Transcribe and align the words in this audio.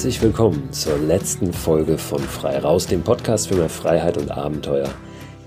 Herzlich 0.00 0.22
willkommen 0.22 0.72
zur 0.72 0.96
letzten 0.96 1.52
Folge 1.52 1.98
von 1.98 2.20
Frei 2.20 2.58
Raus, 2.58 2.86
dem 2.86 3.02
Podcast 3.02 3.48
für 3.48 3.56
mehr 3.56 3.68
Freiheit 3.68 4.16
und 4.16 4.30
Abenteuer 4.30 4.88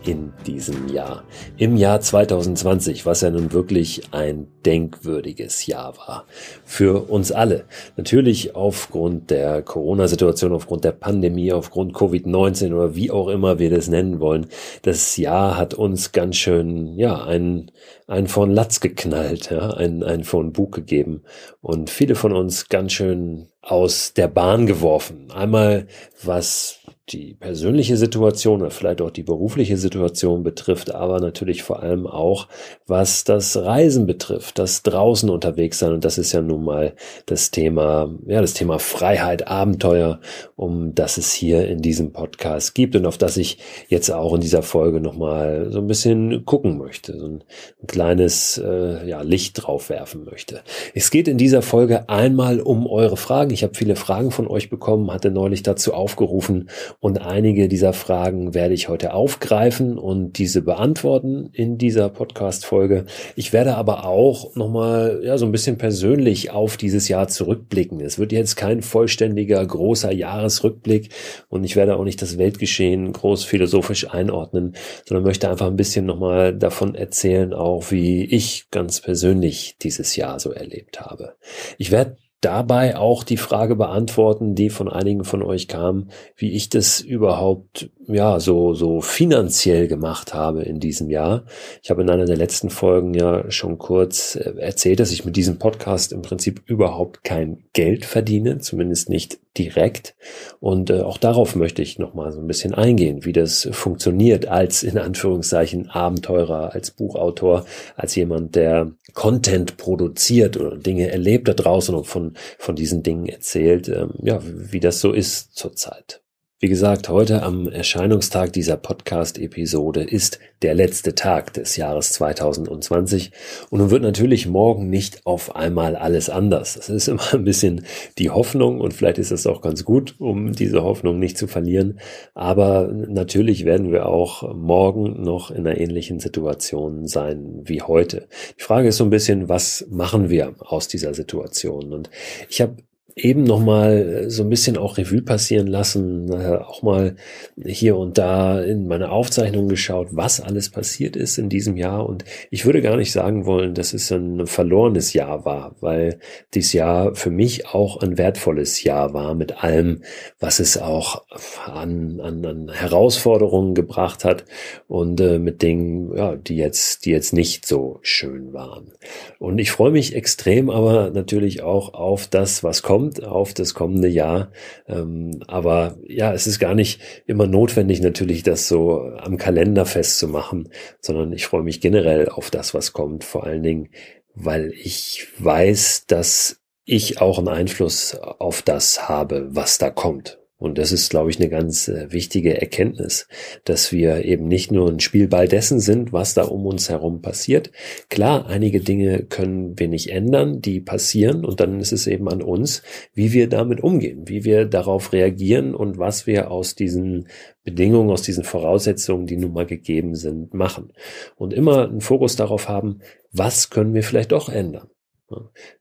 in 0.05 0.33
diesem 0.45 0.89
Jahr. 0.89 1.23
Im 1.57 1.77
Jahr 1.77 2.01
2020, 2.01 3.05
was 3.05 3.21
ja 3.21 3.29
nun 3.29 3.53
wirklich 3.53 4.01
ein 4.11 4.47
denkwürdiges 4.65 5.65
Jahr 5.65 5.97
war. 5.97 6.25
Für 6.63 7.09
uns 7.09 7.31
alle. 7.31 7.65
Natürlich 7.97 8.55
aufgrund 8.55 9.29
der 9.29 9.61
Corona-Situation, 9.61 10.53
aufgrund 10.53 10.83
der 10.83 10.91
Pandemie, 10.91 11.51
aufgrund 11.53 11.93
Covid-19 11.93 12.73
oder 12.73 12.95
wie 12.95 13.11
auch 13.11 13.27
immer 13.27 13.59
wir 13.59 13.69
das 13.69 13.87
nennen 13.87 14.19
wollen. 14.19 14.47
Das 14.81 15.17
Jahr 15.17 15.57
hat 15.57 15.73
uns 15.73 16.11
ganz 16.11 16.35
schön, 16.35 16.97
ja, 16.97 17.23
ein, 17.23 17.71
ein 18.07 18.27
von 18.27 18.51
Latz 18.51 18.79
geknallt, 18.79 19.51
ja, 19.51 19.71
ein, 19.71 20.03
ein 20.03 20.23
von 20.23 20.53
Bug 20.53 20.73
gegeben 20.73 21.23
und 21.61 21.89
viele 21.89 22.15
von 22.15 22.33
uns 22.33 22.69
ganz 22.69 22.93
schön 22.93 23.47
aus 23.61 24.13
der 24.13 24.27
Bahn 24.27 24.65
geworfen. 24.65 25.31
Einmal 25.33 25.87
was 26.21 26.82
die 27.09 27.33
persönliche 27.33 27.97
Situation 27.97 28.61
oder 28.61 28.71
vielleicht 28.71 29.01
auch 29.01 29.11
die 29.11 29.23
berufliche 29.23 29.75
Situation 29.75 30.41
betrifft, 30.41 30.95
aber 30.95 31.19
natürlich 31.19 31.61
vor 31.61 31.83
allem 31.83 32.07
auch, 32.07 32.47
was 32.87 33.25
das 33.25 33.57
Reisen 33.57 34.05
betrifft, 34.07 34.57
das 34.57 34.83
draußen 34.83 35.29
unterwegs 35.29 35.79
sein. 35.79 35.91
Und 35.91 36.05
das 36.05 36.17
ist 36.17 36.31
ja 36.31 36.41
nun 36.41 36.63
mal 36.63 36.93
das 37.25 37.51
Thema, 37.51 38.09
ja, 38.25 38.39
das 38.39 38.53
Thema 38.53 38.79
Freiheit, 38.79 39.47
Abenteuer, 39.49 40.21
um 40.55 40.95
das 40.95 41.17
es 41.17 41.33
hier 41.33 41.67
in 41.67 41.81
diesem 41.81 42.13
Podcast 42.13 42.73
gibt 42.73 42.95
und 42.95 43.05
auf 43.05 43.17
das 43.17 43.35
ich 43.35 43.57
jetzt 43.89 44.09
auch 44.09 44.33
in 44.33 44.41
dieser 44.41 44.63
Folge 44.63 45.01
nochmal 45.01 45.71
so 45.71 45.79
ein 45.79 45.87
bisschen 45.87 46.45
gucken 46.45 46.77
möchte, 46.77 47.17
so 47.19 47.25
ein, 47.25 47.43
ein 47.81 47.87
kleines 47.87 48.57
äh, 48.57 49.05
ja, 49.05 49.21
Licht 49.23 49.61
drauf 49.61 49.89
werfen 49.89 50.23
möchte. 50.23 50.61
Es 50.93 51.11
geht 51.11 51.27
in 51.27 51.37
dieser 51.37 51.61
Folge 51.61 52.07
einmal 52.07 52.61
um 52.61 52.87
eure 52.87 53.17
Fragen. 53.17 53.51
Ich 53.51 53.63
habe 53.63 53.75
viele 53.75 53.97
Fragen 53.97 54.31
von 54.31 54.47
euch 54.47 54.69
bekommen, 54.69 55.11
hatte 55.11 55.31
neulich 55.31 55.63
dazu 55.63 55.93
aufgerufen, 55.93 56.69
und 57.03 57.21
einige 57.21 57.67
dieser 57.67 57.91
Fragen 57.91 58.53
werde 58.53 58.73
ich 58.73 58.87
heute 58.87 59.13
aufgreifen 59.13 59.97
und 59.97 60.37
diese 60.37 60.61
beantworten 60.61 61.49
in 61.51 61.77
dieser 61.77 62.07
Podcast-Folge. 62.07 63.07
Ich 63.35 63.51
werde 63.51 63.75
aber 63.75 64.05
auch 64.05 64.55
nochmal, 64.55 65.19
ja, 65.21 65.37
so 65.37 65.45
ein 65.45 65.51
bisschen 65.51 65.77
persönlich 65.77 66.51
auf 66.51 66.77
dieses 66.77 67.09
Jahr 67.09 67.27
zurückblicken. 67.27 67.99
Es 67.99 68.19
wird 68.19 68.31
jetzt 68.31 68.55
kein 68.55 68.81
vollständiger, 68.81 69.65
großer 69.65 70.13
Jahresrückblick 70.13 71.09
und 71.49 71.65
ich 71.65 71.75
werde 71.75 71.97
auch 71.97 72.05
nicht 72.05 72.21
das 72.21 72.37
Weltgeschehen 72.37 73.11
groß 73.11 73.43
philosophisch 73.43 74.09
einordnen, 74.09 74.77
sondern 75.05 75.25
möchte 75.25 75.49
einfach 75.49 75.67
ein 75.67 75.75
bisschen 75.75 76.05
nochmal 76.05 76.57
davon 76.57 76.95
erzählen, 76.95 77.53
auch 77.53 77.91
wie 77.91 78.23
ich 78.23 78.69
ganz 78.71 79.01
persönlich 79.01 79.75
dieses 79.81 80.15
Jahr 80.15 80.39
so 80.39 80.53
erlebt 80.53 81.01
habe. 81.01 81.33
Ich 81.77 81.91
werde 81.91 82.15
dabei 82.43 82.97
auch 82.97 83.23
die 83.23 83.37
Frage 83.37 83.75
beantworten, 83.75 84.55
die 84.55 84.69
von 84.69 84.89
einigen 84.89 85.23
von 85.23 85.41
euch 85.41 85.67
kam, 85.67 86.09
wie 86.35 86.51
ich 86.51 86.69
das 86.69 87.01
überhaupt 87.01 87.89
ja 88.07 88.39
so 88.39 88.73
so 88.73 89.01
finanziell 89.01 89.87
gemacht 89.87 90.33
habe 90.33 90.63
in 90.63 90.79
diesem 90.79 91.09
Jahr. 91.09 91.45
Ich 91.81 91.89
habe 91.89 92.01
in 92.01 92.09
einer 92.09 92.25
der 92.25 92.37
letzten 92.37 92.69
Folgen 92.69 93.13
ja 93.13 93.49
schon 93.51 93.77
kurz 93.77 94.35
äh, 94.35 94.53
erzählt, 94.57 94.99
dass 94.99 95.11
ich 95.11 95.25
mit 95.25 95.35
diesem 95.35 95.59
Podcast 95.59 96.11
im 96.11 96.21
Prinzip 96.21 96.61
überhaupt 96.65 97.23
kein 97.23 97.63
Geld 97.73 98.05
verdiene, 98.05 98.59
zumindest 98.59 99.09
nicht 99.09 99.39
direkt. 99.57 100.15
Und 100.59 100.89
äh, 100.89 101.01
auch 101.01 101.17
darauf 101.17 101.55
möchte 101.55 101.81
ich 101.81 101.99
noch 101.99 102.13
mal 102.13 102.31
so 102.31 102.39
ein 102.39 102.47
bisschen 102.47 102.73
eingehen, 102.73 103.25
wie 103.25 103.33
das 103.33 103.69
funktioniert 103.71 104.47
als 104.47 104.83
in 104.83 104.97
Anführungszeichen 104.97 105.89
Abenteurer, 105.89 106.73
als 106.73 106.91
Buchautor, 106.91 107.65
als 107.95 108.15
jemand, 108.15 108.55
der 108.55 108.91
Content 109.13 109.77
produziert 109.77 110.57
oder 110.57 110.77
Dinge 110.77 111.11
erlebt 111.11 111.47
da 111.47 111.53
draußen 111.53 111.93
und 111.93 112.07
von 112.07 112.33
von 112.57 112.75
diesen 112.75 113.03
Dingen 113.03 113.27
erzählt. 113.27 113.87
Ähm, 113.89 114.11
ja, 114.23 114.39
wie 114.43 114.79
das 114.79 114.99
so 114.99 115.11
ist 115.11 115.55
zurzeit. 115.55 116.22
Wie 116.63 116.69
gesagt, 116.69 117.09
heute 117.09 117.43
am 117.43 117.67
Erscheinungstag 117.67 118.53
dieser 118.53 118.77
Podcast-Episode 118.77 120.01
ist 120.01 120.39
der 120.61 120.73
letzte 120.73 121.13
Tag 121.13 121.51
des 121.55 121.75
Jahres 121.75 122.13
2020 122.13 123.31
und 123.69 123.79
nun 123.79 123.91
wird 123.91 124.01
natürlich 124.01 124.47
morgen 124.47 124.89
nicht 124.89 125.25
auf 125.25 125.57
einmal 125.57 125.97
alles 125.97 126.29
anders. 126.29 126.75
Das 126.75 126.87
ist 126.87 127.09
immer 127.09 127.33
ein 127.33 127.43
bisschen 127.43 127.83
die 128.17 128.29
Hoffnung 128.29 128.79
und 128.79 128.93
vielleicht 128.93 129.17
ist 129.17 129.31
es 129.31 129.45
auch 129.45 129.59
ganz 129.59 129.83
gut, 129.83 130.15
um 130.19 130.53
diese 130.53 130.83
Hoffnung 130.83 131.19
nicht 131.19 131.37
zu 131.37 131.47
verlieren. 131.47 131.99
Aber 132.33 132.87
natürlich 132.87 133.65
werden 133.65 133.91
wir 133.91 134.05
auch 134.05 134.55
morgen 134.55 135.21
noch 135.21 135.51
in 135.51 135.67
einer 135.67 135.77
ähnlichen 135.77 136.21
Situation 136.21 137.07
sein 137.07 137.59
wie 137.65 137.81
heute. 137.81 138.29
Die 138.57 138.63
Frage 138.63 138.87
ist 138.87 138.95
so 138.95 139.03
ein 139.03 139.09
bisschen, 139.09 139.49
was 139.49 139.85
machen 139.89 140.29
wir 140.29 140.55
aus 140.59 140.87
dieser 140.87 141.13
Situation? 141.13 141.91
Und 141.91 142.09
ich 142.47 142.61
habe 142.61 142.77
eben 143.15 143.43
noch 143.43 143.59
mal 143.59 144.29
so 144.29 144.43
ein 144.43 144.49
bisschen 144.49 144.77
auch 144.77 144.97
Revue 144.97 145.21
passieren 145.21 145.67
lassen, 145.67 146.31
äh, 146.31 146.57
auch 146.57 146.81
mal 146.81 147.15
hier 147.63 147.95
und 147.95 148.17
da 148.17 148.59
in 148.59 148.87
meine 148.87 149.11
Aufzeichnungen 149.11 149.69
geschaut, 149.69 150.09
was 150.11 150.41
alles 150.41 150.69
passiert 150.69 151.15
ist 151.15 151.37
in 151.37 151.49
diesem 151.49 151.77
Jahr 151.77 152.07
und 152.07 152.25
ich 152.49 152.65
würde 152.65 152.81
gar 152.81 152.97
nicht 152.97 153.11
sagen 153.11 153.45
wollen, 153.45 153.75
dass 153.75 153.93
es 153.93 154.11
ein 154.11 154.47
verlorenes 154.47 155.13
Jahr 155.13 155.45
war, 155.45 155.75
weil 155.79 156.19
dieses 156.53 156.73
Jahr 156.73 157.13
für 157.13 157.29
mich 157.29 157.67
auch 157.67 157.97
ein 158.01 158.17
wertvolles 158.17 158.83
Jahr 158.83 159.13
war 159.13 159.35
mit 159.35 159.63
allem, 159.63 160.01
was 160.39 160.59
es 160.59 160.77
auch 160.77 161.23
an, 161.65 162.19
an, 162.19 162.45
an 162.45 162.71
Herausforderungen 162.71 163.75
gebracht 163.75 164.25
hat 164.25 164.45
und 164.87 165.21
äh, 165.21 165.37
mit 165.37 165.61
Dingen, 165.61 166.15
ja, 166.15 166.35
die 166.35 166.55
jetzt, 166.55 167.05
die 167.05 167.11
jetzt 167.11 167.33
nicht 167.33 167.67
so 167.67 167.99
schön 168.01 168.53
waren. 168.53 168.91
Und 169.37 169.59
ich 169.59 169.71
freue 169.71 169.91
mich 169.91 170.15
extrem 170.15 170.69
aber 170.69 171.11
natürlich 171.11 171.61
auch 171.61 171.93
auf 171.93 172.27
das, 172.27 172.63
was 172.63 172.81
kommt 172.81 173.02
kommt 173.03 173.23
auf 173.23 173.53
das 173.53 173.73
kommende 173.73 174.07
Jahr. 174.07 174.51
Ähm, 174.87 175.43
aber 175.47 175.97
ja, 176.07 176.33
es 176.33 176.47
ist 176.47 176.59
gar 176.59 176.73
nicht 176.73 177.01
immer 177.25 177.47
notwendig, 177.47 178.01
natürlich 178.01 178.43
das 178.43 178.67
so 178.67 179.01
am 179.01 179.37
Kalender 179.37 179.85
festzumachen, 179.85 180.69
sondern 181.01 181.33
ich 181.33 181.45
freue 181.45 181.63
mich 181.63 181.81
generell 181.81 182.29
auf 182.29 182.49
das, 182.49 182.73
was 182.73 182.93
kommt. 182.93 183.23
Vor 183.23 183.43
allen 183.43 183.63
Dingen, 183.63 183.89
weil 184.33 184.71
ich 184.73 185.27
weiß, 185.37 186.05
dass 186.07 186.61
ich 186.85 187.21
auch 187.21 187.39
einen 187.39 187.49
Einfluss 187.49 188.15
auf 188.15 188.61
das 188.61 189.09
habe, 189.09 189.47
was 189.51 189.77
da 189.77 189.89
kommt. 189.89 190.39
Und 190.63 190.77
das 190.77 190.93
ist, 190.93 191.09
glaube 191.09 191.29
ich, 191.29 191.41
eine 191.41 191.49
ganz 191.49 191.89
äh, 191.89 192.09
wichtige 192.09 192.61
Erkenntnis, 192.61 193.27
dass 193.65 193.91
wir 193.91 194.23
eben 194.23 194.47
nicht 194.47 194.71
nur 194.71 194.89
ein 194.89 195.01
Spielball 195.01 195.49
dessen 195.49 195.81
sind, 195.81 196.13
was 196.13 196.35
da 196.35 196.43
um 196.43 196.65
uns 196.65 196.87
herum 196.87 197.21
passiert. 197.21 197.69
Klar, 198.07 198.47
einige 198.47 198.79
Dinge 198.79 199.23
können 199.23 199.77
wir 199.77 199.89
nicht 199.89 200.09
ändern, 200.09 200.61
die 200.61 200.79
passieren 200.79 201.43
und 201.43 201.59
dann 201.59 201.81
ist 201.81 201.91
es 201.91 202.07
eben 202.07 202.29
an 202.29 202.41
uns, 202.41 202.81
wie 203.13 203.33
wir 203.33 203.49
damit 203.49 203.83
umgehen, 203.83 204.29
wie 204.29 204.45
wir 204.45 204.63
darauf 204.63 205.11
reagieren 205.11 205.75
und 205.75 205.97
was 205.97 206.27
wir 206.27 206.49
aus 206.49 206.75
diesen 206.75 207.27
Bedingungen, 207.65 208.09
aus 208.09 208.21
diesen 208.21 208.45
Voraussetzungen, 208.45 209.27
die 209.27 209.35
nun 209.35 209.51
mal 209.51 209.65
gegeben 209.65 210.15
sind, 210.15 210.53
machen. 210.53 210.93
Und 211.35 211.51
immer 211.51 211.89
einen 211.89 211.99
Fokus 211.99 212.37
darauf 212.37 212.69
haben, 212.69 212.99
was 213.33 213.69
können 213.69 213.93
wir 213.93 214.03
vielleicht 214.03 214.31
doch 214.31 214.47
ändern. 214.47 214.87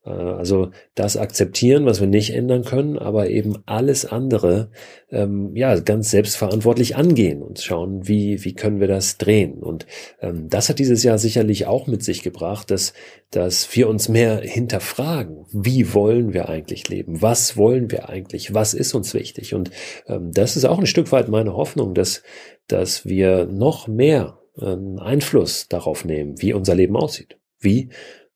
Äh, 0.04 0.10
also 0.10 0.70
das 0.94 1.16
akzeptieren, 1.16 1.86
was 1.86 2.00
wir 2.00 2.08
nicht 2.08 2.34
ändern 2.34 2.64
können, 2.64 2.98
aber 2.98 3.30
eben 3.30 3.62
alles 3.66 4.04
andere 4.04 4.70
ähm, 5.10 5.54
ja 5.54 5.78
ganz 5.78 6.10
selbstverantwortlich 6.10 6.96
angehen 6.96 7.42
und 7.42 7.60
schauen, 7.60 8.06
wie 8.08 8.44
wie 8.44 8.54
können 8.54 8.80
wir 8.80 8.88
das 8.88 9.18
drehen. 9.18 9.62
Und 9.62 9.86
ähm, 10.20 10.48
das 10.48 10.68
hat 10.68 10.78
dieses 10.78 11.02
Jahr 11.02 11.18
sicherlich 11.18 11.66
auch 11.66 11.86
mit 11.86 12.02
sich 12.02 12.22
gebracht, 12.22 12.70
dass 12.70 12.92
dass 13.30 13.74
wir 13.74 13.88
uns 13.88 14.08
mehr 14.08 14.40
hinterfragen, 14.40 15.46
wie 15.52 15.94
wollen 15.94 16.34
wir 16.34 16.48
eigentlich 16.48 16.88
leben, 16.88 17.22
was 17.22 17.56
wollen 17.56 17.90
wir 17.90 18.08
eigentlich, 18.08 18.52
was 18.52 18.74
ist 18.74 18.94
uns 18.94 19.14
wichtig. 19.14 19.54
Und 19.54 19.70
ähm, 20.06 20.30
das 20.32 20.56
ist 20.56 20.64
auch 20.64 20.78
ein 20.78 20.86
Stück 20.86 21.12
weit 21.12 21.28
meine 21.28 21.54
Hoffnung, 21.54 21.94
dass 21.94 22.22
dass 22.68 23.04
wir 23.04 23.46
noch 23.46 23.88
mehr 23.88 24.38
ähm, 24.60 24.98
Einfluss 24.98 25.68
darauf 25.68 26.04
nehmen, 26.04 26.40
wie 26.40 26.52
unser 26.52 26.74
Leben 26.74 26.96
aussieht, 26.96 27.38
wie 27.60 27.90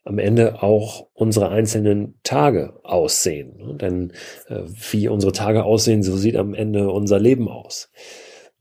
am 0.06 0.18
Ende 0.18 0.62
auch 0.62 1.08
unsere 1.14 1.48
einzelnen 1.48 2.14
Tage 2.22 2.74
aussehen. 2.84 3.76
Denn 3.78 4.12
äh, 4.48 4.62
wie 4.90 5.08
unsere 5.08 5.32
Tage 5.32 5.64
aussehen, 5.64 6.02
so 6.02 6.16
sieht 6.16 6.36
am 6.36 6.54
Ende 6.54 6.90
unser 6.90 7.18
Leben 7.18 7.48
aus. 7.48 7.90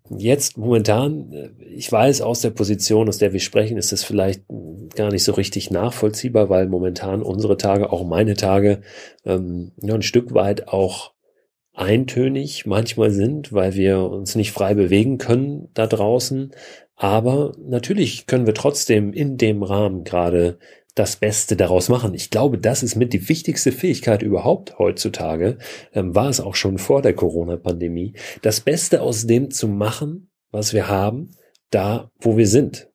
Jetzt 0.09 0.57
momentan, 0.57 1.31
äh, 1.31 1.49
ich 1.63 1.91
weiß 1.91 2.21
aus 2.21 2.41
der 2.41 2.49
Position, 2.49 3.07
aus 3.07 3.19
der 3.19 3.31
wir 3.31 3.39
sprechen, 3.39 3.77
ist 3.77 3.93
es 3.93 4.03
vielleicht 4.03 4.41
gar 4.95 5.11
nicht 5.11 5.23
so 5.23 5.33
richtig 5.33 5.69
nachvollziehbar, 5.69 6.49
weil 6.49 6.67
momentan 6.67 7.21
unsere 7.21 7.57
Tage, 7.57 7.91
auch 7.91 8.03
meine 8.03 8.33
Tage, 8.33 8.81
ähm, 9.23 9.71
ja, 9.81 9.93
ein 9.93 10.01
Stück 10.01 10.33
weit 10.33 10.67
auch 10.67 11.13
eintönig 11.73 12.65
manchmal 12.65 13.11
sind, 13.11 13.53
weil 13.53 13.75
wir 13.75 13.99
uns 13.99 14.35
nicht 14.35 14.51
frei 14.51 14.73
bewegen 14.73 15.19
können 15.19 15.69
da 15.75 15.85
draußen. 15.85 16.51
Aber 16.95 17.51
natürlich 17.59 18.25
können 18.25 18.47
wir 18.47 18.55
trotzdem 18.55 19.13
in 19.13 19.37
dem 19.37 19.61
Rahmen 19.61 20.05
gerade 20.05 20.57
das 20.95 21.17
Beste 21.17 21.57
daraus 21.57 21.89
machen. 21.89 22.13
Ich 22.13 22.29
glaube, 22.29 22.57
das 22.57 22.81
ist 22.81 22.95
mit 22.95 23.13
die 23.13 23.27
wichtigste 23.27 23.71
Fähigkeit 23.71 24.23
überhaupt 24.23 24.79
heutzutage, 24.79 25.57
ähm, 25.93 26.15
war 26.15 26.29
es 26.29 26.39
auch 26.39 26.55
schon 26.55 26.77
vor 26.77 27.01
der 27.01 27.13
Corona-Pandemie, 27.13 28.13
das 28.41 28.61
Beste 28.61 29.01
aus 29.01 29.27
dem 29.27 29.51
zu 29.51 29.67
machen, 29.67 30.31
was 30.51 30.73
wir 30.73 30.87
haben, 30.87 31.31
da, 31.69 32.11
wo 32.19 32.37
wir 32.37 32.47
sind. 32.47 32.89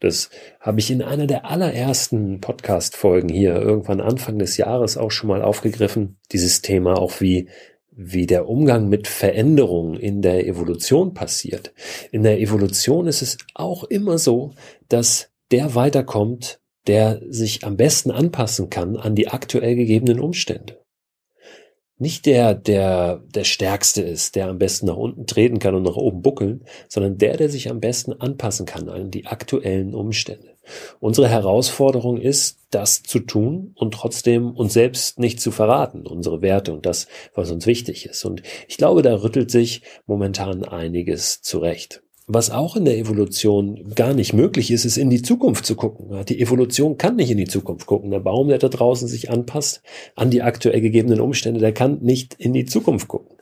Das 0.00 0.30
habe 0.60 0.78
ich 0.78 0.90
in 0.90 1.02
einer 1.02 1.26
der 1.26 1.44
allerersten 1.44 2.40
Podcast-Folgen 2.40 3.28
hier 3.28 3.56
irgendwann 3.56 4.00
Anfang 4.00 4.38
des 4.38 4.56
Jahres 4.56 4.96
auch 4.96 5.10
schon 5.10 5.28
mal 5.28 5.42
aufgegriffen. 5.42 6.18
Dieses 6.30 6.62
Thema 6.62 6.96
auch 6.96 7.20
wie, 7.20 7.48
wie 7.90 8.26
der 8.26 8.48
Umgang 8.48 8.88
mit 8.88 9.08
Veränderungen 9.08 9.98
in 9.98 10.22
der 10.22 10.46
Evolution 10.46 11.14
passiert. 11.14 11.74
In 12.12 12.22
der 12.22 12.40
Evolution 12.40 13.08
ist 13.08 13.22
es 13.22 13.38
auch 13.54 13.82
immer 13.84 14.18
so, 14.18 14.52
dass 14.88 15.32
der 15.50 15.74
weiterkommt, 15.74 16.60
der 16.88 17.20
sich 17.28 17.64
am 17.64 17.76
besten 17.76 18.10
anpassen 18.10 18.70
kann 18.70 18.96
an 18.96 19.14
die 19.14 19.28
aktuell 19.28 19.76
gegebenen 19.76 20.20
Umstände 20.20 20.78
nicht 21.98 22.26
der, 22.26 22.54
der 22.54 23.22
der 23.34 23.44
Stärkste 23.44 24.02
ist, 24.02 24.36
der 24.36 24.48
am 24.48 24.58
besten 24.58 24.86
nach 24.86 24.96
unten 24.96 25.26
treten 25.26 25.58
kann 25.58 25.74
und 25.74 25.82
nach 25.82 25.96
oben 25.96 26.22
buckeln, 26.22 26.64
sondern 26.88 27.18
der, 27.18 27.36
der 27.36 27.48
sich 27.48 27.70
am 27.70 27.80
besten 27.80 28.12
anpassen 28.12 28.66
kann 28.66 28.88
an 28.88 29.10
die 29.10 29.26
aktuellen 29.26 29.94
Umstände. 29.94 30.56
Unsere 31.00 31.28
Herausforderung 31.28 32.18
ist, 32.18 32.58
das 32.70 33.02
zu 33.02 33.20
tun 33.20 33.72
und 33.74 33.94
trotzdem 33.94 34.50
uns 34.50 34.74
selbst 34.74 35.18
nicht 35.18 35.40
zu 35.40 35.50
verraten, 35.50 36.06
unsere 36.06 36.42
Werte 36.42 36.72
und 36.72 36.86
das, 36.86 37.08
was 37.34 37.50
uns 37.50 37.66
wichtig 37.66 38.06
ist. 38.06 38.24
Und 38.24 38.42
ich 38.68 38.76
glaube, 38.76 39.02
da 39.02 39.22
rüttelt 39.22 39.50
sich 39.50 39.82
momentan 40.06 40.64
einiges 40.64 41.40
zurecht. 41.40 42.02
Was 42.30 42.50
auch 42.50 42.76
in 42.76 42.84
der 42.84 42.98
Evolution 42.98 43.94
gar 43.94 44.12
nicht 44.12 44.34
möglich 44.34 44.70
ist, 44.70 44.84
ist 44.84 44.98
in 44.98 45.08
die 45.08 45.22
Zukunft 45.22 45.64
zu 45.64 45.76
gucken. 45.76 46.24
Die 46.26 46.40
Evolution 46.40 46.98
kann 46.98 47.16
nicht 47.16 47.30
in 47.30 47.38
die 47.38 47.46
Zukunft 47.46 47.86
gucken. 47.86 48.10
Der 48.10 48.20
Baum, 48.20 48.48
der 48.48 48.58
da 48.58 48.68
draußen 48.68 49.08
sich 49.08 49.30
anpasst 49.30 49.82
an 50.14 50.28
die 50.30 50.42
aktuell 50.42 50.82
gegebenen 50.82 51.20
Umstände, 51.22 51.58
der 51.58 51.72
kann 51.72 52.00
nicht 52.02 52.34
in 52.34 52.52
die 52.52 52.66
Zukunft 52.66 53.08
gucken. 53.08 53.38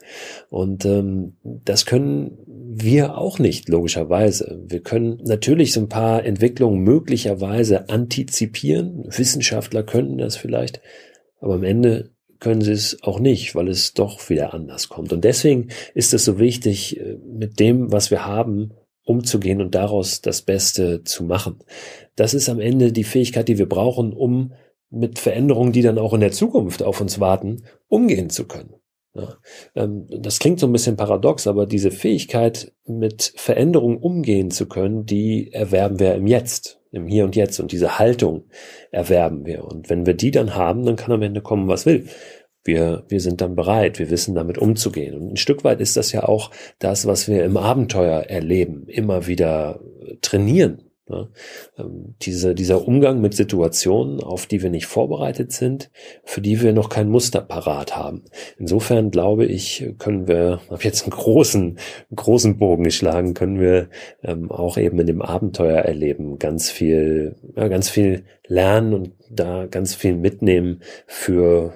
Und 0.49 0.85
ähm, 0.85 1.35
das 1.43 1.85
können 1.85 2.37
wir 2.47 3.17
auch 3.17 3.39
nicht, 3.39 3.67
logischerweise. 3.67 4.63
Wir 4.65 4.79
können 4.79 5.19
natürlich 5.25 5.73
so 5.73 5.81
ein 5.81 5.89
paar 5.89 6.23
Entwicklungen 6.23 6.79
möglicherweise 6.79 7.89
antizipieren. 7.89 9.03
Wissenschaftler 9.09 9.83
könnten 9.83 10.17
das 10.17 10.37
vielleicht. 10.37 10.79
Aber 11.41 11.55
am 11.55 11.63
Ende 11.65 12.11
können 12.39 12.61
sie 12.61 12.71
es 12.71 13.01
auch 13.03 13.19
nicht, 13.19 13.55
weil 13.55 13.67
es 13.67 13.93
doch 13.93 14.29
wieder 14.29 14.53
anders 14.53 14.89
kommt. 14.89 15.13
Und 15.13 15.23
deswegen 15.23 15.69
ist 15.93 16.13
es 16.13 16.25
so 16.25 16.39
wichtig, 16.39 16.99
äh, 16.99 17.17
mit 17.25 17.59
dem, 17.59 17.91
was 17.91 18.11
wir 18.11 18.25
haben, 18.25 18.73
umzugehen 19.03 19.61
und 19.61 19.73
daraus 19.73 20.21
das 20.21 20.41
Beste 20.41 21.03
zu 21.03 21.23
machen. 21.23 21.59
Das 22.15 22.33
ist 22.33 22.49
am 22.49 22.59
Ende 22.59 22.91
die 22.91 23.05
Fähigkeit, 23.05 23.47
die 23.47 23.57
wir 23.57 23.69
brauchen, 23.69 24.13
um 24.13 24.53
mit 24.89 25.19
Veränderungen, 25.19 25.71
die 25.71 25.81
dann 25.81 25.97
auch 25.97 26.13
in 26.13 26.19
der 26.19 26.31
Zukunft 26.31 26.83
auf 26.83 27.01
uns 27.01 27.19
warten, 27.19 27.63
umgehen 27.87 28.29
zu 28.29 28.45
können. 28.45 28.73
Ja, 29.17 29.37
ähm, 29.75 30.07
das 30.09 30.37
klingt 30.37 30.59
so 30.59 30.67
ein 30.67 30.71
bisschen 30.71 30.95
paradox, 30.95 31.47
aber 31.47 31.65
diese 31.65 31.89
Fähigkeit, 31.91 32.71
mit 32.85 33.33
Veränderungen 33.35 33.97
umgehen 33.97 34.51
zu 34.51 34.67
können, 34.67 35.05
die 35.05 35.51
erwerben 35.51 35.99
wir 35.99 36.15
im 36.15 36.27
Jetzt, 36.27 36.79
im 36.91 37.07
Hier 37.07 37.25
und 37.25 37.35
Jetzt. 37.35 37.59
Und 37.59 37.71
diese 37.71 37.99
Haltung 37.99 38.45
erwerben 38.91 39.45
wir. 39.45 39.65
Und 39.65 39.89
wenn 39.89 40.05
wir 40.05 40.13
die 40.13 40.31
dann 40.31 40.55
haben, 40.55 40.85
dann 40.85 40.95
kann 40.95 41.11
am 41.11 41.21
Ende 41.21 41.41
kommen, 41.41 41.67
was 41.67 41.85
will. 41.85 42.05
Wir, 42.63 43.05
wir 43.07 43.21
sind 43.21 43.41
dann 43.41 43.55
bereit, 43.55 43.97
wir 43.97 44.09
wissen 44.09 44.35
damit 44.35 44.57
umzugehen. 44.57 45.15
Und 45.15 45.33
ein 45.33 45.37
Stück 45.37 45.63
weit 45.63 45.81
ist 45.81 45.97
das 45.97 46.11
ja 46.11 46.23
auch 46.23 46.51
das, 46.79 47.07
was 47.07 47.27
wir 47.27 47.43
im 47.43 47.57
Abenteuer 47.57 48.21
erleben, 48.21 48.85
immer 48.87 49.25
wieder 49.25 49.79
trainieren 50.21 50.86
Ne? 51.09 51.29
Ähm, 51.77 52.15
diese, 52.21 52.53
dieser 52.53 52.87
Umgang 52.87 53.21
mit 53.21 53.33
Situationen, 53.33 54.21
auf 54.21 54.45
die 54.45 54.61
wir 54.61 54.69
nicht 54.69 54.87
vorbereitet 54.87 55.51
sind, 55.51 55.89
für 56.23 56.41
die 56.41 56.61
wir 56.61 56.73
noch 56.73 56.89
kein 56.89 57.09
Muster 57.09 57.41
parat 57.41 57.95
haben. 57.95 58.25
Insofern 58.57 59.11
glaube 59.11 59.45
ich, 59.45 59.93
können 59.99 60.27
wir, 60.27 60.59
habe 60.69 60.83
jetzt 60.83 61.03
einen 61.03 61.11
großen, 61.11 61.79
großen 62.15 62.57
Bogen 62.57 62.83
geschlagen, 62.83 63.33
können 63.33 63.59
wir 63.59 63.89
ähm, 64.23 64.51
auch 64.51 64.77
eben 64.77 64.99
in 64.99 65.07
dem 65.07 65.21
Abenteuer 65.21 65.79
erleben, 65.79 66.39
ganz 66.39 66.69
viel, 66.69 67.35
ja, 67.55 67.67
ganz 67.67 67.89
viel 67.89 68.25
lernen 68.47 68.93
und 68.93 69.11
da 69.29 69.65
ganz 69.65 69.95
viel 69.95 70.15
mitnehmen 70.15 70.81
für 71.05 71.73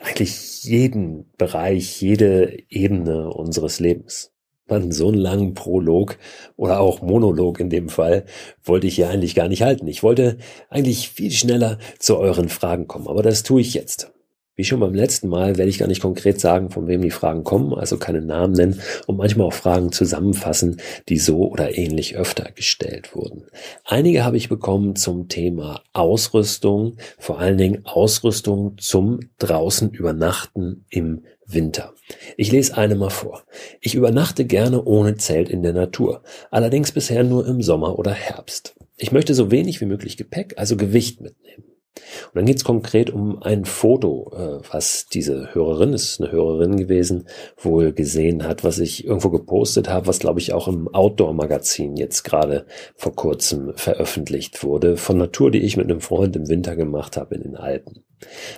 eigentlich 0.00 0.62
jeden 0.64 1.30
Bereich, 1.36 2.00
jede 2.00 2.56
Ebene 2.70 3.28
unseres 3.30 3.80
Lebens. 3.80 4.31
Man, 4.72 4.90
so 4.90 5.08
einen 5.08 5.18
langen 5.18 5.54
Prolog 5.54 6.18
oder 6.56 6.80
auch 6.80 7.02
Monolog 7.02 7.60
in 7.60 7.68
dem 7.68 7.88
Fall 7.88 8.24
wollte 8.64 8.86
ich 8.86 8.96
ja 8.96 9.10
eigentlich 9.10 9.34
gar 9.34 9.48
nicht 9.48 9.62
halten. 9.62 9.86
Ich 9.86 10.02
wollte 10.02 10.38
eigentlich 10.70 11.10
viel 11.10 11.30
schneller 11.30 11.78
zu 11.98 12.16
euren 12.16 12.48
Fragen 12.48 12.88
kommen, 12.88 13.06
aber 13.06 13.22
das 13.22 13.42
tue 13.42 13.60
ich 13.60 13.74
jetzt. 13.74 14.12
Wie 14.54 14.64
schon 14.64 14.80
beim 14.80 14.94
letzten 14.94 15.28
Mal 15.28 15.56
werde 15.56 15.70
ich 15.70 15.78
gar 15.78 15.88
nicht 15.88 16.02
konkret 16.02 16.38
sagen, 16.38 16.70
von 16.70 16.86
wem 16.86 17.00
die 17.00 17.10
Fragen 17.10 17.42
kommen, 17.42 17.72
also 17.72 17.96
keine 17.96 18.20
Namen 18.20 18.52
nennen 18.52 18.80
und 19.06 19.16
manchmal 19.16 19.46
auch 19.46 19.52
Fragen 19.54 19.92
zusammenfassen, 19.92 20.80
die 21.08 21.16
so 21.18 21.48
oder 21.50 21.76
ähnlich 21.76 22.16
öfter 22.16 22.50
gestellt 22.54 23.14
wurden. 23.14 23.46
Einige 23.84 24.24
habe 24.24 24.36
ich 24.36 24.50
bekommen 24.50 24.94
zum 24.94 25.28
Thema 25.28 25.82
Ausrüstung, 25.94 26.96
vor 27.18 27.38
allen 27.38 27.56
Dingen 27.56 27.84
Ausrüstung 27.84 28.76
zum 28.78 29.20
draußen 29.38 29.90
übernachten 29.90 30.84
im 30.90 31.24
Winter. 31.46 31.94
Ich 32.36 32.52
lese 32.52 32.76
eine 32.76 32.94
mal 32.94 33.10
vor. 33.10 33.44
Ich 33.80 33.94
übernachte 33.94 34.44
gerne 34.44 34.84
ohne 34.84 35.16
Zelt 35.16 35.48
in 35.48 35.62
der 35.62 35.72
Natur, 35.72 36.22
allerdings 36.50 36.92
bisher 36.92 37.24
nur 37.24 37.46
im 37.46 37.62
Sommer 37.62 37.98
oder 37.98 38.12
Herbst. 38.12 38.74
Ich 38.96 39.12
möchte 39.12 39.34
so 39.34 39.50
wenig 39.50 39.80
wie 39.80 39.86
möglich 39.86 40.16
Gepäck, 40.16 40.54
also 40.56 40.76
Gewicht 40.76 41.20
mitnehmen. 41.20 41.64
Und 42.26 42.36
dann 42.36 42.46
geht 42.46 42.56
es 42.56 42.64
konkret 42.64 43.10
um 43.10 43.42
ein 43.42 43.64
Foto, 43.64 44.32
äh, 44.34 44.60
was 44.70 45.06
diese 45.12 45.54
Hörerin, 45.54 45.92
es 45.92 46.12
ist 46.12 46.20
eine 46.20 46.32
Hörerin 46.32 46.76
gewesen, 46.76 47.28
wohl 47.58 47.92
gesehen 47.92 48.44
hat, 48.44 48.64
was 48.64 48.78
ich 48.78 49.04
irgendwo 49.04 49.28
gepostet 49.28 49.90
habe, 49.90 50.06
was 50.06 50.18
glaube 50.18 50.40
ich 50.40 50.52
auch 50.52 50.68
im 50.68 50.88
Outdoor-Magazin 50.88 51.96
jetzt 51.96 52.22
gerade 52.22 52.66
vor 52.96 53.14
kurzem 53.14 53.72
veröffentlicht 53.76 54.64
wurde, 54.64 54.96
von 54.96 55.18
Natur, 55.18 55.50
die 55.50 55.60
ich 55.60 55.76
mit 55.76 55.90
einem 55.90 56.00
Freund 56.00 56.34
im 56.34 56.48
Winter 56.48 56.76
gemacht 56.76 57.16
habe 57.16 57.34
in 57.34 57.42
den 57.42 57.56
Alpen. 57.56 58.04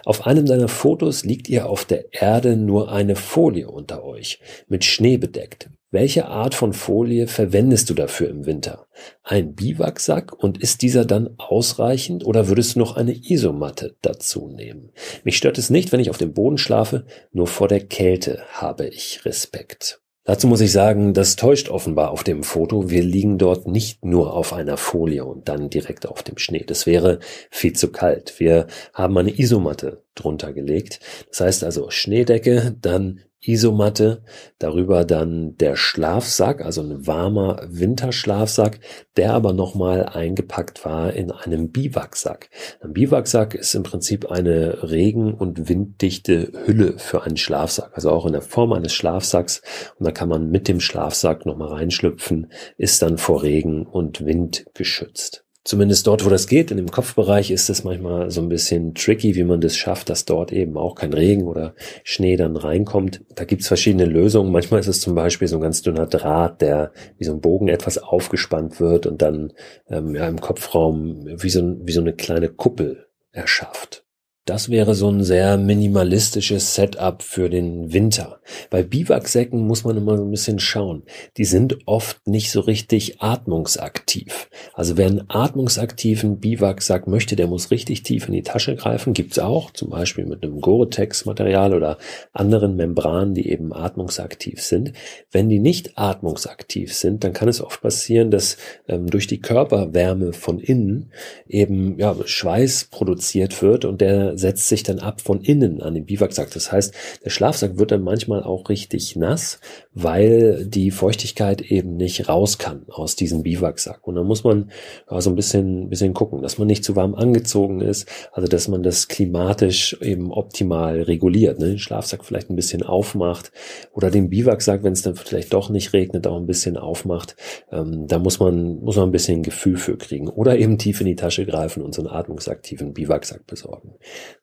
Auf 0.05 0.27
einem 0.27 0.47
seiner 0.47 0.69
Fotos 0.69 1.25
liegt 1.25 1.49
ihr 1.49 1.69
auf 1.69 1.85
der 1.85 2.13
Erde 2.13 2.57
nur 2.57 2.91
eine 2.91 3.17
Folie 3.17 3.69
unter 3.69 4.05
euch, 4.05 4.41
mit 4.69 4.85
Schnee 4.85 5.17
bedeckt. 5.17 5.71
Welche 5.91 6.27
Art 6.27 6.57
von 6.57 6.73
Folie 6.73 7.29
verwendest 7.29 7.89
du 7.89 7.95
dafür 7.95 8.29
im 8.29 8.47
Winter? 8.47 8.89
Ein 9.23 9.55
Biwaksack 9.55 10.33
und 10.33 10.59
ist 10.59 10.83
dieser 10.83 11.05
dann 11.05 11.37
ausreichend 11.39 12.27
oder 12.27 12.49
würdest 12.49 12.75
du 12.75 12.81
noch 12.81 12.97
eine 12.97 13.15
Isomatte 13.15 13.95
dazu 14.03 14.49
nehmen? 14.49 14.91
Mich 15.23 15.37
stört 15.37 15.57
es 15.57 15.71
nicht, 15.71 15.93
wenn 15.93 16.01
ich 16.01 16.11
auf 16.11 16.19
dem 16.19 16.33
Boden 16.33 16.59
schlafe, 16.59 17.07
nur 17.31 17.47
vor 17.47 17.69
der 17.69 17.79
Kälte 17.79 18.43
habe 18.51 18.89
ich 18.89 19.25
Respekt. 19.25 20.04
Dazu 20.25 20.47
muss 20.47 20.63
ich 20.63 20.73
sagen, 20.73 21.13
das 21.13 21.37
täuscht 21.37 21.69
offenbar 21.69 22.11
auf 22.11 22.25
dem 22.25 22.45
Foto. 22.45 22.89
Wir 22.89 23.03
liegen 23.03 23.37
dort 23.37 23.67
nicht 23.67 24.07
nur 24.07 24.33
auf 24.35 24.55
einer 24.55 24.79
Folie 24.79 25.25
und 25.25 25.49
dann 25.51 25.69
direkt 25.69 26.09
auf 26.09 26.23
dem 26.23 26.39
Schnee. 26.39 26.65
Das 26.67 26.87
wäre 26.87 27.19
viel 27.51 27.75
zu 27.75 27.93
kalt. 27.93 28.41
Wir 28.41 28.67
haben 28.95 29.19
eine 29.19 29.39
Isomatte 29.39 30.03
drunter 30.15 30.55
gelegt. 30.55 31.01
Das 31.29 31.41
heißt 31.41 31.65
also 31.65 31.91
Schneedecke, 31.91 32.75
dann 32.81 33.21
Isomatte, 33.47 34.23
darüber 34.59 35.05
dann 35.05 35.57
der 35.57 35.77
Schlafsack, 35.77 36.65
also 36.65 36.83
ein 36.83 37.07
warmer 37.07 37.67
Winterschlafsack, 37.69 38.81
der 39.17 39.35
aber 39.35 39.53
nochmal 39.53 40.07
eingepackt 40.07 40.85
war 40.85 41.13
in 41.13 41.31
einem 41.31 41.71
Biwaksack. 41.71 42.51
Ein 42.81 42.93
Biwaksack 42.93 43.55
ist 43.55 43.75
im 43.75 43.83
Prinzip 43.83 44.31
eine 44.31 44.83
regen- 44.91 45.35
und 45.35 45.69
winddichte 45.69 46.53
Hülle 46.65 46.99
für 46.99 47.23
einen 47.23 47.37
Schlafsack, 47.37 47.91
also 47.95 48.11
auch 48.11 48.27
in 48.27 48.33
der 48.33 48.43
Form 48.43 48.73
eines 48.73 48.93
Schlafsacks 48.93 49.63
und 49.99 50.05
da 50.05 50.11
kann 50.11 50.29
man 50.29 50.51
mit 50.51 50.69
dem 50.69 50.81
Schlafsack 50.81 51.47
nochmal 51.47 51.69
reinschlüpfen, 51.69 52.51
ist 52.77 53.03
dann 53.03 53.19
vor 53.19 53.43
Regen 53.43 53.87
und 53.87 54.25
Wind 54.25 54.67
geschützt. 54.75 55.44
Zumindest 55.65 56.07
dort, 56.07 56.27
wo 56.27 56.29
das 56.29 56.47
geht, 56.47 56.71
in 56.71 56.77
dem 56.77 56.91
Kopfbereich 56.91 57.51
ist 57.51 57.71
es 57.71 57.85
manchmal 57.85 58.31
so 58.31 58.43
ein 58.43 58.51
bisschen 58.51 58.95
tricky, 58.95 59.35
wie 59.35 59.45
man 59.45 59.63
das 59.63 59.79
schafft, 59.79 60.11
dass 60.11 60.27
dort 60.27 60.53
eben 60.53 60.77
auch 60.77 60.95
kein 60.95 61.15
Regen 61.15 61.45
oder 61.45 61.75
Schnee 62.03 62.37
dann 62.37 62.57
reinkommt. 62.57 63.23
Da 63.35 63.45
gibt's 63.45 63.69
verschiedene 63.69 64.05
Lösungen. 64.05 64.53
Manchmal 64.53 64.81
ist 64.81 64.89
es 64.89 65.01
zum 65.01 65.15
Beispiel 65.15 65.49
so 65.49 65.57
ein 65.57 65.63
ganz 65.63 65.81
dünner 65.81 66.07
Draht, 66.07 66.61
der 66.61 66.93
wie 67.17 67.25
so 67.25 67.33
ein 67.33 67.41
Bogen 67.41 67.69
etwas 67.69 67.97
aufgespannt 67.97 68.79
wird 68.79 69.07
und 69.07 69.23
dann 69.23 69.55
ähm, 69.89 70.15
ja, 70.15 70.29
im 70.29 70.39
Kopfraum 70.39 71.25
wie 71.25 71.49
so, 71.49 71.77
wie 71.81 71.93
so 71.93 72.03
eine 72.03 72.13
kleine 72.13 72.51
Kuppel 72.51 73.07
erschafft. 73.33 74.04
Das 74.45 74.69
wäre 74.69 74.95
so 74.95 75.09
ein 75.09 75.25
sehr 75.25 75.57
minimalistisches 75.57 76.75
Setup 76.75 77.23
für 77.23 77.49
den 77.49 77.95
Winter. 77.95 78.41
Bei 78.69 78.83
Biwaksäcken 78.83 79.67
muss 79.67 79.85
man 79.85 79.97
immer 79.97 80.19
so 80.19 80.25
ein 80.25 80.31
bisschen 80.31 80.59
schauen. 80.59 81.05
Die 81.39 81.47
sind 81.47 81.79
oft 81.87 82.27
nicht 82.27 82.51
so 82.51 82.61
richtig 82.61 83.23
atmungsaktiv. 83.23 84.51
Also 84.75 84.99
wer 84.99 85.07
einen 85.07 85.25
atmungsaktiven 85.29 86.41
Biwaksack 86.41 87.07
möchte, 87.07 87.37
der 87.37 87.47
muss 87.47 87.71
richtig 87.71 88.03
tief 88.03 88.27
in 88.27 88.35
die 88.35 88.43
Tasche 88.43 88.77
greifen. 88.77 89.15
Gibt's 89.15 89.39
auch, 89.39 89.71
zum 89.71 89.89
Beispiel 89.89 90.27
mit 90.27 90.43
einem 90.43 90.61
Gore-Tex-Material 90.61 91.73
oder 91.73 91.97
anderen 92.35 92.77
Membranen, 92.77 93.33
die 93.33 93.49
eben 93.49 93.73
atmungsaktiv 93.73 94.61
sind. 94.61 94.93
Wenn 95.31 95.49
die 95.49 95.59
nicht 95.59 95.97
atmungsaktiv 95.97 96.95
sind, 96.95 97.25
dann 97.25 97.33
kann 97.33 97.49
es 97.49 97.63
oft 97.63 97.81
passieren, 97.81 98.31
dass 98.31 98.59
ähm, 98.89 99.07
durch 99.07 99.27
die 99.27 99.41
Körperwärme 99.41 100.35
von 100.35 100.61
innen 100.61 101.13
eben 101.49 101.99
ja, 101.99 102.15
Schweiß 102.27 102.89
produziert 102.91 103.63
wird 103.63 103.87
und 103.87 104.03
der 104.03 104.34
der 104.34 104.34
setzt 104.39 104.69
sich 104.69 104.83
dann 104.83 104.99
ab 104.99 105.21
von 105.21 105.41
innen 105.41 105.83
an 105.83 105.95
den 105.95 106.07
Biwaksack. 106.07 106.51
Das 106.53 106.73
heißt, 106.73 106.95
der 107.25 107.31
Schlafsack 107.31 107.79
wird 107.79 107.91
dann 107.91 108.03
manchmal 108.03 108.43
auch 108.43 108.69
richtig 108.69 109.17
nass, 109.17 109.61
weil 109.95 110.67
die 110.67 110.91
Feuchtigkeit 110.91 111.61
eben 111.63 111.97
nicht 111.97 112.29
raus 112.29 112.59
kann 112.59 112.85
aus 112.89 113.17
diesem 113.17 113.43
Biwaksack. 113.43 114.07
Und 114.07 114.17
dann 114.17 114.27
muss 114.27 114.45
man 114.45 114.71
so 115.09 115.31
ein 115.31 115.37
bisschen, 115.37 115.89
bisschen 115.89 116.15
gucken, 116.15 116.43
dass 116.43 116.59
man 116.59 116.67
nicht 116.67 116.85
zu 116.85 116.97
warm 116.97 117.15
angezogen 117.15 117.81
ist, 117.81 118.09
also 118.33 118.49
dass 118.49 118.69
man 118.69 118.83
das 118.83 119.09
klimatisch 119.09 119.97
eben 120.01 120.33
optimal 120.33 121.03
reguliert, 121.03 121.59
ne? 121.61 121.69
den 121.69 121.79
Schlafsack 121.79 122.25
vielleicht 122.25 122.51
ein 122.51 122.57
bisschen 122.57 122.83
aufmacht 122.83 123.53
oder 123.93 124.11
den 124.11 124.31
Biwaksack, 124.31 124.83
wenn 124.83 124.93
es 124.93 125.03
dann 125.03 125.15
vielleicht 125.15 125.53
doch 125.55 125.71
nicht 125.71 125.93
regnet, 125.93 126.27
auch 126.27 126.37
ein 126.37 126.47
bisschen 126.47 126.77
aufmacht. 126.77 127.37
Ähm, 127.71 128.07
da 128.09 128.19
muss 128.19 128.41
man, 128.41 128.81
muss 128.81 128.97
man 128.97 129.09
ein 129.09 129.13
bisschen 129.13 129.43
Gefühl 129.43 129.77
für 129.77 129.97
kriegen. 129.97 130.29
Oder 130.29 130.59
eben 130.59 130.79
tief 130.79 131.01
in 131.01 131.07
die 131.07 131.17
Tasche 131.17 131.47
greifen 131.47 131.83
und 131.83 131.95
so 131.95 132.03
einen 132.03 132.11
atmungsaktiven 132.11 132.93
Biwaksack 132.93 133.47
besorgen. 133.47 133.95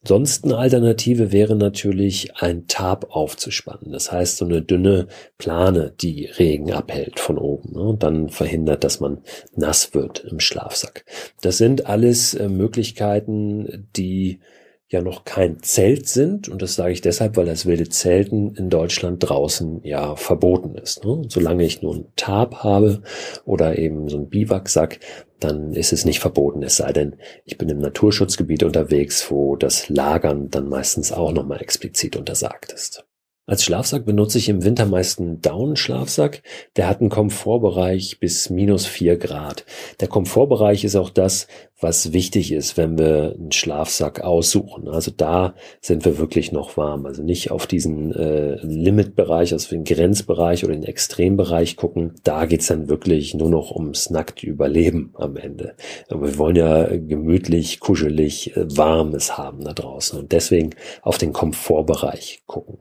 Sonst 0.03 0.46
eine 0.46 0.58
Alternative 0.58 1.31
wäre 1.31 1.55
natürlich 1.55 2.36
ein 2.36 2.67
Tarp 2.67 3.08
aufzuspannen. 3.10 3.91
Das 3.91 4.12
heißt, 4.12 4.38
so 4.38 4.46
eine 4.46 4.62
dünne 4.62 5.08
Plane, 5.42 5.92
die 6.00 6.26
Regen 6.26 6.72
abhält 6.72 7.20
von 7.20 7.40
oben 7.40 7.74
ne, 7.74 7.82
und 7.82 8.04
dann 8.04 8.30
verhindert, 8.30 8.84
dass 8.84 9.00
man 9.00 9.24
nass 9.56 9.96
wird 9.96 10.24
im 10.24 10.40
Schlafsack. 10.40 11.04
Das 11.42 11.58
sind 11.58 11.88
alles 11.88 12.36
äh, 12.36 12.48
Möglichkeiten, 12.48 13.90
die 13.96 14.40
ja 14.88 15.02
noch 15.02 15.26
kein 15.26 15.64
Zelt 15.64 16.08
sind. 16.08 16.48
Und 16.48 16.62
das 16.62 16.76
sage 16.76 16.94
ich 16.94 17.02
deshalb, 17.02 17.38
weil 17.38 17.48
das 17.48 17.66
wilde 17.66 17.90
Zelten 17.90 18.54
in 18.54 18.70
Deutschland 18.70 19.28
draußen 19.28 19.82
ja 19.84 20.16
verboten 20.16 20.76
ist. 20.76 21.04
Ne? 21.04 21.24
Solange 21.28 21.64
ich 21.64 21.82
nur 21.82 21.96
ein 21.96 22.06
Tarp 22.18 22.58
habe 22.58 23.02
oder 23.44 23.80
eben 23.80 24.10
so 24.10 24.18
ein 24.18 24.30
Biwaksack, 24.30 25.00
dann 25.40 25.74
ist 25.74 25.92
es 25.92 26.06
nicht 26.06 26.20
verboten. 26.20 26.62
Es 26.62 26.78
sei 26.78 26.94
denn, 26.94 27.16
ich 27.46 27.58
bin 27.58 27.70
im 27.70 27.80
Naturschutzgebiet 27.80 28.62
unterwegs, 28.62 29.32
wo 29.32 29.56
das 29.56 29.90
Lagern 29.90 30.52
dann 30.52 30.70
meistens 30.70 31.12
auch 31.12 31.32
nochmal 31.32 31.64
explizit 31.64 32.16
untersagt 32.16 32.72
ist. 32.72 33.04
Als 33.51 33.65
Schlafsack 33.65 34.05
benutze 34.05 34.38
ich 34.38 34.48
im 34.48 34.63
Winter 34.63 34.86
meist 34.86 35.20
einen 35.20 35.41
Down-Schlafsack. 35.41 36.41
Der 36.77 36.88
hat 36.88 37.01
einen 37.01 37.10
Komfortbereich 37.10 38.22
bis 38.22 38.50
minus 38.50 38.86
vier 38.86 39.17
Grad. 39.17 39.65
Der 40.00 40.08
Komfortbereich 40.08 40.86
ist 40.86 40.96
auch 40.96 41.10
das, 41.10 41.48
was 41.77 42.13
wichtig 42.13 42.53
ist, 42.53 42.77
wenn 42.77 42.98
wir 42.98 43.36
einen 43.38 43.51
Schlafsack 43.51 44.22
aussuchen. 44.22 44.88
Also 44.88 45.12
da 45.12 45.53
sind 45.81 46.05
wir 46.05 46.17
wirklich 46.17 46.53
noch 46.53 46.77
warm. 46.77 47.05
Also 47.05 47.24
nicht 47.24 47.51
auf 47.51 47.67
diesen 47.67 48.13
äh, 48.13 48.55
Limitbereich, 48.65 49.51
also 49.51 49.72
den 49.72 49.84
Grenzbereich 49.84 50.63
oder 50.63 50.74
den 50.74 50.86
Extrembereich 50.86 51.75
gucken. 51.75 52.13
Da 52.24 52.46
geht's 52.46 52.67
dann 52.67 52.88
wirklich 52.88 53.34
nur 53.34 53.50
noch 53.50 53.72
ums 53.72 54.10
nackte 54.12 54.48
Überleben 54.48 55.13
am 55.15 55.36
Ende. 55.36 55.75
Aber 56.08 56.25
wir 56.25 56.38
wollen 56.38 56.55
ja 56.55 56.86
gemütlich, 56.86 57.81
kuschelig, 57.81 58.55
äh, 58.55 58.77
warmes 58.77 59.38
haben 59.38 59.65
da 59.65 59.74
draußen. 59.74 60.17
Und 60.17 60.31
deswegen 60.31 60.70
auf 61.01 61.17
den 61.17 61.34
Komfortbereich 61.34 62.43
gucken. 62.46 62.77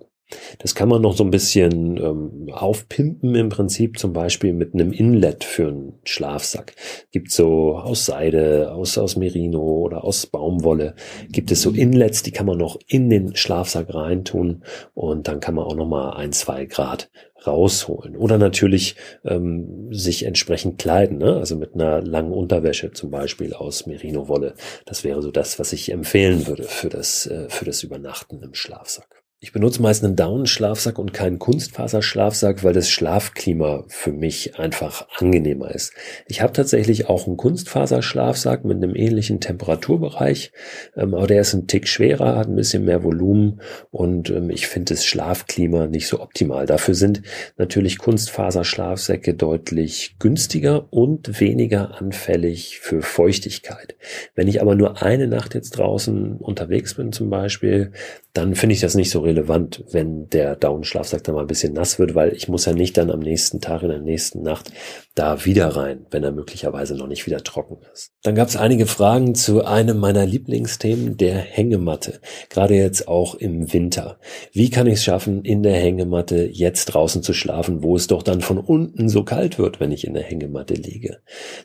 Das 0.59 0.75
kann 0.75 0.89
man 0.89 1.03
noch 1.03 1.17
so 1.17 1.25
ein 1.25 1.31
bisschen 1.31 1.97
ähm, 1.97 2.49
aufpimpen 2.53 3.35
im 3.35 3.49
Prinzip, 3.49 3.99
zum 3.99 4.13
Beispiel 4.13 4.53
mit 4.53 4.75
einem 4.75 4.93
Inlet 4.93 5.45
für 5.45 5.69
einen 5.69 5.99
Schlafsack. 6.05 6.75
Gibt 7.11 7.31
so 7.31 7.77
aus 7.77 8.07
Seide, 8.07 8.73
aus, 8.73 8.99
aus 8.99 9.17
Merino 9.17 9.61
oder 9.61 10.05
aus 10.05 10.27
Baumwolle, 10.27 10.95
gibt 11.29 11.51
es 11.51 11.63
so 11.63 11.71
Inlets, 11.71 12.23
die 12.23 12.33
kann 12.33 12.47
man 12.47 12.59
noch 12.59 12.79
in 12.87 13.11
den 13.11 13.37
Schlafsack 13.37 13.95
reintun 13.95 14.63
und 14.95 15.29
dann 15.29 15.41
kann 15.41 15.55
man 15.55 15.65
auch 15.65 15.77
noch 15.77 15.89
mal 15.89 16.11
ein, 16.11 16.33
zwei 16.33 16.67
Grad 16.67 17.11
rausholen. 17.47 18.17
Oder 18.17 18.39
natürlich 18.39 18.97
ähm, 19.25 19.93
sich 19.93 20.25
entsprechend 20.25 20.79
kleiden, 20.79 21.19
ne? 21.19 21.37
also 21.37 21.57
mit 21.57 21.75
einer 21.75 22.03
langen 22.03 22.33
Unterwäsche 22.33 22.93
zum 22.93 23.11
Beispiel 23.11 23.55
aus 23.55 23.87
Merino-Wolle. 23.87 24.55
Das 24.87 25.05
wäre 25.05 25.23
so 25.23 25.31
das, 25.31 25.59
was 25.59 25.73
ich 25.73 25.91
empfehlen 25.91 26.47
würde 26.47 26.65
für 26.65 26.89
das, 26.89 27.27
äh, 27.27 27.49
für 27.49 27.65
das 27.65 27.83
Übernachten 27.83 28.43
im 28.43 28.55
Schlafsack. 28.55 29.20
Ich 29.43 29.53
benutze 29.53 29.81
meist 29.81 30.05
einen 30.05 30.17
Down-Schlafsack 30.17 30.99
und 30.99 31.15
keinen 31.15 31.39
Kunstfaserschlafsack, 31.39 32.63
weil 32.63 32.75
das 32.75 32.91
Schlafklima 32.91 33.85
für 33.89 34.13
mich 34.13 34.59
einfach 34.59 35.09
angenehmer 35.17 35.75
ist. 35.75 35.95
Ich 36.27 36.43
habe 36.43 36.53
tatsächlich 36.53 37.09
auch 37.09 37.27
einen 37.27 37.39
Kunstfaserschlafsack 37.39 38.67
mit 38.67 38.77
einem 38.77 38.95
ähnlichen 38.95 39.41
Temperaturbereich, 39.41 40.53
ähm, 40.95 41.15
aber 41.15 41.27
der 41.27 41.41
ist 41.41 41.55
ein 41.55 41.67
Tick 41.67 41.89
schwerer, 41.89 42.37
hat 42.37 42.49
ein 42.49 42.55
bisschen 42.55 42.85
mehr 42.85 43.03
Volumen 43.03 43.63
und 43.91 44.29
ähm, 44.29 44.51
ich 44.51 44.67
finde 44.67 44.93
das 44.93 45.07
Schlafklima 45.07 45.87
nicht 45.87 46.07
so 46.07 46.21
optimal. 46.21 46.67
Dafür 46.67 46.95
sind 46.95 47.23
natürlich 47.57 47.97
Kunstfaserschlafsäcke 47.97 49.33
deutlich 49.33 50.17
günstiger 50.19 50.93
und 50.93 51.41
weniger 51.41 51.99
anfällig 51.99 52.79
für 52.81 53.01
Feuchtigkeit. 53.01 53.97
Wenn 54.35 54.49
ich 54.49 54.61
aber 54.61 54.75
nur 54.75 55.01
eine 55.01 55.29
Nacht 55.29 55.55
jetzt 55.55 55.79
draußen 55.79 56.37
unterwegs 56.37 56.93
bin 56.93 57.11
zum 57.11 57.31
Beispiel, 57.31 57.93
dann 58.33 58.55
finde 58.55 58.75
ich 58.75 58.81
das 58.81 58.95
nicht 58.95 59.11
so 59.11 59.21
relevant, 59.21 59.85
wenn 59.91 60.29
der 60.29 60.55
Down-Schlafsack 60.55 61.25
dann 61.25 61.35
mal 61.35 61.43
ein 61.43 61.47
bisschen 61.49 61.73
nass 61.73 61.99
wird, 61.99 62.15
weil 62.15 62.33
ich 62.33 62.49
muss 62.49 62.65
ja 62.65 62.73
nicht 62.73 62.97
dann 62.97 63.11
am 63.11 63.21
nächsten 63.21 63.61
Tag 63.61 63.83
in 63.83 63.89
der 63.89 63.99
nächsten 63.99 64.43
Nacht 64.43 64.71
da 65.15 65.45
wieder 65.45 65.69
rein, 65.69 66.07
wenn 66.11 66.23
er 66.23 66.31
möglicherweise 66.31 66.95
noch 66.95 67.09
nicht 67.09 67.27
wieder 67.27 67.43
trocken 67.43 67.79
ist. 67.93 68.13
Dann 68.23 68.35
gab 68.35 68.49
es 68.49 68.57
einige 68.57 68.87
Fragen 68.87 69.35
zu 69.35 69.65
einem 69.65 69.99
meiner 69.99 70.25
Lieblingsthemen, 70.25 71.17
der 71.17 71.37
Hängematte. 71.37 72.21
Gerade 72.49 72.75
jetzt 72.75 73.09
auch 73.09 73.35
im 73.35 73.73
Winter. 73.73 74.19
Wie 74.53 74.71
kann 74.71 74.87
ich 74.87 74.95
es 74.95 75.05
schaffen, 75.05 75.45
in 75.45 75.63
der 75.63 75.75
Hängematte 75.75 76.49
jetzt 76.51 76.87
draußen 76.87 77.23
zu 77.23 77.33
schlafen, 77.33 77.83
wo 77.83 77.97
es 77.97 78.07
doch 78.07 78.23
dann 78.23 78.41
von 78.41 78.59
unten 78.59 79.09
so 79.09 79.25
kalt 79.25 79.59
wird, 79.59 79.81
wenn 79.81 79.91
ich 79.91 80.07
in 80.07 80.15
der 80.15 80.23
Hängematte 80.23 80.75
liege? 80.75 81.19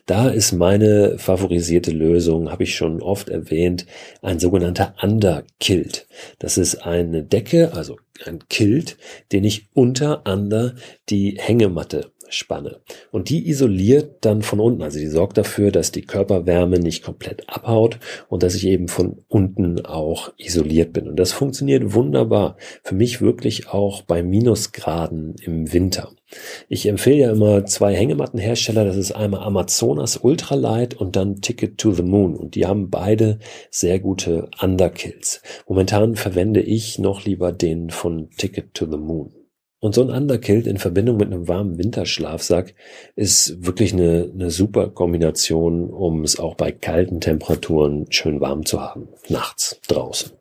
Da 0.06 0.28
ist 0.28 0.52
meine 0.52 1.18
favorisierte 1.18 1.92
Lösung, 1.92 2.50
habe 2.50 2.64
ich 2.64 2.74
schon 2.74 3.00
oft 3.00 3.28
erwähnt, 3.28 3.86
ein 4.22 4.40
sogenannter 4.40 4.94
Underkilt. 5.00 6.06
Das 6.38 6.55
ist 6.58 6.76
eine 6.76 7.22
Decke, 7.22 7.72
also 7.74 7.96
ein 8.24 8.48
Kilt, 8.48 8.96
den 9.32 9.44
ich 9.44 9.68
unter 9.74 10.22
under 10.26 10.74
die 11.08 11.38
Hängematte 11.40 12.12
spanne. 12.28 12.80
Und 13.10 13.28
die 13.28 13.48
isoliert 13.48 14.24
dann 14.24 14.42
von 14.42 14.60
unten, 14.60 14.82
also 14.82 14.98
die 14.98 15.06
sorgt 15.06 15.38
dafür, 15.38 15.70
dass 15.70 15.92
die 15.92 16.02
Körperwärme 16.02 16.78
nicht 16.78 17.02
komplett 17.02 17.48
abhaut 17.48 17.98
und 18.28 18.42
dass 18.42 18.54
ich 18.54 18.66
eben 18.66 18.88
von 18.88 19.18
unten 19.28 19.84
auch 19.84 20.32
isoliert 20.38 20.92
bin. 20.92 21.08
Und 21.08 21.16
das 21.16 21.32
funktioniert 21.32 21.94
wunderbar. 21.94 22.56
Für 22.82 22.94
mich 22.94 23.20
wirklich 23.20 23.68
auch 23.68 24.02
bei 24.02 24.22
Minusgraden 24.22 25.36
im 25.42 25.72
Winter. 25.72 26.12
Ich 26.68 26.86
empfehle 26.86 27.18
ja 27.18 27.30
immer 27.30 27.66
zwei 27.66 27.94
Hängemattenhersteller. 27.94 28.84
Das 28.84 28.96
ist 28.96 29.12
einmal 29.12 29.42
Amazonas 29.42 30.16
Ultralight 30.16 30.94
und 30.94 31.14
dann 31.14 31.40
Ticket 31.40 31.78
to 31.78 31.92
the 31.92 32.02
Moon. 32.02 32.36
Und 32.36 32.54
die 32.56 32.66
haben 32.66 32.90
beide 32.90 33.38
sehr 33.70 34.00
gute 34.00 34.48
Underkills. 34.60 35.40
Momentan 35.68 36.16
verwende 36.16 36.60
ich 36.60 36.98
noch 36.98 37.24
lieber 37.24 37.52
den 37.52 37.90
von 37.90 38.30
Ticket 38.30 38.74
to 38.74 38.90
the 38.90 38.98
Moon. 38.98 39.35
Und 39.78 39.94
so 39.94 40.02
ein 40.02 40.10
Underkilt 40.10 40.66
in 40.66 40.78
Verbindung 40.78 41.18
mit 41.18 41.26
einem 41.26 41.48
warmen 41.48 41.78
Winterschlafsack 41.78 42.74
ist 43.14 43.64
wirklich 43.64 43.92
eine, 43.92 44.30
eine 44.32 44.50
super 44.50 44.88
Kombination, 44.88 45.90
um 45.90 46.24
es 46.24 46.38
auch 46.38 46.54
bei 46.54 46.72
kalten 46.72 47.20
Temperaturen 47.20 48.10
schön 48.10 48.40
warm 48.40 48.64
zu 48.64 48.80
haben. 48.80 49.08
Nachts 49.28 49.78
draußen. 49.86 50.32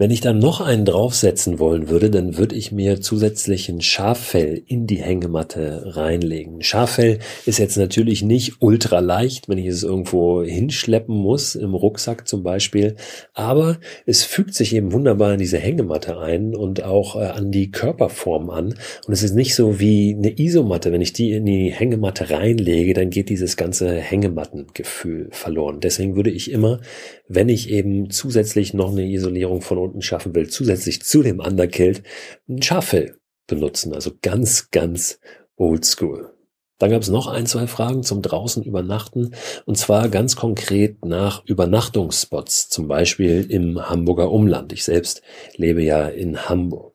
Wenn 0.00 0.10
ich 0.10 0.22
dann 0.22 0.38
noch 0.38 0.62
einen 0.62 0.86
draufsetzen 0.86 1.58
wollen 1.58 1.90
würde, 1.90 2.08
dann 2.08 2.38
würde 2.38 2.54
ich 2.54 2.72
mir 2.72 3.02
zusätzlich 3.02 3.68
ein 3.68 3.82
Schaffell 3.82 4.62
in 4.66 4.86
die 4.86 5.02
Hängematte 5.02 5.94
reinlegen. 5.94 6.62
Schaffell 6.62 7.18
ist 7.44 7.58
jetzt 7.58 7.76
natürlich 7.76 8.22
nicht 8.22 8.54
ultra 8.60 9.00
leicht, 9.00 9.50
wenn 9.50 9.58
ich 9.58 9.66
es 9.66 9.82
irgendwo 9.82 10.42
hinschleppen 10.42 11.14
muss, 11.14 11.54
im 11.54 11.74
Rucksack 11.74 12.26
zum 12.26 12.42
Beispiel, 12.42 12.96
aber 13.34 13.76
es 14.06 14.24
fügt 14.24 14.54
sich 14.54 14.74
eben 14.74 14.94
wunderbar 14.94 15.34
in 15.34 15.38
diese 15.38 15.58
Hängematte 15.58 16.18
ein 16.18 16.54
und 16.54 16.82
auch 16.82 17.16
äh, 17.16 17.26
an 17.26 17.50
die 17.50 17.70
Körperform 17.70 18.48
an. 18.48 18.68
Und 19.06 19.12
es 19.12 19.22
ist 19.22 19.34
nicht 19.34 19.54
so 19.54 19.80
wie 19.80 20.14
eine 20.16 20.40
Isomatte. 20.40 20.92
Wenn 20.92 21.02
ich 21.02 21.12
die 21.12 21.32
in 21.32 21.44
die 21.44 21.72
Hängematte 21.72 22.30
reinlege, 22.30 22.94
dann 22.94 23.10
geht 23.10 23.28
dieses 23.28 23.58
ganze 23.58 23.96
Hängemattengefühl 23.96 25.28
verloren. 25.30 25.80
Deswegen 25.80 26.16
würde 26.16 26.30
ich 26.30 26.50
immer, 26.50 26.80
wenn 27.28 27.50
ich 27.50 27.68
eben 27.68 28.08
zusätzlich 28.08 28.72
noch 28.72 28.92
eine 28.92 29.04
Isolierung 29.04 29.60
von 29.60 29.89
unten 29.90 30.02
schaffen 30.02 30.34
will, 30.34 30.48
zusätzlich 30.48 31.02
zu 31.02 31.22
dem 31.22 31.40
Underkilt 31.40 32.02
ein 32.48 32.62
Schaffell 32.62 33.18
benutzen. 33.46 33.92
Also 33.92 34.12
ganz, 34.22 34.70
ganz 34.70 35.18
oldschool. 35.56 36.32
Dann 36.78 36.90
gab 36.90 37.02
es 37.02 37.10
noch 37.10 37.26
ein, 37.26 37.44
zwei 37.44 37.66
Fragen 37.66 38.02
zum 38.02 38.22
draußen 38.22 38.62
übernachten 38.62 39.34
und 39.66 39.76
zwar 39.76 40.08
ganz 40.08 40.34
konkret 40.34 41.04
nach 41.04 41.44
Übernachtungsspots, 41.44 42.70
zum 42.70 42.88
Beispiel 42.88 43.46
im 43.50 43.90
Hamburger 43.90 44.30
Umland. 44.30 44.72
Ich 44.72 44.84
selbst 44.84 45.20
lebe 45.56 45.82
ja 45.82 46.08
in 46.08 46.48
Hamburg. 46.48 46.89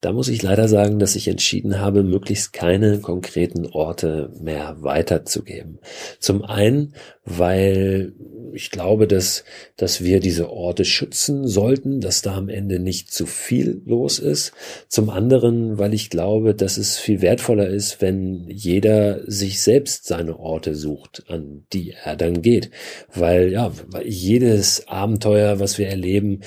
Da 0.00 0.12
muss 0.12 0.28
ich 0.28 0.42
leider 0.42 0.66
sagen, 0.66 0.98
dass 0.98 1.14
ich 1.14 1.28
entschieden 1.28 1.78
habe, 1.78 2.02
möglichst 2.02 2.54
keine 2.54 3.00
konkreten 3.00 3.66
Orte 3.66 4.32
mehr 4.40 4.76
weiterzugeben. 4.80 5.78
Zum 6.18 6.42
einen, 6.42 6.94
weil 7.26 8.14
ich 8.54 8.70
glaube, 8.70 9.06
dass, 9.06 9.44
dass 9.76 10.02
wir 10.02 10.20
diese 10.20 10.50
Orte 10.50 10.84
schützen 10.84 11.46
sollten, 11.46 12.00
dass 12.00 12.22
da 12.22 12.34
am 12.34 12.48
Ende 12.48 12.78
nicht 12.78 13.12
zu 13.12 13.26
viel 13.26 13.82
los 13.84 14.18
ist. 14.18 14.52
Zum 14.88 15.10
anderen, 15.10 15.78
weil 15.78 15.92
ich 15.92 16.08
glaube, 16.10 16.54
dass 16.54 16.78
es 16.78 16.98
viel 16.98 17.20
wertvoller 17.20 17.68
ist, 17.68 18.00
wenn 18.00 18.46
jeder 18.48 19.20
sich 19.30 19.62
selbst 19.62 20.06
seine 20.06 20.38
Orte 20.38 20.74
sucht, 20.74 21.24
an 21.28 21.64
die 21.72 21.94
er 22.04 22.16
dann 22.16 22.42
geht. 22.42 22.70
Weil, 23.14 23.52
ja, 23.52 23.70
jedes 24.04 24.88
Abenteuer, 24.88 25.60
was 25.60 25.78
wir 25.78 25.88
erleben, 25.88 26.40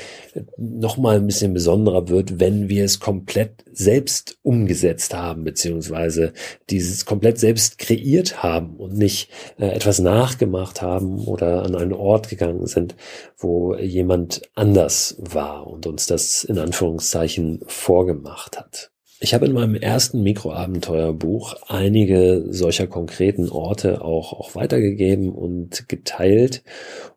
nochmal 0.57 1.17
ein 1.17 1.27
bisschen 1.27 1.53
besonderer 1.53 2.09
wird, 2.09 2.39
wenn 2.39 2.67
wir 2.67 2.83
es 2.83 2.99
komplett 2.99 3.42
selbst 3.71 4.37
umgesetzt 4.43 5.13
haben, 5.13 5.43
beziehungsweise 5.43 6.33
dieses 6.69 7.05
komplett 7.05 7.39
selbst 7.39 7.77
kreiert 7.77 8.43
haben 8.43 8.77
und 8.77 8.97
nicht 8.97 9.29
äh, 9.57 9.67
etwas 9.67 9.99
nachgemacht 9.99 10.81
haben 10.81 11.19
oder 11.25 11.63
an 11.63 11.75
einen 11.75 11.93
Ort 11.93 12.29
gegangen 12.29 12.67
sind, 12.67 12.95
wo 13.37 13.75
jemand 13.75 14.41
anders 14.55 15.15
war 15.19 15.67
und 15.67 15.87
uns 15.87 16.05
das 16.07 16.43
in 16.43 16.57
Anführungszeichen 16.57 17.61
vorgemacht 17.67 18.59
hat. 18.59 18.91
Ich 19.23 19.33
habe 19.33 19.45
in 19.45 19.53
meinem 19.53 19.75
ersten 19.75 20.21
Mikroabenteuerbuch 20.21 21.55
einige 21.69 22.43
solcher 22.49 22.87
konkreten 22.87 23.47
Orte 23.47 24.01
auch, 24.01 24.33
auch 24.33 24.53
weitergegeben 24.53 25.31
und 25.31 25.87
geteilt. 25.87 26.61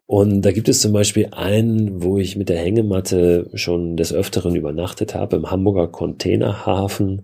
Und 0.07 0.43
da 0.43 0.53
gibt 0.53 0.69
es 0.69 0.81
zum 0.81 0.93
Beispiel 0.93 1.29
einen, 1.33 2.03
wo 2.03 2.19
ich 2.19 2.37
mit 2.37 2.49
der 2.49 2.59
Hängematte 2.59 3.51
schon 3.55 3.97
des 3.97 4.13
Öfteren 4.13 4.55
übernachtet 4.55 5.17
habe, 5.17 5.37
im 5.37 5.51
Hamburger 5.51 5.89
Containerhafen. 5.89 7.23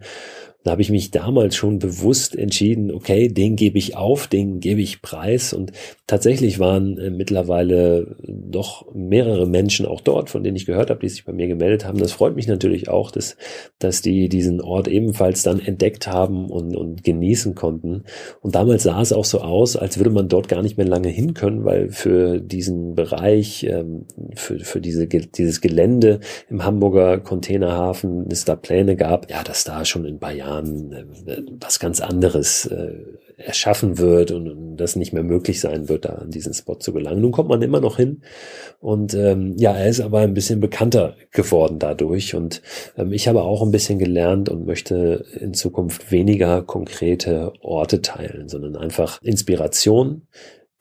Da 0.64 0.72
habe 0.72 0.82
ich 0.82 0.90
mich 0.90 1.10
damals 1.10 1.56
schon 1.56 1.78
bewusst 1.78 2.36
entschieden, 2.36 2.92
okay, 2.92 3.28
den 3.28 3.56
gebe 3.56 3.78
ich 3.78 3.96
auf, 3.96 4.28
den 4.28 4.60
gebe 4.60 4.80
ich 4.80 5.02
preis. 5.02 5.52
Und 5.52 5.72
tatsächlich 6.06 6.58
waren 6.60 6.98
äh, 6.98 7.10
mittlerweile 7.10 8.16
doch 8.22 8.94
mehrere 8.94 9.46
Menschen 9.46 9.86
auch 9.86 10.00
dort, 10.00 10.30
von 10.30 10.44
denen 10.44 10.56
ich 10.56 10.66
gehört 10.66 10.90
habe, 10.90 11.00
die 11.00 11.08
sich 11.08 11.24
bei 11.24 11.32
mir 11.32 11.48
gemeldet 11.48 11.84
haben. 11.84 11.98
Das 11.98 12.12
freut 12.12 12.36
mich 12.36 12.46
natürlich 12.46 12.88
auch, 12.88 13.10
dass, 13.10 13.36
dass 13.78 14.02
die 14.02 14.28
diesen 14.28 14.60
Ort 14.60 14.86
ebenfalls 14.86 15.42
dann 15.42 15.58
entdeckt 15.58 16.06
haben 16.06 16.48
und, 16.48 16.76
und 16.76 17.02
genießen 17.02 17.54
konnten. 17.54 18.04
Und 18.40 18.54
damals 18.54 18.84
sah 18.84 19.00
es 19.00 19.12
auch 19.12 19.24
so 19.24 19.40
aus, 19.40 19.76
als 19.76 19.98
würde 19.98 20.10
man 20.10 20.28
dort 20.28 20.48
gar 20.48 20.62
nicht 20.62 20.76
mehr 20.76 20.86
lange 20.86 21.08
hin 21.08 21.34
können, 21.34 21.64
weil 21.64 21.90
für 21.90 22.40
diesen 22.40 22.94
Bereich, 22.94 23.64
ähm, 23.64 24.06
für, 24.36 24.60
für 24.60 24.80
diese, 24.80 25.08
dieses 25.08 25.60
Gelände 25.60 26.20
im 26.48 26.64
Hamburger 26.64 27.18
Containerhafen 27.18 28.26
es 28.30 28.44
da 28.44 28.54
Pläne 28.54 28.94
gab, 28.94 29.30
ja, 29.30 29.42
dass 29.42 29.64
da 29.64 29.84
schon 29.84 30.04
in 30.04 30.14
ein 30.14 30.20
paar 30.20 30.32
Jahren 30.32 30.51
Jahren 30.52 30.92
äh, 30.92 31.42
was 31.60 31.78
ganz 31.78 32.00
anderes 32.00 32.66
äh, 32.66 32.94
erschaffen 33.36 33.98
wird 33.98 34.30
und, 34.30 34.48
und 34.48 34.76
das 34.76 34.96
nicht 34.96 35.12
mehr 35.12 35.22
möglich 35.22 35.60
sein 35.60 35.88
wird, 35.88 36.04
da 36.04 36.10
an 36.10 36.30
diesen 36.30 36.54
Spot 36.54 36.76
zu 36.76 36.92
gelangen. 36.92 37.20
Nun 37.20 37.32
kommt 37.32 37.48
man 37.48 37.62
immer 37.62 37.80
noch 37.80 37.96
hin 37.96 38.22
und 38.80 39.14
ähm, 39.14 39.56
ja, 39.58 39.72
er 39.72 39.88
ist 39.88 40.00
aber 40.00 40.20
ein 40.20 40.34
bisschen 40.34 40.60
bekannter 40.60 41.16
geworden 41.32 41.78
dadurch 41.78 42.34
und 42.34 42.62
ähm, 42.96 43.12
ich 43.12 43.28
habe 43.28 43.42
auch 43.42 43.62
ein 43.62 43.72
bisschen 43.72 43.98
gelernt 43.98 44.48
und 44.48 44.66
möchte 44.66 45.24
in 45.40 45.54
Zukunft 45.54 46.12
weniger 46.12 46.62
konkrete 46.62 47.52
Orte 47.60 48.02
teilen, 48.02 48.48
sondern 48.48 48.76
einfach 48.76 49.20
Inspiration, 49.22 50.22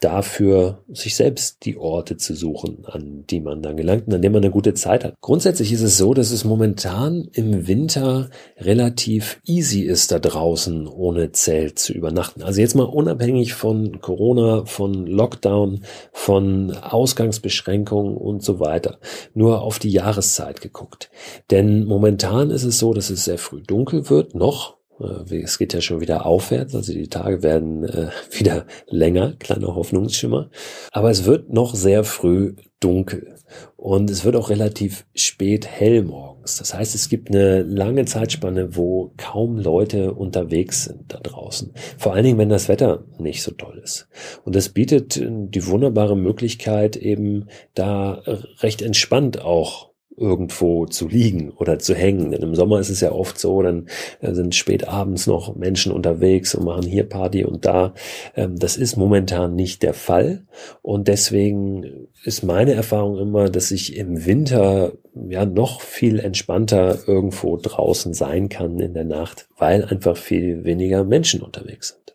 dafür, 0.02 0.84
sich 0.92 1.16
selbst 1.16 1.64
die 1.64 1.78
Orte 1.78 2.18
zu 2.18 2.36
suchen, 2.36 2.86
an 2.86 3.24
die 3.30 3.40
man 3.40 3.62
dann 3.62 3.78
gelangt 3.78 4.08
und 4.08 4.14
an 4.14 4.22
denen 4.22 4.34
man 4.34 4.44
eine 4.44 4.52
gute 4.52 4.74
Zeit 4.74 5.06
hat. 5.06 5.14
Grundsätzlich 5.22 5.72
ist 5.72 5.84
es 5.84 5.98
so, 5.98 6.14
dass 6.14 6.32
es 6.32 6.44
momentan 6.44 7.30
im 7.34 7.68
Winter 7.68 8.30
relativ 8.58 9.40
easy 9.46 9.82
ist, 9.82 10.12
da 10.12 10.20
draußen 10.20 10.88
ohne 10.88 11.32
Zelt 11.32 11.80
zu 11.80 11.94
übernachten. 11.94 12.42
Also 12.42 12.62
jetzt 12.62 12.76
mal 12.76 12.84
unabhängig 12.84 13.54
von 13.54 14.02
Corona, 14.02 14.66
von 14.66 15.06
Lockdown, 15.06 15.84
von 16.12 16.72
Ausgangsbeschränkungen 16.72 18.18
und 18.18 18.44
so 18.44 18.60
weiter. 18.60 19.00
Nur 19.36 19.62
auf 19.62 19.78
die 19.78 19.92
Jahreszeit 19.92 20.62
geguckt. 20.62 21.12
Denn 21.52 21.86
momentan 21.86 22.50
ist 22.50 22.64
es 22.64 22.80
so, 22.80 22.94
dass 22.94 23.12
es 23.12 23.26
sehr 23.26 23.38
früh 23.38 23.62
dunkel 23.62 24.10
wird, 24.10 24.34
noch 24.34 24.81
es 25.04 25.58
geht 25.58 25.74
ja 25.74 25.82
schon 25.82 26.02
wieder 26.02 26.26
aufwärts, 26.26 26.76
also 26.76 26.94
die 26.94 27.08
Tage 27.08 27.44
werden 27.44 27.84
äh, 27.84 28.10
wieder 28.32 28.66
länger, 28.88 29.34
kleiner 29.40 29.76
Hoffnungsschimmer. 29.76 30.50
Aber 30.92 31.10
es 31.10 31.26
wird 31.26 31.52
noch 31.52 31.76
sehr 31.76 32.04
früh 32.04 32.56
dunkel 32.80 33.36
und 33.76 34.10
es 34.10 34.26
wird 34.26 34.36
auch 34.36 34.50
relativ 34.50 35.06
spät 35.14 35.68
hell 35.68 36.04
morgens. 36.04 36.58
Das 36.58 36.74
heißt, 36.74 36.96
es 36.96 37.10
gibt 37.10 37.30
eine 37.30 37.62
lange 37.62 38.06
Zeitspanne, 38.06 38.76
wo 38.76 39.14
kaum 39.18 39.58
Leute 39.58 40.14
unterwegs 40.14 40.86
sind 40.86 41.14
da 41.14 41.20
draußen. 41.20 41.74
Vor 41.98 42.14
allen 42.14 42.24
Dingen, 42.24 42.38
wenn 42.38 42.50
das 42.50 42.70
Wetter 42.70 43.04
nicht 43.20 43.44
so 43.44 43.52
toll 43.52 43.80
ist. 43.84 44.08
Und 44.44 44.56
das 44.56 44.70
bietet 44.70 45.22
die 45.22 45.68
wunderbare 45.68 46.18
Möglichkeit, 46.18 46.96
eben 46.96 47.48
da 47.74 48.24
recht 48.62 48.82
entspannt 48.82 49.42
auch 49.42 49.91
irgendwo 50.22 50.86
zu 50.86 51.08
liegen 51.08 51.50
oder 51.50 51.80
zu 51.80 51.96
hängen. 51.96 52.32
Denn 52.32 52.42
im 52.42 52.56
Sommer 52.56 52.80
ist 52.80 52.90
es 52.90 53.02
ja 53.02 53.12
oft 53.12 53.40
so, 53.40 53.62
dann 53.62 53.88
äh, 54.22 54.34
sind 54.34 54.56
spät 54.56 54.88
abends 54.88 55.28
noch 55.28 55.56
Menschen 55.56 55.92
unterwegs 55.92 56.54
und 56.56 56.66
machen 56.66 56.84
hier 56.84 57.04
Party 57.10 57.44
und 57.44 57.66
da. 57.66 57.94
Ähm, 58.36 58.58
das 58.58 58.78
ist 58.78 58.96
momentan 58.96 59.56
nicht 59.56 59.84
der 59.84 59.94
Fall. 59.94 60.44
Und 60.82 61.08
deswegen 61.08 62.08
ist 62.24 62.44
meine 62.44 62.74
Erfahrung 62.74 63.18
immer, 63.18 63.50
dass 63.50 63.72
ich 63.72 63.98
im 63.98 64.26
Winter 64.26 64.94
ja 65.30 65.46
noch 65.46 65.82
viel 65.82 66.20
entspannter 66.20 67.00
irgendwo 67.08 67.58
draußen 67.58 68.14
sein 68.14 68.48
kann 68.48 68.80
in 68.80 68.94
der 68.94 69.06
Nacht, 69.06 69.48
weil 69.58 69.84
einfach 69.86 70.16
viel 70.16 70.64
weniger 70.64 71.04
Menschen 71.04 71.42
unterwegs 71.42 71.90
sind. 71.90 72.11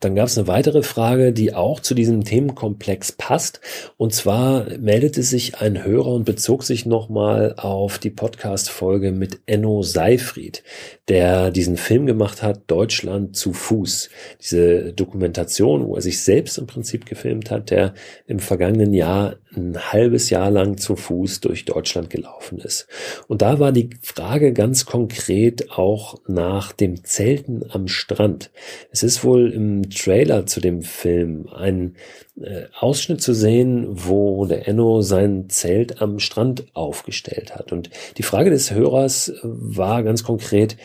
Dann 0.00 0.14
gab 0.14 0.28
es 0.28 0.38
eine 0.38 0.48
weitere 0.48 0.82
Frage, 0.82 1.34
die 1.34 1.54
auch 1.54 1.78
zu 1.78 1.94
diesem 1.94 2.24
Themenkomplex 2.24 3.12
passt. 3.12 3.60
Und 3.98 4.14
zwar 4.14 4.66
meldete 4.78 5.22
sich 5.22 5.60
ein 5.60 5.84
Hörer 5.84 6.14
und 6.14 6.24
bezog 6.24 6.64
sich 6.64 6.86
nochmal 6.86 7.54
auf 7.58 7.98
die 7.98 8.08
Podcast-Folge 8.08 9.12
mit 9.12 9.40
Enno 9.44 9.82
Seifried, 9.82 10.62
der 11.08 11.50
diesen 11.50 11.76
Film 11.76 12.06
gemacht 12.06 12.42
hat, 12.42 12.62
Deutschland 12.66 13.36
zu 13.36 13.52
Fuß. 13.52 14.08
Diese 14.40 14.94
Dokumentation, 14.94 15.86
wo 15.86 15.96
er 15.96 16.02
sich 16.02 16.22
selbst 16.22 16.56
im 16.56 16.66
Prinzip 16.66 17.04
gefilmt 17.04 17.50
hat, 17.50 17.70
der 17.70 17.92
im 18.26 18.38
vergangenen 18.38 18.94
Jahr 18.94 19.36
ein 19.54 19.76
halbes 19.92 20.30
Jahr 20.30 20.50
lang 20.50 20.78
zu 20.78 20.96
Fuß 20.96 21.40
durch 21.40 21.64
Deutschland 21.64 22.08
gelaufen 22.08 22.58
ist. 22.58 22.86
Und 23.26 23.42
da 23.42 23.58
war 23.58 23.72
die 23.72 23.90
Frage 24.00 24.52
ganz 24.52 24.86
konkret 24.86 25.72
auch 25.72 26.20
nach 26.26 26.72
dem 26.72 27.04
Zelten 27.04 27.64
am 27.68 27.88
Strand. 27.88 28.50
Es 28.92 29.02
ist 29.02 29.24
wohl 29.24 29.52
im 29.52 29.89
Trailer 29.90 30.46
zu 30.46 30.60
dem 30.60 30.82
Film 30.82 31.48
ein 31.48 31.96
äh, 32.40 32.64
Ausschnitt 32.78 33.20
zu 33.20 33.34
sehen, 33.34 33.86
wo 33.90 34.46
der 34.46 34.66
Enno 34.66 35.02
sein 35.02 35.48
Zelt 35.48 36.00
am 36.00 36.18
Strand 36.18 36.74
aufgestellt 36.74 37.54
hat. 37.54 37.72
Und 37.72 37.90
die 38.16 38.22
Frage 38.22 38.50
des 38.50 38.72
Hörers 38.72 39.32
war 39.42 40.02
ganz 40.02 40.24
konkret, 40.24 40.76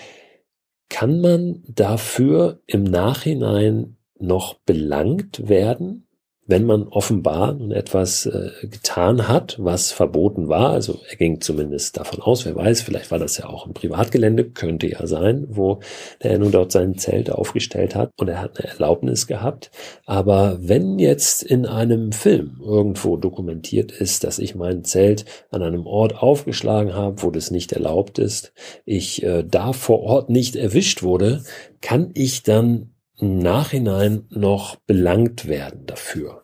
kann 0.89 1.21
man 1.21 1.63
dafür 1.67 2.61
im 2.67 2.83
Nachhinein 2.83 3.97
noch 4.19 4.55
belangt 4.55 5.47
werden? 5.47 6.04
Wenn 6.47 6.65
man 6.65 6.87
offenbar 6.87 7.53
nun 7.53 7.71
etwas 7.71 8.27
äh, 8.27 8.51
getan 8.61 9.27
hat, 9.27 9.57
was 9.59 9.91
verboten 9.91 10.47
war, 10.47 10.69
also 10.69 10.99
er 11.09 11.15
ging 11.15 11.41
zumindest 11.41 11.97
davon 11.97 12.21
aus, 12.21 12.45
wer 12.45 12.55
weiß, 12.55 12.81
vielleicht 12.81 13.09
war 13.09 13.17
das 13.17 13.37
ja 13.37 13.47
auch 13.47 13.65
ein 13.65 13.73
Privatgelände, 13.73 14.51
könnte 14.51 14.87
ja 14.87 15.07
sein, 15.07 15.47
wo 15.49 15.79
der 16.21 16.37
nun 16.37 16.51
dort 16.51 16.71
sein 16.71 16.97
Zelt 16.97 17.31
aufgestellt 17.31 17.95
hat 17.95 18.11
und 18.17 18.27
er 18.27 18.41
hat 18.41 18.59
eine 18.59 18.69
Erlaubnis 18.69 19.25
gehabt. 19.25 19.71
Aber 20.05 20.57
wenn 20.61 20.99
jetzt 20.99 21.41
in 21.41 21.65
einem 21.65 22.11
Film 22.11 22.61
irgendwo 22.63 23.17
dokumentiert 23.17 23.91
ist, 23.91 24.23
dass 24.23 24.37
ich 24.37 24.53
mein 24.53 24.83
Zelt 24.83 25.25
an 25.49 25.63
einem 25.63 25.87
Ort 25.87 26.21
aufgeschlagen 26.21 26.93
habe, 26.93 27.23
wo 27.23 27.31
das 27.31 27.49
nicht 27.49 27.71
erlaubt 27.71 28.19
ist, 28.19 28.53
ich 28.85 29.23
äh, 29.23 29.43
da 29.43 29.73
vor 29.73 30.01
Ort 30.01 30.29
nicht 30.29 30.55
erwischt 30.55 31.01
wurde, 31.01 31.43
kann 31.81 32.11
ich 32.13 32.43
dann 32.43 32.94
im 33.19 33.39
Nachhinein 33.39 34.25
noch 34.29 34.75
belangt 34.87 35.47
werden 35.47 35.85
dafür. 35.85 36.43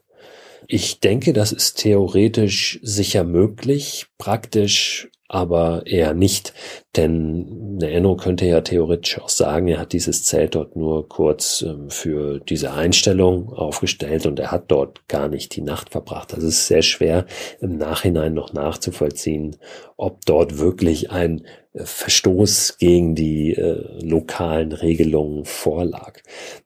Ich 0.67 0.99
denke, 0.99 1.33
das 1.33 1.51
ist 1.51 1.75
theoretisch 1.75 2.79
sicher 2.81 3.23
möglich, 3.23 4.07
praktisch 4.17 5.09
aber 5.31 5.87
eher 5.87 6.13
nicht, 6.13 6.53
denn 6.97 7.79
der 7.79 7.93
Enno 7.93 8.17
könnte 8.17 8.45
ja 8.45 8.59
theoretisch 8.59 9.17
auch 9.17 9.29
sagen, 9.29 9.69
er 9.69 9.79
hat 9.79 9.93
dieses 9.93 10.25
Zelt 10.25 10.55
dort 10.55 10.75
nur 10.75 11.07
kurz 11.07 11.61
ähm, 11.61 11.89
für 11.89 12.39
diese 12.39 12.73
Einstellung 12.73 13.47
aufgestellt 13.53 14.25
und 14.25 14.39
er 14.39 14.51
hat 14.51 14.65
dort 14.67 15.07
gar 15.07 15.29
nicht 15.29 15.55
die 15.55 15.61
Nacht 15.61 15.91
verbracht. 15.91 16.33
Also 16.33 16.47
es 16.47 16.55
ist 16.55 16.67
sehr 16.67 16.81
schwer 16.81 17.25
im 17.61 17.77
Nachhinein 17.77 18.33
noch 18.33 18.51
nachzuvollziehen, 18.51 19.55
ob 19.95 20.25
dort 20.25 20.57
wirklich 20.57 21.11
ein 21.11 21.45
Verstoß 21.73 22.77
gegen 22.79 23.15
die 23.15 23.53
äh, 23.53 24.03
lokalen 24.03 24.73
Regelungen 24.73 25.45
vorlag. 25.45 26.19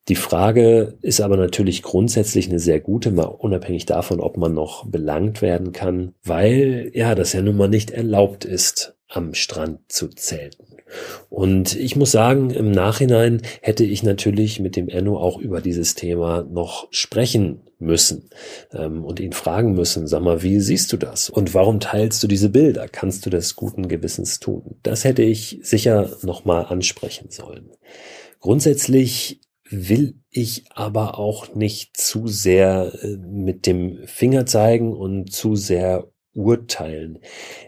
Die 0.07 0.15
Frage 0.15 0.97
ist 1.01 1.21
aber 1.21 1.37
natürlich 1.37 1.83
grundsätzlich 1.83 2.49
eine 2.49 2.59
sehr 2.59 2.79
gute, 2.79 3.11
mal 3.11 3.25
unabhängig 3.25 3.85
davon, 3.85 4.19
ob 4.19 4.37
man 4.37 4.55
noch 4.55 4.87
belangt 4.87 5.43
werden 5.43 5.73
kann, 5.73 6.13
weil 6.23 6.91
ja 6.93 7.13
das 7.13 7.33
ja 7.33 7.41
nun 7.41 7.57
mal 7.57 7.69
nicht 7.69 7.91
erlaubt 7.91 8.45
ist, 8.45 8.95
am 9.07 9.35
Strand 9.35 9.79
zu 9.91 10.09
zelten. 10.09 10.77
Und 11.29 11.75
ich 11.75 11.95
muss 11.95 12.11
sagen, 12.11 12.49
im 12.51 12.71
Nachhinein 12.71 13.41
hätte 13.61 13.83
ich 13.83 14.03
natürlich 14.03 14.59
mit 14.59 14.75
dem 14.75 14.89
Enno 14.89 15.17
auch 15.17 15.39
über 15.39 15.61
dieses 15.61 15.95
Thema 15.95 16.43
noch 16.43 16.87
sprechen 16.91 17.61
müssen 17.79 18.29
ähm, 18.73 19.03
und 19.03 19.19
ihn 19.19 19.33
fragen 19.33 19.73
müssen, 19.73 20.07
sag 20.07 20.21
mal, 20.21 20.43
wie 20.43 20.59
siehst 20.59 20.93
du 20.93 20.97
das? 20.97 21.29
Und 21.29 21.53
warum 21.53 21.79
teilst 21.79 22.23
du 22.23 22.27
diese 22.27 22.49
Bilder? 22.49 22.87
Kannst 22.87 23.25
du 23.25 23.29
das 23.29 23.55
guten 23.55 23.87
Gewissens 23.87 24.39
tun? 24.39 24.77
Das 24.83 25.03
hätte 25.03 25.23
ich 25.23 25.59
sicher 25.61 26.09
nochmal 26.21 26.65
ansprechen 26.65 27.29
sollen. 27.29 27.71
Grundsätzlich 28.39 29.41
will 29.69 30.19
ich 30.29 30.65
aber 30.73 31.17
auch 31.17 31.55
nicht 31.55 31.97
zu 31.97 32.27
sehr 32.27 32.93
äh, 33.01 33.17
mit 33.17 33.65
dem 33.65 34.05
Finger 34.05 34.45
zeigen 34.45 34.93
und 34.93 35.31
zu 35.31 35.55
sehr 35.55 36.07
urteilen. 36.35 37.19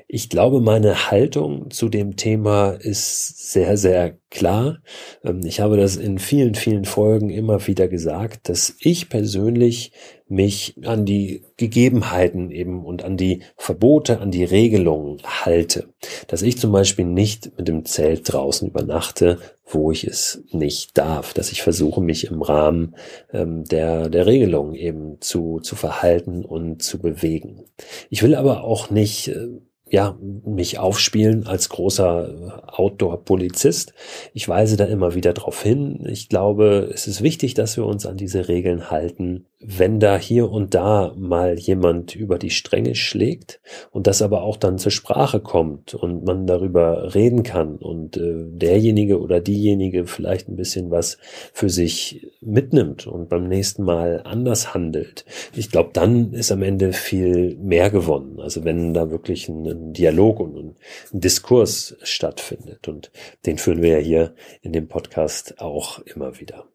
Ich 0.08 0.30
glaube, 0.30 0.62
meine 0.62 1.10
Haltung 1.10 1.72
zu 1.72 1.90
dem 1.90 2.16
Thema 2.18 2.72
ist 2.72 3.52
sehr, 3.52 3.78
sehr 3.78 4.18
klar. 4.30 4.80
Ähm, 5.24 5.42
ich 5.46 5.60
habe 5.60 5.78
das 5.78 5.96
in 5.96 6.20
vielen, 6.20 6.54
vielen 6.54 6.86
Folgen 6.86 7.30
immer 7.30 7.66
wieder 7.66 7.88
gesagt, 7.88 8.50
dass 8.50 8.76
ich 8.80 9.10
persönlich 9.10 9.92
mich 10.30 10.76
an 10.84 11.06
die 11.06 11.44
Gegebenheiten 11.58 12.52
eben 12.52 12.86
und 12.86 13.04
an 13.04 13.18
die 13.18 13.42
Verbote, 13.56 14.20
an 14.20 14.32
die 14.32 14.44
Regelungen 14.44 15.22
halte. 15.24 15.88
Dass 16.28 16.42
ich 16.42 16.58
zum 16.58 16.72
Beispiel 16.72 17.06
nicht 17.06 17.58
mit 17.58 17.68
dem 17.68 17.86
Zelt 17.86 18.32
draußen 18.32 18.68
übernachte, 18.68 19.40
wo 19.66 19.92
ich 19.92 20.04
es 20.04 20.44
nicht 20.52 20.98
darf. 20.98 21.34
Dass 21.34 21.52
ich 21.52 21.62
versuche, 21.62 22.02
mich 22.02 22.26
im 22.26 22.42
Rahmen 22.42 22.96
ähm, 23.32 23.64
der, 23.64 24.10
der 24.10 24.26
Regelungen 24.26 24.76
eben 24.76 25.22
zu, 25.22 25.60
zu 25.60 25.76
verhalten 25.76 26.44
und 26.46 26.82
zu 26.84 27.00
bewegen. 27.00 27.64
Ich 28.10 28.24
will 28.24 28.36
aber 28.36 28.64
auch 28.64 28.90
nicht 28.90 29.30
äh, 29.30 29.48
ja, 29.90 30.18
mich 30.46 30.80
aufspielen 30.80 31.48
als 31.48 31.70
großer 31.70 32.64
Outdoor-Polizist. 32.68 33.94
Ich 34.34 34.48
weise 34.50 34.78
da 34.78 34.86
immer 34.86 35.16
wieder 35.16 35.34
darauf 35.34 35.62
hin. 35.62 36.06
Ich 36.08 36.30
glaube, 36.30 36.90
es 36.94 37.08
ist 37.08 37.22
wichtig, 37.22 37.54
dass 37.54 37.78
wir 37.78 37.86
uns 37.86 38.06
an 38.06 38.18
diese 38.18 38.48
Regeln 38.48 38.92
halten 38.92 39.46
wenn 39.60 40.00
da 40.00 40.18
hier 40.18 40.52
und 40.52 40.76
da 40.76 41.14
mal 41.18 41.58
jemand 41.58 42.16
über 42.16 42.38
die 42.38 42.52
Stränge 42.52 42.94
schlägt 42.94 43.60
und 43.92 44.06
das 44.06 44.22
aber 44.22 44.44
auch 44.44 44.56
dann 44.56 44.78
zur 44.78 44.92
Sprache 44.92 45.40
kommt 45.40 45.96
und 45.96 46.26
man 46.26 46.46
darüber 46.46 47.16
reden 47.16 47.42
kann 47.42 47.78
und 47.78 48.18
äh, 48.18 48.46
derjenige 48.46 49.20
oder 49.20 49.40
diejenige 49.40 50.06
vielleicht 50.06 50.48
ein 50.48 50.58
bisschen 50.58 50.92
was 50.92 51.18
für 51.54 51.70
sich 51.70 52.28
mitnimmt 52.40 53.08
und 53.08 53.30
beim 53.30 53.48
nächsten 53.48 53.84
Mal 53.84 54.22
anders 54.26 54.76
handelt. 54.76 55.26
Ich 55.56 55.72
glaube, 55.72 55.90
dann 55.92 56.34
ist 56.34 56.52
am 56.52 56.62
Ende 56.62 56.94
viel 56.94 57.56
mehr 57.56 57.90
gewonnen. 57.90 58.40
Also 58.40 58.64
wenn 58.64 58.94
da 58.94 59.10
wirklich 59.10 59.50
ein, 59.50 59.66
ein 59.78 59.94
Dialog 59.94 60.40
und 60.40 60.56
ein, 60.58 60.76
Diskurs 61.12 61.96
stattfindet 62.04 62.88
und 62.88 63.12
den 63.46 63.58
führen 63.58 63.82
wir 63.82 64.00
ja 64.00 64.00
hier 64.00 64.36
in 64.62 64.74
dem 64.74 64.88
Podcast 64.88 65.60
auch 65.60 66.00
immer 66.00 66.40
wieder. 66.40 66.66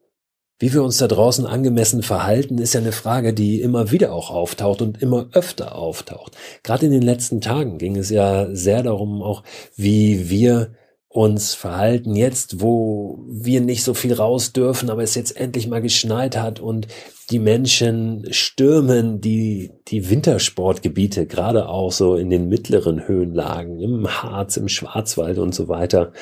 Wie 0.59 0.73
wir 0.73 0.83
uns 0.83 0.97
da 0.97 1.07
draußen 1.07 1.45
angemessen 1.45 2.03
verhalten, 2.03 2.57
ist 2.57 2.73
ja 2.73 2.79
eine 2.79 2.91
Frage, 2.91 3.33
die 3.33 3.59
immer 3.59 3.91
wieder 3.91 4.13
auch 4.13 4.29
auftaucht 4.29 4.81
und 4.81 5.01
immer 5.01 5.27
öfter 5.33 5.75
auftaucht. 5.75 6.37
Gerade 6.63 6.85
in 6.85 6.91
den 6.91 7.01
letzten 7.01 7.41
Tagen 7.41 7.77
ging 7.79 7.97
es 7.97 8.09
ja 8.09 8.47
sehr 8.55 8.81
darum, 8.83 9.21
auch 9.21 9.43
wie 9.75 10.29
wir 10.29 10.75
uns 11.13 11.53
verhalten 11.53 12.15
jetzt, 12.15 12.59
wo 12.59 13.23
wir 13.27 13.61
nicht 13.61 13.83
so 13.83 13.93
viel 13.93 14.13
raus 14.13 14.51
dürfen, 14.51 14.89
aber 14.89 15.03
es 15.03 15.13
jetzt 15.13 15.37
endlich 15.37 15.67
mal 15.67 15.81
geschneit 15.81 16.37
hat 16.37 16.59
und 16.59 16.87
die 17.29 17.37
Menschen 17.37 18.25
stürmen 18.31 19.21
die, 19.21 19.71
die 19.89 20.09
Wintersportgebiete, 20.09 21.27
gerade 21.27 21.69
auch 21.69 21.91
so 21.91 22.15
in 22.15 22.31
den 22.31 22.49
mittleren 22.49 23.07
Höhenlagen, 23.07 23.79
im 23.79 24.07
Harz, 24.07 24.57
im 24.57 24.67
Schwarzwald 24.67 25.37
und 25.37 25.53
so 25.53 25.67
weiter. 25.67 26.13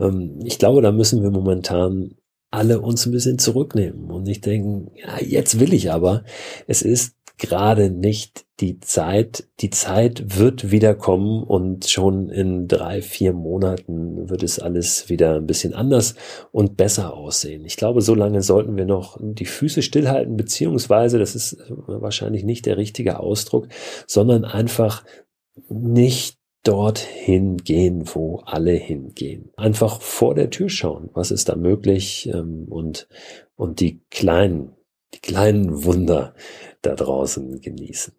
Ähm, 0.00 0.40
ich 0.42 0.58
glaube, 0.58 0.80
da 0.80 0.92
müssen 0.92 1.22
wir 1.22 1.30
momentan 1.30 2.14
alle 2.50 2.80
uns 2.80 3.04
ein 3.04 3.12
bisschen 3.12 3.38
zurücknehmen 3.38 4.10
und 4.10 4.22
nicht 4.22 4.46
denken, 4.46 4.90
ja, 4.94 5.22
jetzt 5.22 5.60
will 5.60 5.74
ich 5.74 5.92
aber. 5.92 6.24
Es 6.66 6.80
ist 6.80 7.17
gerade 7.38 7.90
nicht 7.90 8.44
die 8.60 8.80
Zeit. 8.80 9.48
Die 9.60 9.70
Zeit 9.70 10.38
wird 10.38 10.70
wieder 10.70 10.94
kommen 10.94 11.42
und 11.42 11.88
schon 11.88 12.28
in 12.28 12.68
drei, 12.68 13.00
vier 13.02 13.32
Monaten 13.32 14.28
wird 14.28 14.42
es 14.42 14.58
alles 14.58 15.08
wieder 15.08 15.36
ein 15.36 15.46
bisschen 15.46 15.74
anders 15.74 16.16
und 16.50 16.76
besser 16.76 17.14
aussehen. 17.14 17.64
Ich 17.64 17.76
glaube, 17.76 18.02
so 18.02 18.14
lange 18.14 18.42
sollten 18.42 18.76
wir 18.76 18.84
noch 18.84 19.16
die 19.20 19.46
Füße 19.46 19.82
stillhalten, 19.82 20.36
beziehungsweise, 20.36 21.18
das 21.18 21.34
ist 21.34 21.62
wahrscheinlich 21.86 22.44
nicht 22.44 22.66
der 22.66 22.76
richtige 22.76 23.20
Ausdruck, 23.20 23.68
sondern 24.06 24.44
einfach 24.44 25.04
nicht 25.68 26.38
dorthin 26.64 27.56
gehen, 27.58 28.02
wo 28.14 28.42
alle 28.44 28.72
hingehen. 28.72 29.50
Einfach 29.56 30.02
vor 30.02 30.34
der 30.34 30.50
Tür 30.50 30.68
schauen, 30.68 31.08
was 31.14 31.30
ist 31.30 31.48
da 31.48 31.56
möglich 31.56 32.28
ähm, 32.32 32.66
und, 32.68 33.08
und 33.56 33.80
die 33.80 34.02
kleinen, 34.10 34.72
die 35.14 35.20
kleinen 35.20 35.84
Wunder 35.84 36.34
da 36.82 36.94
draußen 36.94 37.60
genießen. 37.60 38.14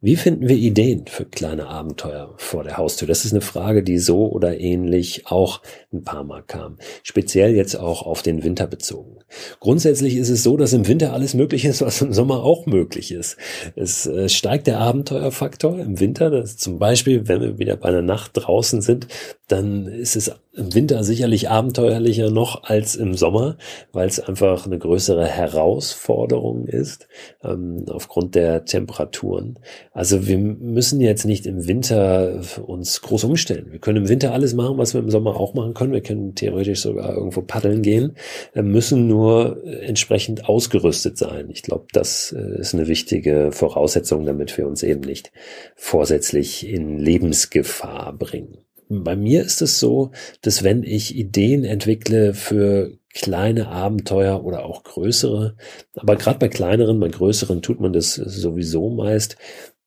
Wie 0.00 0.14
finden 0.14 0.46
wir 0.46 0.54
Ideen 0.54 1.06
für 1.08 1.24
kleine 1.24 1.66
Abenteuer 1.66 2.32
vor 2.36 2.62
der 2.62 2.76
Haustür? 2.76 3.08
Das 3.08 3.24
ist 3.24 3.32
eine 3.32 3.40
Frage, 3.40 3.82
die 3.82 3.98
so 3.98 4.30
oder 4.30 4.60
ähnlich 4.60 5.26
auch 5.26 5.60
ein 5.92 6.04
paar 6.04 6.22
Mal 6.22 6.44
kam. 6.44 6.78
Speziell 7.02 7.56
jetzt 7.56 7.74
auch 7.74 8.02
auf 8.02 8.22
den 8.22 8.44
Winter 8.44 8.68
bezogen. 8.68 9.18
Grundsätzlich 9.58 10.14
ist 10.14 10.28
es 10.28 10.44
so, 10.44 10.56
dass 10.56 10.72
im 10.72 10.86
Winter 10.86 11.12
alles 11.12 11.34
möglich 11.34 11.64
ist, 11.64 11.82
was 11.82 12.00
im 12.00 12.12
Sommer 12.12 12.44
auch 12.44 12.66
möglich 12.66 13.10
ist. 13.10 13.38
Es 13.74 14.06
äh, 14.06 14.28
steigt 14.28 14.68
der 14.68 14.78
Abenteuerfaktor 14.78 15.80
im 15.80 15.98
Winter. 15.98 16.44
Zum 16.44 16.78
Beispiel, 16.78 17.26
wenn 17.26 17.40
wir 17.40 17.58
wieder 17.58 17.76
bei 17.76 17.88
einer 17.88 18.00
Nacht 18.00 18.30
draußen 18.34 18.80
sind, 18.82 19.08
dann 19.48 19.88
ist 19.88 20.14
es 20.14 20.30
im 20.58 20.74
Winter 20.74 21.04
sicherlich 21.04 21.48
abenteuerlicher 21.48 22.30
noch 22.30 22.64
als 22.64 22.96
im 22.96 23.14
Sommer, 23.14 23.56
weil 23.92 24.08
es 24.08 24.20
einfach 24.20 24.66
eine 24.66 24.78
größere 24.78 25.26
Herausforderung 25.26 26.66
ist 26.66 27.08
ähm, 27.42 27.84
aufgrund 27.88 28.34
der 28.34 28.64
Temperaturen. 28.64 29.58
Also 29.92 30.26
wir 30.26 30.38
müssen 30.38 31.00
jetzt 31.00 31.24
nicht 31.24 31.46
im 31.46 31.66
Winter 31.66 32.40
uns 32.66 33.00
groß 33.00 33.24
umstellen. 33.24 33.68
Wir 33.70 33.78
können 33.78 34.04
im 34.04 34.08
Winter 34.08 34.32
alles 34.32 34.54
machen, 34.54 34.78
was 34.78 34.94
wir 34.94 35.00
im 35.00 35.10
Sommer 35.10 35.36
auch 35.36 35.54
machen 35.54 35.74
können. 35.74 35.92
Wir 35.92 36.02
können 36.02 36.34
theoretisch 36.34 36.80
sogar 36.80 37.14
irgendwo 37.14 37.42
paddeln 37.42 37.82
gehen, 37.82 38.16
wir 38.52 38.62
müssen 38.62 39.06
nur 39.06 39.64
entsprechend 39.64 40.48
ausgerüstet 40.48 41.16
sein. 41.16 41.48
Ich 41.50 41.62
glaube, 41.62 41.86
das 41.92 42.32
äh, 42.32 42.60
ist 42.60 42.74
eine 42.74 42.88
wichtige 42.88 43.52
Voraussetzung, 43.52 44.26
damit 44.26 44.56
wir 44.58 44.66
uns 44.66 44.82
eben 44.82 45.02
nicht 45.02 45.32
vorsätzlich 45.76 46.66
in 46.66 46.98
Lebensgefahr 46.98 48.12
bringen. 48.12 48.58
Bei 48.88 49.16
mir 49.16 49.42
ist 49.42 49.60
es 49.62 49.78
so, 49.78 50.12
dass 50.40 50.62
wenn 50.62 50.82
ich 50.82 51.14
Ideen 51.14 51.64
entwickle 51.64 52.34
für 52.34 52.98
kleine 53.12 53.68
Abenteuer 53.68 54.44
oder 54.44 54.64
auch 54.64 54.82
größere, 54.84 55.56
aber 55.94 56.16
gerade 56.16 56.38
bei 56.38 56.48
kleineren, 56.48 57.00
bei 57.00 57.08
größeren 57.08 57.62
tut 57.62 57.80
man 57.80 57.92
das 57.92 58.14
sowieso 58.14 58.90
meist, 58.90 59.36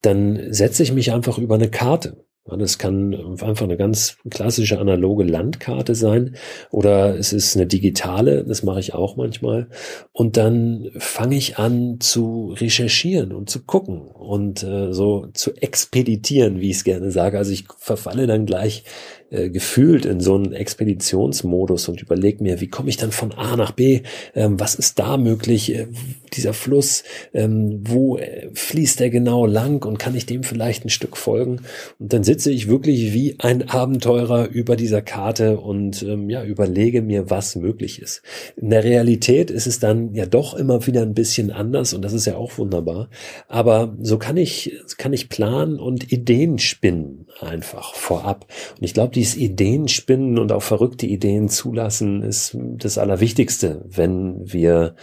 dann 0.02 0.52
setze 0.52 0.82
ich 0.82 0.92
mich 0.92 1.12
einfach 1.12 1.38
über 1.38 1.54
eine 1.54 1.70
Karte. 1.70 2.24
Das 2.44 2.76
kann 2.76 3.14
einfach 3.40 3.62
eine 3.62 3.76
ganz 3.76 4.16
klassische 4.28 4.80
analoge 4.80 5.22
Landkarte 5.22 5.94
sein 5.94 6.34
oder 6.70 7.16
es 7.16 7.32
ist 7.32 7.56
eine 7.56 7.66
digitale, 7.66 8.44
das 8.44 8.64
mache 8.64 8.80
ich 8.80 8.94
auch 8.94 9.16
manchmal. 9.16 9.68
Und 10.12 10.36
dann 10.36 10.90
fange 10.98 11.36
ich 11.36 11.58
an 11.58 12.00
zu 12.00 12.52
recherchieren 12.58 13.32
und 13.32 13.48
zu 13.48 13.64
gucken 13.64 14.08
und 14.08 14.64
äh, 14.64 14.92
so 14.92 15.28
zu 15.34 15.54
expeditieren, 15.54 16.60
wie 16.60 16.70
ich 16.70 16.78
es 16.78 16.84
gerne 16.84 17.12
sage. 17.12 17.38
Also 17.38 17.52
ich 17.52 17.66
verfalle 17.78 18.26
dann 18.26 18.44
gleich 18.44 18.84
äh, 19.32 19.50
gefühlt 19.50 20.04
in 20.04 20.20
so 20.20 20.34
einen 20.34 20.52
Expeditionsmodus 20.52 21.88
und 21.88 22.02
überlege 22.02 22.42
mir, 22.42 22.60
wie 22.60 22.68
komme 22.68 22.90
ich 22.90 22.98
dann 22.98 23.12
von 23.12 23.32
A 23.32 23.56
nach 23.56 23.72
B, 23.72 24.02
ähm, 24.34 24.60
was 24.60 24.74
ist 24.74 24.98
da 24.98 25.16
möglich, 25.16 25.74
äh, 25.74 25.86
dieser 26.34 26.52
Fluss, 26.52 27.02
ähm, 27.32 27.80
wo 27.82 28.18
äh, 28.18 28.50
fließt 28.52 29.00
der 29.00 29.10
genau 29.10 29.46
lang 29.46 29.84
und 29.86 29.98
kann 29.98 30.14
ich 30.14 30.26
dem 30.26 30.42
vielleicht 30.42 30.84
ein 30.84 30.90
Stück 30.90 31.16
folgen? 31.16 31.62
Und 31.98 32.12
dann 32.12 32.24
sitze 32.24 32.50
ich 32.50 32.68
wirklich 32.68 33.14
wie 33.14 33.36
ein 33.38 33.68
Abenteurer 33.68 34.48
über 34.48 34.76
dieser 34.76 35.00
Karte 35.00 35.58
und 35.58 36.02
ähm, 36.02 36.28
ja, 36.28 36.44
überlege 36.44 37.00
mir, 37.00 37.30
was 37.30 37.56
möglich 37.56 38.02
ist. 38.02 38.22
In 38.56 38.70
der 38.70 38.84
Realität 38.84 39.50
ist 39.50 39.66
es 39.66 39.78
dann 39.78 40.14
ja 40.14 40.26
doch 40.26 40.54
immer 40.54 40.86
wieder 40.86 41.02
ein 41.02 41.14
bisschen 41.14 41.50
anders 41.50 41.94
und 41.94 42.02
das 42.02 42.12
ist 42.12 42.26
ja 42.26 42.36
auch 42.36 42.58
wunderbar. 42.58 43.08
Aber 43.48 43.96
so 44.02 44.18
kann 44.18 44.36
ich, 44.36 44.78
kann 44.98 45.12
ich 45.12 45.30
planen 45.30 45.78
und 45.78 46.12
Ideen 46.12 46.58
spinnen 46.58 47.26
einfach 47.40 47.94
vorab. 47.94 48.46
Und 48.78 48.84
ich 48.84 48.94
glaube, 48.94 49.14
dieses 49.22 49.36
Ideenspinnen 49.36 50.36
und 50.36 50.50
auch 50.50 50.64
verrückte 50.64 51.06
Ideen 51.06 51.48
zulassen 51.48 52.24
ist 52.24 52.58
das 52.58 52.98
Allerwichtigste, 52.98 53.84
wenn 53.86 54.52
wir 54.52 54.96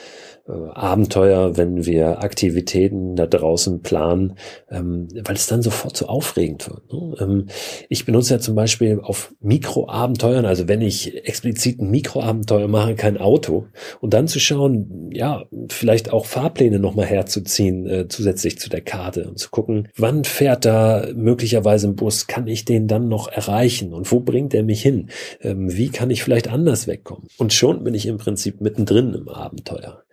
äh, 0.49 0.51
Abenteuer, 0.73 1.57
wenn 1.57 1.85
wir 1.85 2.23
Aktivitäten 2.23 3.15
da 3.15 3.27
draußen 3.27 3.81
planen, 3.81 4.35
ähm, 4.69 5.07
weil 5.23 5.35
es 5.35 5.47
dann 5.47 5.61
sofort 5.61 5.95
so 5.95 6.07
aufregend 6.07 6.69
wird. 6.69 6.91
Ne? 6.91 7.15
Ähm, 7.19 7.45
ich 7.87 8.05
benutze 8.05 8.33
ja 8.33 8.39
zum 8.39 8.55
Beispiel 8.55 8.99
auf 9.01 9.33
Mikroabenteuern, 9.41 10.45
also 10.45 10.67
wenn 10.67 10.81
ich 10.81 11.25
explizit 11.27 11.79
ein 11.79 11.91
Mikroabenteuer 11.91 12.67
mache, 12.67 12.95
kein 12.95 13.17
Auto 13.17 13.67
und 14.01 14.13
dann 14.13 14.27
zu 14.27 14.39
schauen, 14.39 15.09
ja, 15.13 15.45
vielleicht 15.69 16.11
auch 16.11 16.25
Fahrpläne 16.25 16.79
nochmal 16.79 17.05
herzuziehen, 17.05 17.87
äh, 17.87 18.07
zusätzlich 18.07 18.59
zu 18.59 18.69
der 18.69 18.81
Karte 18.81 19.29
und 19.29 19.37
zu 19.37 19.49
gucken, 19.49 19.87
wann 19.95 20.23
fährt 20.23 20.65
da 20.65 21.07
möglicherweise 21.15 21.87
ein 21.87 21.95
Bus, 21.95 22.27
kann 22.27 22.47
ich 22.47 22.65
den 22.65 22.87
dann 22.87 23.07
noch 23.07 23.27
erreichen 23.27 23.93
und 23.93 24.08
wo 24.11 24.19
bringt 24.19 24.53
er 24.53 24.63
mich 24.63 24.81
hin? 24.81 25.09
Ähm, 25.41 25.75
wie 25.75 25.89
kann 25.89 26.09
ich 26.09 26.23
vielleicht 26.23 26.47
anders 26.47 26.87
wegkommen? 26.87 27.27
Und 27.37 27.53
schon 27.53 27.83
bin 27.83 27.93
ich 27.93 28.05
im 28.05 28.17
Prinzip 28.17 28.61
mittendrin 28.61 29.13
im 29.13 29.29
Abenteuer. 29.29 30.03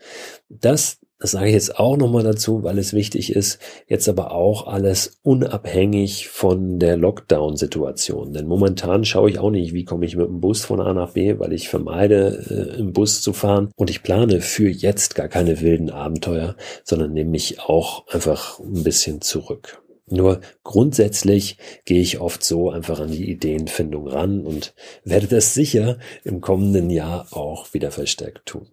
Das 0.49 0.99
das 1.19 1.31
sage 1.31 1.47
ich 1.47 1.55
jetzt 1.55 1.79
auch 1.79 1.97
nochmal 1.97 2.25
dazu, 2.25 2.63
weil 2.63 2.79
es 2.79 2.93
wichtig 2.93 3.35
ist, 3.35 3.59
jetzt 3.89 4.07
aber 4.07 4.33
auch 4.33 4.67
alles 4.67 5.19
unabhängig 5.23 6.29
von 6.29 6.79
der 6.79 6.99
Lockdown-Situation. 6.99 8.35
Denn 8.35 8.47
momentan 8.47 9.07
schaue 9.07 9.31
ich 9.31 9.39
auch 9.39 9.51
nicht, 9.51 9.73
wie 9.73 9.85
komme 9.85 10.05
ich 10.05 10.17
mit 10.17 10.27
dem 10.27 10.41
Bus 10.41 10.67
von 10.67 10.81
A 10.81 10.93
nach 10.93 11.13
B, 11.13 11.39
weil 11.39 11.55
ich 11.55 11.71
vermeide, 11.71 12.75
äh, 12.75 12.79
im 12.79 12.93
Bus 12.93 13.23
zu 13.23 13.33
fahren. 13.33 13.71
Und 13.77 13.89
ich 13.89 14.03
plane 14.03 14.43
für 14.43 14.69
jetzt 14.69 15.15
gar 15.15 15.29
keine 15.29 15.63
wilden 15.63 15.89
Abenteuer, 15.89 16.55
sondern 16.85 17.15
nehme 17.15 17.31
mich 17.31 17.61
auch 17.61 18.07
einfach 18.09 18.61
ein 18.61 18.85
bisschen 18.85 19.23
zurück. 19.23 19.86
Nur 20.09 20.41
grundsätzlich 20.63 21.59
gehe 21.85 22.01
ich 22.01 22.21
oft 22.21 22.45
so 22.45 22.71
einfach 22.71 23.01
an 23.01 23.11
die 23.11 23.29
Ideenfindung 23.29 24.07
ran 24.07 24.47
und 24.47 24.75
werde 25.05 25.27
das 25.27 25.55
sicher 25.55 25.99
im 26.23 26.41
kommenden 26.41 26.91
Jahr 26.91 27.27
auch 27.33 27.75
wieder 27.75 27.91
verstärkt 27.91 28.47
tun. 28.47 28.69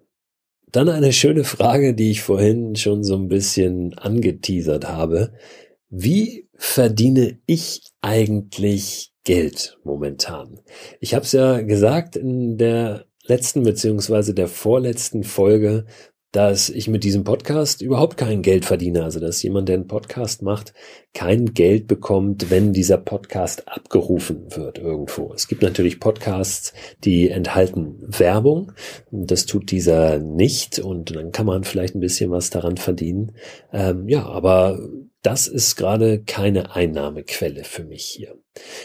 Dann 0.72 0.90
eine 0.90 1.14
schöne 1.14 1.44
Frage, 1.44 1.96
die 1.96 2.12
ich 2.12 2.22
vorhin 2.22 2.76
schon 2.76 3.04
so 3.04 3.16
ein 3.16 3.28
bisschen 3.28 3.96
angeteasert 3.98 4.88
habe. 4.88 5.34
Wie 5.90 6.50
verdiene 6.56 7.40
ich 7.46 7.82
eigentlich 8.02 9.12
Geld 9.24 9.78
momentan? 9.84 10.60
Ich 11.00 11.14
habe 11.14 11.26
es 11.26 11.32
ja 11.32 11.62
gesagt 11.62 12.16
in 12.16 12.58
der 12.58 13.06
letzten 13.26 13.64
beziehungsweise 13.64 14.34
der 14.34 14.48
vorletzten 14.48 15.24
Folge, 15.24 15.86
dass 16.34 16.70
ich 16.70 16.88
mit 16.88 17.04
diesem 17.04 17.24
Podcast 17.24 17.82
überhaupt 17.82 18.18
kein 18.18 18.42
Geld 18.42 18.66
verdiene. 18.66 19.04
Also 19.04 19.20
dass 19.20 19.42
jemand, 19.44 19.70
der 19.70 19.76
einen 19.76 19.88
Podcast 19.88 20.42
macht, 20.42 20.74
kein 21.14 21.54
Geld 21.54 21.88
bekommt, 21.88 22.50
wenn 22.50 22.74
dieser 22.74 22.98
Podcast 22.98 23.68
abgerufen 23.68 24.48
wird 24.56 24.80
irgendwo. 24.80 25.32
Es 25.34 25.48
gibt 25.48 25.62
natürlich 25.62 26.00
Podcasts, 26.00 26.74
die 27.04 27.30
enthalten 27.30 27.98
Werbung. 28.02 28.74
Das 29.12 29.46
tut 29.46 29.72
dieser 29.72 30.18
nicht 30.18 30.80
und 30.80 31.16
dann 31.16 31.32
kann 31.32 31.46
man 31.46 31.64
vielleicht 31.64 31.96
ein 31.96 32.02
bisschen 32.02 32.32
was 32.32 32.50
daran 32.50 32.78
verdienen. 32.78 33.34
Ähm, 33.72 34.10
ja, 34.10 34.26
aber 34.26 34.80
das 35.22 35.48
ist 35.48 35.76
gerade 35.76 36.24
keine 36.24 36.76
Einnahmequelle 36.76 37.64
für 37.64 37.86
mich 37.86 38.06
hier. 38.06 38.43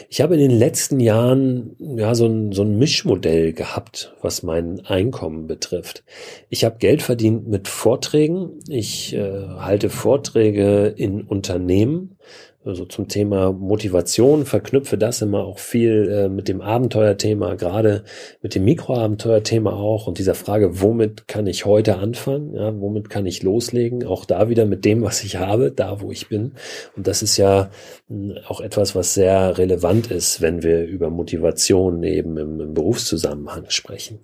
Ich 0.09 0.21
habe 0.21 0.33
in 0.33 0.39
den 0.39 0.57
letzten 0.57 0.99
Jahren 0.99 1.75
ja 1.79 2.15
so 2.15 2.25
ein, 2.25 2.51
so 2.51 2.63
ein 2.63 2.79
Mischmodell 2.79 3.53
gehabt, 3.53 4.15
was 4.21 4.41
mein 4.41 4.83
Einkommen 4.85 5.45
betrifft. 5.45 6.03
Ich 6.49 6.65
habe 6.65 6.77
Geld 6.79 7.03
verdient 7.03 7.47
mit 7.47 7.67
Vorträgen. 7.67 8.59
Ich 8.67 9.13
äh, 9.13 9.47
halte 9.47 9.89
Vorträge 9.89 10.87
in 10.87 11.21
Unternehmen 11.21 12.17
also 12.65 12.83
zum 12.83 13.07
Thema 13.07 13.53
Motivation 13.53 14.45
verknüpfe 14.45 14.97
das 14.97 15.21
immer 15.21 15.45
auch 15.45 15.59
viel 15.59 16.09
äh, 16.11 16.29
mit 16.29 16.49
dem 16.49 16.59
Abenteuerthema, 16.59 17.55
gerade 17.55 18.03
mit 18.41 18.53
dem 18.53 18.65
Mikroabenteuerthema 18.65 19.71
auch 19.71 20.07
und 20.07 20.17
dieser 20.17 20.35
Frage, 20.35 20.81
womit 20.81 21.29
kann 21.29 21.47
ich 21.47 21.65
heute 21.65 21.97
anfangen? 21.99 22.53
Ja, 22.55 22.77
womit 22.77 23.09
kann 23.09 23.25
ich 23.25 23.43
loslegen? 23.43 24.05
Auch 24.05 24.25
da 24.25 24.49
wieder 24.49 24.65
mit 24.65 24.83
dem, 24.83 25.03
was 25.03 25.23
ich 25.23 25.37
habe, 25.37 25.71
da 25.71 26.01
wo 26.01 26.11
ich 26.11 26.27
bin. 26.27 26.51
Und 26.97 27.07
das 27.07 27.23
ist 27.23 27.37
ja 27.37 27.69
hm, 28.09 28.37
auch 28.49 28.59
etwas, 28.59 28.93
was 28.93 29.13
sehr 29.13 29.57
relevant 29.57 30.11
ist, 30.11 30.41
wenn 30.41 30.61
wir 30.61 30.83
über 30.83 31.09
Motivation 31.09 32.03
eben 32.03 32.35
im, 32.35 32.59
im 32.59 32.73
Berufszusammenhang 32.73 33.69
sprechen. 33.69 34.19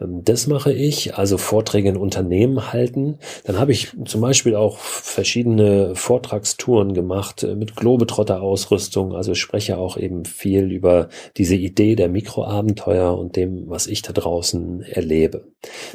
Ähm, 0.00 0.22
das 0.24 0.46
mache 0.46 0.72
ich, 0.72 1.16
also 1.16 1.36
Vorträge 1.36 1.90
in 1.90 1.98
Unternehmen 1.98 2.72
halten. 2.72 3.18
Dann 3.44 3.58
habe 3.58 3.72
ich 3.72 3.92
zum 4.06 4.22
Beispiel 4.22 4.56
auch 4.56 4.78
verschiedene 4.78 5.94
Vortragstouren 5.94 6.94
gemacht 6.94 7.42
äh, 7.42 7.54
mit 7.54 7.73
Globetrotter-Ausrüstung. 7.74 9.14
Also 9.14 9.32
ich 9.32 9.40
spreche 9.40 9.78
auch 9.78 9.96
eben 9.96 10.24
viel 10.24 10.70
über 10.70 11.08
diese 11.36 11.54
Idee 11.56 11.96
der 11.96 12.08
Mikroabenteuer 12.08 13.16
und 13.16 13.36
dem, 13.36 13.68
was 13.68 13.86
ich 13.86 14.02
da 14.02 14.12
draußen 14.12 14.82
erlebe. 14.82 15.48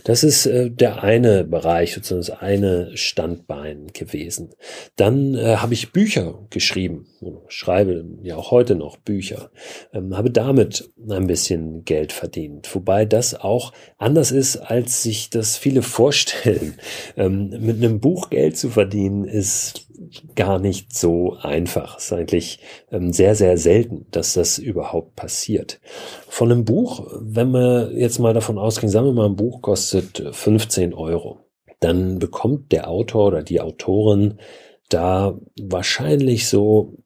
Das 0.03 0.23
ist 0.23 0.45
äh, 0.45 0.69
der 0.69 1.03
eine 1.03 1.43
Bereich, 1.43 1.93
sozusagen 1.93 2.19
das 2.19 2.41
eine 2.41 2.97
Standbein 2.97 3.87
gewesen. 3.93 4.49
Dann 4.95 5.35
äh, 5.35 5.57
habe 5.57 5.73
ich 5.73 5.91
Bücher 5.91 6.39
geschrieben, 6.49 7.07
schreibe 7.47 8.05
ja 8.23 8.35
auch 8.35 8.51
heute 8.51 8.75
noch 8.75 8.97
Bücher, 8.97 9.51
ähm, 9.93 10.17
habe 10.17 10.31
damit 10.31 10.91
ein 11.09 11.27
bisschen 11.27 11.85
Geld 11.85 12.11
verdient. 12.11 12.73
Wobei 12.73 13.05
das 13.05 13.35
auch 13.39 13.73
anders 13.97 14.31
ist, 14.31 14.57
als 14.57 15.03
sich 15.03 15.29
das 15.29 15.57
viele 15.57 15.81
vorstellen. 15.99 16.75
Ähm, 17.17 17.49
mit 17.59 17.77
einem 17.77 17.99
Buch 17.99 18.29
Geld 18.29 18.57
zu 18.57 18.69
verdienen 18.69 19.25
ist 19.25 19.88
gar 20.35 20.59
nicht 20.59 20.95
so 20.95 21.37
einfach. 21.41 21.97
Es 21.97 22.05
ist 22.05 22.13
eigentlich 22.13 22.59
ähm, 22.91 23.13
sehr, 23.13 23.35
sehr 23.35 23.57
selten, 23.57 24.05
dass 24.11 24.33
das 24.33 24.57
überhaupt 24.57 25.15
passiert. 25.15 25.79
Von 26.27 26.51
einem 26.51 26.65
Buch, 26.65 27.07
wenn 27.19 27.51
wir 27.51 27.91
jetzt 27.93 28.19
mal 28.19 28.33
davon 28.33 28.57
ausgehen, 28.57 28.89
sagen 28.89 29.07
wir 29.07 29.13
mal, 29.13 29.27
ein 29.27 29.35
Buch 29.35 29.61
kostet 29.61 30.23
15 30.31 30.93
Euro, 30.93 31.45
dann 31.79 32.19
bekommt 32.19 32.71
der 32.71 32.89
Autor 32.89 33.27
oder 33.27 33.43
die 33.43 33.61
Autorin 33.61 34.39
da 34.89 35.37
wahrscheinlich 35.59 36.47
so 36.47 36.97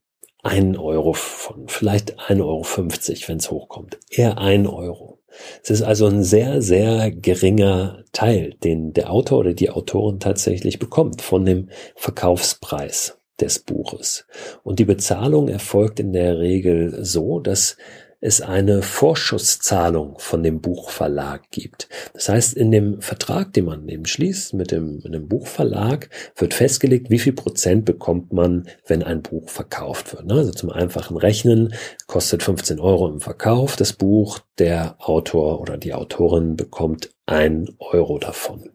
einen 0.41 0.77
Euro 0.77 1.13
von, 1.13 1.67
vielleicht 1.67 2.19
1,50 2.19 2.41
Euro, 2.41 2.65
wenn 3.27 3.37
es 3.37 3.51
hochkommt. 3.51 3.99
Eher 4.09 4.37
ein 4.37 4.67
Euro. 4.67 5.22
Es 5.63 5.69
ist 5.69 5.81
also 5.81 6.05
ein 6.07 6.23
sehr, 6.23 6.61
sehr 6.61 7.11
geringer 7.11 8.03
Teil, 8.11 8.53
den 8.63 8.93
der 8.93 9.11
Autor 9.11 9.39
oder 9.39 9.53
die 9.53 9.69
Autorin 9.69 10.19
tatsächlich 10.19 10.79
bekommt 10.79 11.21
von 11.21 11.45
dem 11.45 11.69
Verkaufspreis 11.95 13.17
des 13.39 13.59
Buches. 13.59 14.25
Und 14.63 14.79
die 14.79 14.85
Bezahlung 14.85 15.47
erfolgt 15.47 15.99
in 15.99 16.13
der 16.13 16.39
Regel 16.39 17.03
so, 17.03 17.39
dass 17.39 17.77
es 18.23 18.39
eine 18.39 18.81
Vorschusszahlung 18.81 20.17
von 20.17 20.43
dem 20.43 20.61
Buchverlag 20.61 21.51
gibt. 21.51 21.89
Das 22.13 22.29
heißt, 22.29 22.53
in 22.53 22.71
dem 22.71 23.01
Vertrag, 23.01 23.51
den 23.51 23.65
man 23.65 23.89
eben 23.89 24.05
schließt 24.05 24.53
mit 24.53 24.71
dem, 24.71 25.01
mit 25.03 25.13
dem 25.13 25.27
Buchverlag, 25.27 26.09
wird 26.37 26.53
festgelegt, 26.53 27.09
wie 27.09 27.19
viel 27.19 27.33
Prozent 27.33 27.83
bekommt 27.83 28.31
man, 28.31 28.69
wenn 28.87 29.03
ein 29.03 29.23
Buch 29.23 29.49
verkauft 29.49 30.13
wird. 30.13 30.31
Also 30.31 30.51
zum 30.51 30.69
einfachen 30.69 31.17
Rechnen 31.17 31.73
kostet 32.07 32.43
15 32.43 32.79
Euro 32.79 33.09
im 33.09 33.19
Verkauf 33.19 33.75
das 33.75 33.91
Buch, 33.91 34.39
der 34.57 34.95
Autor 34.99 35.59
oder 35.59 35.77
die 35.77 35.93
Autorin 35.93 36.55
bekommt 36.55 37.09
ein 37.25 37.75
Euro 37.79 38.19
davon. 38.19 38.69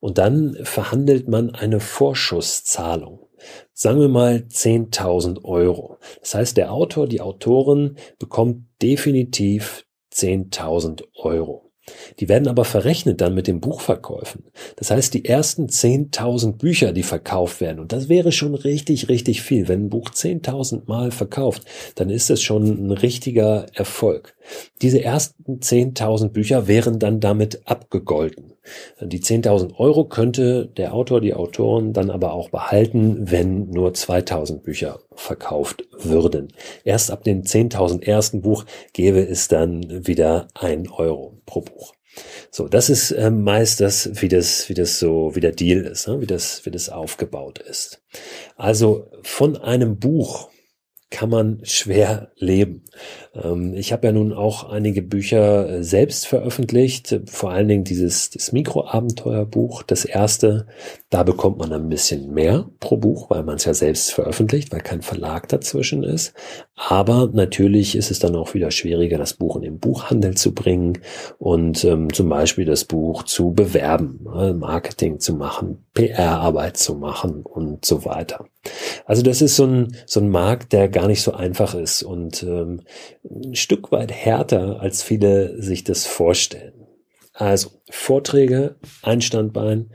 Und 0.00 0.16
dann 0.16 0.56
verhandelt 0.62 1.28
man 1.28 1.50
eine 1.54 1.80
Vorschusszahlung 1.80 3.27
sagen 3.72 4.00
wir 4.00 4.08
mal 4.08 4.44
10.000 4.48 5.44
Euro. 5.44 5.98
Das 6.20 6.34
heißt, 6.34 6.56
der 6.56 6.72
Autor, 6.72 7.06
die 7.06 7.20
Autorin 7.20 7.96
bekommt 8.18 8.64
definitiv 8.82 9.84
10.000 10.12 11.04
Euro. 11.14 11.67
Die 12.20 12.28
werden 12.28 12.48
aber 12.48 12.64
verrechnet 12.64 13.20
dann 13.20 13.34
mit 13.34 13.46
den 13.46 13.60
Buchverkäufen. 13.60 14.44
Das 14.76 14.90
heißt, 14.90 15.14
die 15.14 15.24
ersten 15.24 15.66
10.000 15.66 16.56
Bücher, 16.56 16.92
die 16.92 17.02
verkauft 17.02 17.60
werden, 17.60 17.80
und 17.80 17.92
das 17.92 18.08
wäre 18.08 18.32
schon 18.32 18.54
richtig, 18.54 19.08
richtig 19.08 19.42
viel. 19.42 19.68
Wenn 19.68 19.86
ein 19.86 19.90
Buch 19.90 20.10
10.000 20.10 20.82
Mal 20.86 21.10
verkauft, 21.10 21.62
dann 21.94 22.10
ist 22.10 22.30
es 22.30 22.42
schon 22.42 22.86
ein 22.86 22.90
richtiger 22.90 23.66
Erfolg. 23.74 24.34
Diese 24.82 25.02
ersten 25.02 25.60
10.000 25.60 26.30
Bücher 26.30 26.68
wären 26.68 26.98
dann 26.98 27.20
damit 27.20 27.62
abgegolten. 27.66 28.52
Die 29.00 29.20
10.000 29.20 29.76
Euro 29.78 30.04
könnte 30.04 30.66
der 30.66 30.94
Autor, 30.94 31.20
die 31.20 31.34
Autoren 31.34 31.92
dann 31.92 32.10
aber 32.10 32.32
auch 32.32 32.50
behalten, 32.50 33.30
wenn 33.30 33.70
nur 33.70 33.90
2.000 33.90 34.60
Bücher 34.60 35.00
verkauft 35.18 35.84
würden. 35.92 36.52
Erst 36.84 37.10
ab 37.10 37.24
dem 37.24 37.42
10.000 37.42 38.02
ersten 38.02 38.40
Buch 38.40 38.64
gäbe 38.92 39.20
es 39.20 39.48
dann 39.48 40.06
wieder 40.06 40.48
ein 40.54 40.88
Euro 40.88 41.40
pro 41.46 41.60
Buch. 41.62 41.94
So, 42.50 42.68
das 42.68 42.90
ist 42.90 43.12
äh, 43.12 43.30
meist 43.30 43.80
das, 43.80 44.10
wie 44.22 44.28
das, 44.28 44.68
wie 44.68 44.74
das 44.74 44.98
so, 44.98 45.34
wie 45.34 45.40
der 45.40 45.52
Deal 45.52 45.82
ist, 45.82 46.08
ne? 46.08 46.20
wie 46.20 46.26
das, 46.26 46.64
wie 46.66 46.70
das 46.70 46.88
aufgebaut 46.88 47.58
ist. 47.58 48.02
Also 48.56 49.10
von 49.22 49.56
einem 49.56 49.98
Buch 49.98 50.50
kann 51.10 51.30
man 51.30 51.60
schwer 51.62 52.32
leben. 52.36 52.84
Ähm, 53.34 53.74
ich 53.74 53.92
habe 53.92 54.08
ja 54.08 54.12
nun 54.12 54.32
auch 54.32 54.68
einige 54.68 55.02
Bücher 55.02 55.68
äh, 55.68 55.84
selbst 55.84 56.26
veröffentlicht, 56.26 57.20
vor 57.26 57.50
allen 57.50 57.68
Dingen 57.68 57.84
dieses 57.84 58.52
Mikroabenteuerbuch, 58.52 59.82
das 59.82 60.04
erste. 60.04 60.66
Da 61.10 61.22
bekommt 61.22 61.56
man 61.56 61.72
ein 61.72 61.88
bisschen 61.88 62.34
mehr 62.34 62.68
pro 62.80 62.98
Buch, 62.98 63.30
weil 63.30 63.42
man 63.42 63.56
es 63.56 63.64
ja 63.64 63.72
selbst 63.72 64.12
veröffentlicht, 64.12 64.70
weil 64.72 64.82
kein 64.82 65.00
Verlag 65.00 65.48
dazwischen 65.48 66.04
ist. 66.04 66.34
Aber 66.76 67.30
natürlich 67.32 67.96
ist 67.96 68.10
es 68.10 68.18
dann 68.18 68.36
auch 68.36 68.52
wieder 68.52 68.70
schwieriger, 68.70 69.16
das 69.16 69.32
Buch 69.32 69.56
in 69.56 69.62
den 69.62 69.78
Buchhandel 69.78 70.36
zu 70.36 70.54
bringen 70.54 70.98
und 71.38 71.82
ähm, 71.84 72.12
zum 72.12 72.28
Beispiel 72.28 72.66
das 72.66 72.84
Buch 72.84 73.22
zu 73.22 73.52
bewerben, 73.52 74.26
äh, 74.36 74.52
Marketing 74.52 75.18
zu 75.18 75.32
machen, 75.32 75.86
PR-Arbeit 75.94 76.76
zu 76.76 76.94
machen 76.94 77.40
und 77.42 77.86
so 77.86 78.04
weiter. 78.04 78.44
Also 79.06 79.22
das 79.22 79.40
ist 79.40 79.56
so 79.56 79.64
ein, 79.64 79.96
so 80.04 80.20
ein 80.20 80.28
Markt, 80.28 80.74
der 80.74 80.90
gar 80.90 81.06
nicht 81.06 81.22
so 81.22 81.32
einfach 81.32 81.74
ist 81.74 82.02
und 82.02 82.42
ähm, 82.42 82.82
ein 83.24 83.54
Stück 83.54 83.92
weit 83.92 84.12
härter, 84.12 84.80
als 84.80 85.02
viele 85.02 85.62
sich 85.62 85.84
das 85.84 86.04
vorstellen. 86.04 86.74
Also 87.32 87.70
Vorträge, 87.88 88.76
ein 89.02 89.20
Standbein, 89.20 89.90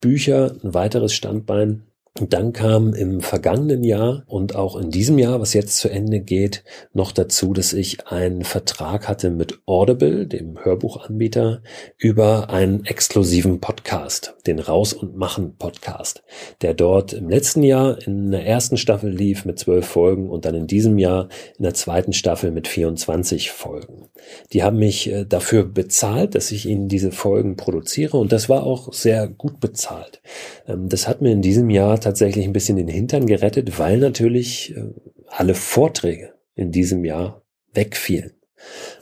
Bücher, 0.00 0.56
ein 0.62 0.74
weiteres 0.74 1.12
Standbein, 1.14 1.82
und 2.20 2.32
dann 2.32 2.52
kam 2.52 2.94
im 2.94 3.20
vergangenen 3.20 3.84
Jahr 3.84 4.24
und 4.26 4.54
auch 4.54 4.76
in 4.76 4.90
diesem 4.90 5.18
Jahr, 5.18 5.40
was 5.40 5.52
jetzt 5.52 5.76
zu 5.76 5.88
Ende 5.88 6.20
geht, 6.20 6.64
noch 6.94 7.12
dazu, 7.12 7.52
dass 7.52 7.72
ich 7.74 8.06
einen 8.06 8.44
Vertrag 8.44 9.06
hatte 9.06 9.30
mit 9.30 9.60
Audible, 9.66 10.26
dem 10.26 10.64
Hörbuchanbieter, 10.64 11.62
über 11.98 12.48
einen 12.48 12.86
exklusiven 12.86 13.60
Podcast, 13.60 14.34
den 14.46 14.60
Raus 14.60 14.94
und 14.94 15.16
Machen 15.16 15.56
Podcast, 15.58 16.22
der 16.62 16.72
dort 16.72 17.12
im 17.12 17.28
letzten 17.28 17.62
Jahr 17.62 18.00
in 18.06 18.30
der 18.30 18.46
ersten 18.46 18.78
Staffel 18.78 19.10
lief 19.10 19.44
mit 19.44 19.58
zwölf 19.58 19.86
Folgen 19.86 20.30
und 20.30 20.46
dann 20.46 20.54
in 20.54 20.66
diesem 20.66 20.98
Jahr 20.98 21.28
in 21.58 21.64
der 21.64 21.74
zweiten 21.74 22.14
Staffel 22.14 22.50
mit 22.50 22.66
24 22.66 23.50
Folgen. 23.50 24.08
Die 24.52 24.62
haben 24.62 24.78
mich 24.78 25.10
äh, 25.12 25.24
dafür 25.26 25.64
bezahlt, 25.64 26.34
dass 26.34 26.50
ich 26.50 26.66
ihnen 26.66 26.88
diese 26.88 27.12
Folgen 27.12 27.56
produziere 27.56 28.16
und 28.16 28.32
das 28.32 28.48
war 28.48 28.64
auch 28.64 28.92
sehr 28.92 29.28
gut 29.28 29.60
bezahlt. 29.60 30.22
Ähm, 30.66 30.88
das 30.88 31.06
hat 31.06 31.20
mir 31.20 31.32
in 31.32 31.42
diesem 31.42 31.68
Jahr 31.70 31.98
tatsächlich 32.06 32.46
ein 32.46 32.52
bisschen 32.52 32.76
den 32.76 32.86
Hintern 32.86 33.26
gerettet, 33.26 33.80
weil 33.80 33.98
natürlich 33.98 34.76
äh, 34.76 34.84
alle 35.26 35.54
Vorträge 35.54 36.34
in 36.54 36.70
diesem 36.70 37.04
Jahr 37.04 37.42
wegfielen. 37.74 38.34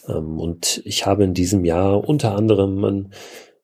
Ähm, 0.09 0.41
und 0.41 0.81
ich 0.87 1.05
habe 1.05 1.25
in 1.25 1.35
diesem 1.35 1.67
Jahr 1.67 2.09
unter 2.09 2.35
anderem 2.35 2.83
ein 2.83 3.13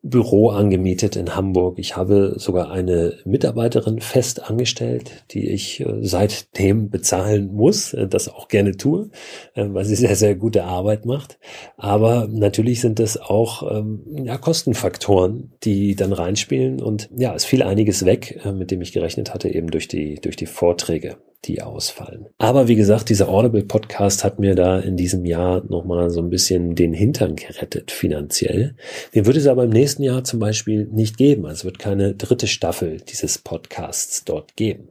Büro 0.03 0.49
angemietet 0.49 1.17
in 1.17 1.37
Hamburg. 1.37 1.79
Ich 1.79 1.97
habe 1.97 2.35
sogar 2.37 2.71
eine 2.71 3.19
Mitarbeiterin 3.27 4.01
fest 4.01 4.43
angestellt, 4.43 5.25
die 5.31 5.51
ich 5.51 5.81
äh, 5.81 5.99
seitdem 6.01 6.89
bezahlen 6.89 7.53
muss, 7.53 7.93
äh, 7.93 8.09
das 8.09 8.29
auch 8.29 8.49
gerne 8.49 8.77
tue, 8.77 9.11
äh, 9.55 9.67
weil 9.69 9.85
sie 9.85 9.97
sehr, 9.97 10.17
sehr 10.17 10.35
gute 10.37 10.65
Arbeit 10.65 11.05
macht. 11.05 11.39
Aber 11.77 12.29
natürlich 12.31 12.81
sind 12.81 12.99
das 12.99 13.19
auch 13.21 13.71
ähm, 13.71 14.25
ja, 14.25 14.39
Kostenfaktoren, 14.39 15.53
die 15.65 15.97
dann 15.97 16.15
reinspielen. 16.15 16.81
Und 16.81 17.11
ja, 17.15 17.35
es 17.35 17.45
fiel 17.45 17.63
einiges 17.63 18.07
weg, 18.07 18.41
mit 18.55 18.71
dem 18.71 18.81
ich 18.81 18.93
gerechnet 18.93 19.35
hatte, 19.35 19.49
eben 19.49 19.71
durch 19.71 19.87
die, 19.87 20.15
durch 20.15 20.37
die 20.37 20.47
Vorträge 20.47 21.19
die 21.45 21.63
ausfallen. 21.63 22.27
Aber 22.39 22.69
wie 22.69 22.77
gesagt, 22.77 23.09
dieser 23.09 23.29
Audible 23.29 23.65
Podcast 23.65 24.25
hat 24.25 24.39
mir 24.39 24.55
da 24.55 24.79
in 24.79 24.97
diesem 24.97 25.25
Jahr 25.25 25.63
nochmal 25.69 26.11
so 26.11 26.21
ein 26.21 26.31
bisschen 26.31 26.75
den 26.75 26.93
Hintern 26.93 27.37
gerettet 27.37 27.91
finanziell. 27.91 28.75
Den 29.15 29.27
wird 29.27 29.37
es 29.37 29.47
aber 29.47 29.65
im 29.65 29.71
nächsten 29.71 30.03
Jahr 30.03 30.25
zum 30.25 30.39
Beispiel 30.39 30.87
nicht 30.93 31.17
geben. 31.17 31.47
Also 31.47 31.61
es 31.61 31.65
wird 31.65 31.79
keine 31.79 32.15
dritte 32.15 32.47
Staffel 32.47 33.01
dieses 33.01 33.39
Podcasts 33.39 34.25
dort 34.25 34.57
geben. 34.57 34.89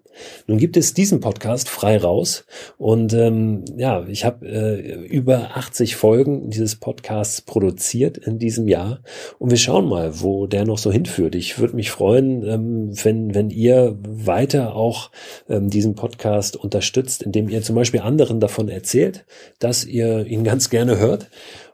Nun 0.48 0.58
gibt 0.58 0.78
es 0.78 0.94
diesen 0.94 1.20
Podcast 1.20 1.70
frei 1.70 1.98
raus 1.98 2.46
und 2.78 3.14
ähm, 3.14 3.66
ja, 3.78 4.06
ich 4.08 4.26
habe 4.26 4.46
äh, 4.48 5.06
über 5.06 5.58
80 5.58 5.96
Folgen 5.96 6.50
dieses 6.50 6.76
Podcasts 6.76 7.42
produziert 7.42 8.18
in 8.18 8.40
diesem 8.40 8.68
Jahr 8.68 9.02
und 9.38 9.50
wir 9.52 9.58
schauen 9.58 9.88
mal, 9.88 10.22
wo 10.22 10.48
der 10.48 10.66
noch 10.66 10.78
so 10.78 10.92
hinführt. 10.92 11.36
Ich 11.36 11.60
würde 11.60 11.76
mich 11.76 11.92
freuen, 11.92 12.44
ähm, 12.44 12.92
wenn 13.04 13.36
wenn 13.36 13.50
ihr 13.50 13.98
weiter 14.02 14.76
auch 14.76 15.12
ähm, 15.50 15.70
diesen 15.70 15.96
Podcast 15.96 16.56
unterstützt, 16.56 17.24
indem 17.24 17.50
ihr 17.50 17.62
zum 17.62 17.76
Beispiel 17.76 18.02
anderen 18.02 18.40
davon 18.40 18.70
erzählt, 18.70 19.26
dass 19.60 19.86
ihr 19.86 20.26
ihn 20.26 20.44
ganz 20.44 20.70
gerne 20.70 20.98
hört 20.98 21.30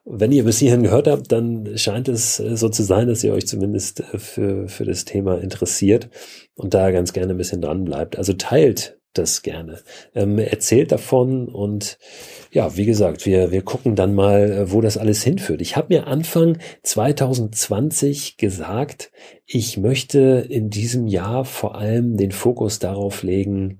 wenn 0.05 0.31
ihr 0.31 0.43
bis 0.43 0.59
hierhin 0.59 0.83
gehört 0.83 1.07
habt, 1.07 1.31
dann 1.31 1.77
scheint 1.77 2.07
es 2.07 2.39
äh, 2.39 2.55
so 2.55 2.69
zu 2.69 2.83
sein, 2.83 3.07
dass 3.07 3.23
ihr 3.23 3.33
euch 3.33 3.47
zumindest 3.47 4.01
äh, 4.01 4.19
für, 4.19 4.67
für 4.67 4.85
das 4.85 5.05
Thema 5.05 5.41
interessiert 5.41 6.09
und 6.53 6.73
da 6.73 6.91
ganz 6.91 7.11
gerne 7.11 7.33
ein 7.33 7.37
bisschen 7.37 7.61
dran 7.61 7.83
bleibt. 7.83 8.17
Also 8.17 8.33
teilt 8.33 8.99
das 9.13 9.41
gerne. 9.41 9.79
Ähm, 10.13 10.37
erzählt 10.37 10.91
davon 10.91 11.47
und 11.47 11.97
ja, 12.51 12.77
wie 12.77 12.85
gesagt, 12.85 13.25
wir, 13.25 13.51
wir 13.51 13.63
gucken 13.63 13.95
dann 13.95 14.13
mal, 14.13 14.51
äh, 14.51 14.71
wo 14.71 14.81
das 14.81 14.97
alles 14.97 15.23
hinführt. 15.23 15.61
Ich 15.61 15.75
habe 15.75 15.93
mir 15.93 16.07
Anfang 16.07 16.59
2020 16.83 18.37
gesagt, 18.37 19.11
ich 19.45 19.77
möchte 19.77 20.45
in 20.49 20.69
diesem 20.69 21.07
Jahr 21.07 21.45
vor 21.45 21.75
allem 21.75 22.17
den 22.17 22.31
Fokus 22.31 22.79
darauf 22.79 23.23
legen, 23.23 23.79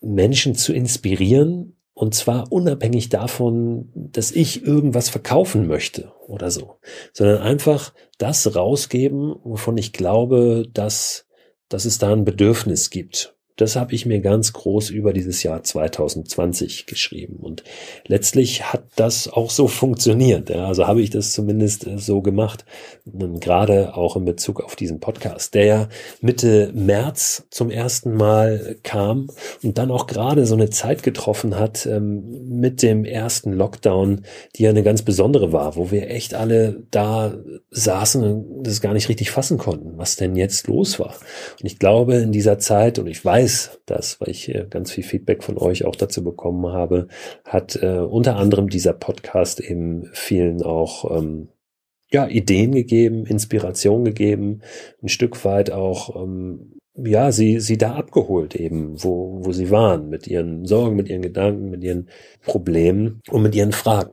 Menschen 0.00 0.54
zu 0.54 0.72
inspirieren, 0.72 1.76
und 2.02 2.16
zwar 2.16 2.50
unabhängig 2.50 3.10
davon, 3.10 3.88
dass 3.94 4.32
ich 4.32 4.66
irgendwas 4.66 5.08
verkaufen 5.08 5.68
möchte 5.68 6.10
oder 6.26 6.50
so, 6.50 6.80
sondern 7.12 7.38
einfach 7.38 7.94
das 8.18 8.56
rausgeben, 8.56 9.36
wovon 9.44 9.78
ich 9.78 9.92
glaube, 9.92 10.64
dass, 10.74 11.28
dass 11.68 11.84
es 11.84 11.98
da 11.98 12.12
ein 12.12 12.24
Bedürfnis 12.24 12.90
gibt. 12.90 13.36
Das 13.56 13.76
habe 13.76 13.94
ich 13.94 14.06
mir 14.06 14.20
ganz 14.20 14.52
groß 14.52 14.90
über 14.90 15.12
dieses 15.12 15.42
Jahr 15.42 15.62
2020 15.62 16.86
geschrieben. 16.86 17.36
Und 17.36 17.64
letztlich 18.06 18.72
hat 18.72 18.84
das 18.96 19.28
auch 19.28 19.50
so 19.50 19.68
funktioniert. 19.68 20.50
Also 20.50 20.86
habe 20.86 21.02
ich 21.02 21.10
das 21.10 21.32
zumindest 21.32 21.86
äh, 21.86 21.98
so 21.98 22.22
gemacht. 22.22 22.64
Gerade 23.04 23.94
auch 23.94 24.16
in 24.16 24.24
Bezug 24.24 24.60
auf 24.60 24.76
diesen 24.76 25.00
Podcast, 25.00 25.54
der 25.54 25.64
ja 25.64 25.88
Mitte 26.20 26.72
März 26.74 27.46
zum 27.50 27.70
ersten 27.70 28.14
Mal 28.14 28.76
kam 28.82 29.28
und 29.62 29.78
dann 29.78 29.90
auch 29.90 30.06
gerade 30.06 30.46
so 30.46 30.54
eine 30.54 30.70
Zeit 30.70 31.02
getroffen 31.02 31.58
hat 31.58 31.86
ähm, 31.86 32.48
mit 32.48 32.82
dem 32.82 33.04
ersten 33.04 33.52
Lockdown, 33.52 34.22
die 34.56 34.62
ja 34.62 34.70
eine 34.70 34.82
ganz 34.82 35.02
besondere 35.02 35.52
war, 35.52 35.76
wo 35.76 35.90
wir 35.90 36.10
echt 36.10 36.34
alle 36.34 36.82
da 36.90 37.34
saßen 37.70 38.22
und 38.22 38.66
das 38.66 38.80
gar 38.80 38.94
nicht 38.94 39.08
richtig 39.08 39.30
fassen 39.30 39.58
konnten, 39.58 39.98
was 39.98 40.16
denn 40.16 40.36
jetzt 40.36 40.66
los 40.68 40.98
war. 40.98 41.14
Und 41.60 41.66
ich 41.66 41.78
glaube, 41.78 42.14
in 42.16 42.32
dieser 42.32 42.58
Zeit, 42.58 42.98
und 42.98 43.06
ich 43.06 43.24
weiß, 43.24 43.41
weiß 43.42 43.80
das, 43.86 44.20
weil 44.20 44.30
ich 44.30 44.52
ganz 44.70 44.92
viel 44.92 45.04
Feedback 45.04 45.42
von 45.42 45.58
euch 45.58 45.84
auch 45.84 45.96
dazu 45.96 46.22
bekommen 46.22 46.72
habe, 46.72 47.08
hat 47.44 47.76
äh, 47.82 47.98
unter 47.98 48.36
anderem 48.36 48.68
dieser 48.68 48.92
Podcast 48.92 49.60
eben 49.60 50.08
vielen 50.12 50.62
auch 50.62 51.16
ähm, 51.16 51.48
ja, 52.10 52.28
Ideen 52.28 52.72
gegeben, 52.72 53.26
Inspiration 53.26 54.04
gegeben, 54.04 54.60
ein 55.02 55.08
Stück 55.08 55.44
weit 55.44 55.70
auch 55.70 56.22
ähm, 56.22 56.78
ja, 56.94 57.32
sie, 57.32 57.58
sie 57.58 57.78
da 57.78 57.94
abgeholt 57.94 58.54
eben, 58.54 59.02
wo, 59.02 59.40
wo 59.42 59.52
sie 59.52 59.70
waren, 59.70 60.10
mit 60.10 60.26
ihren 60.26 60.66
Sorgen, 60.66 60.94
mit 60.94 61.08
ihren 61.08 61.22
Gedanken, 61.22 61.70
mit 61.70 61.82
ihren 61.82 62.08
Problemen 62.44 63.22
und 63.30 63.42
mit 63.42 63.54
ihren 63.54 63.72
Fragen. 63.72 64.12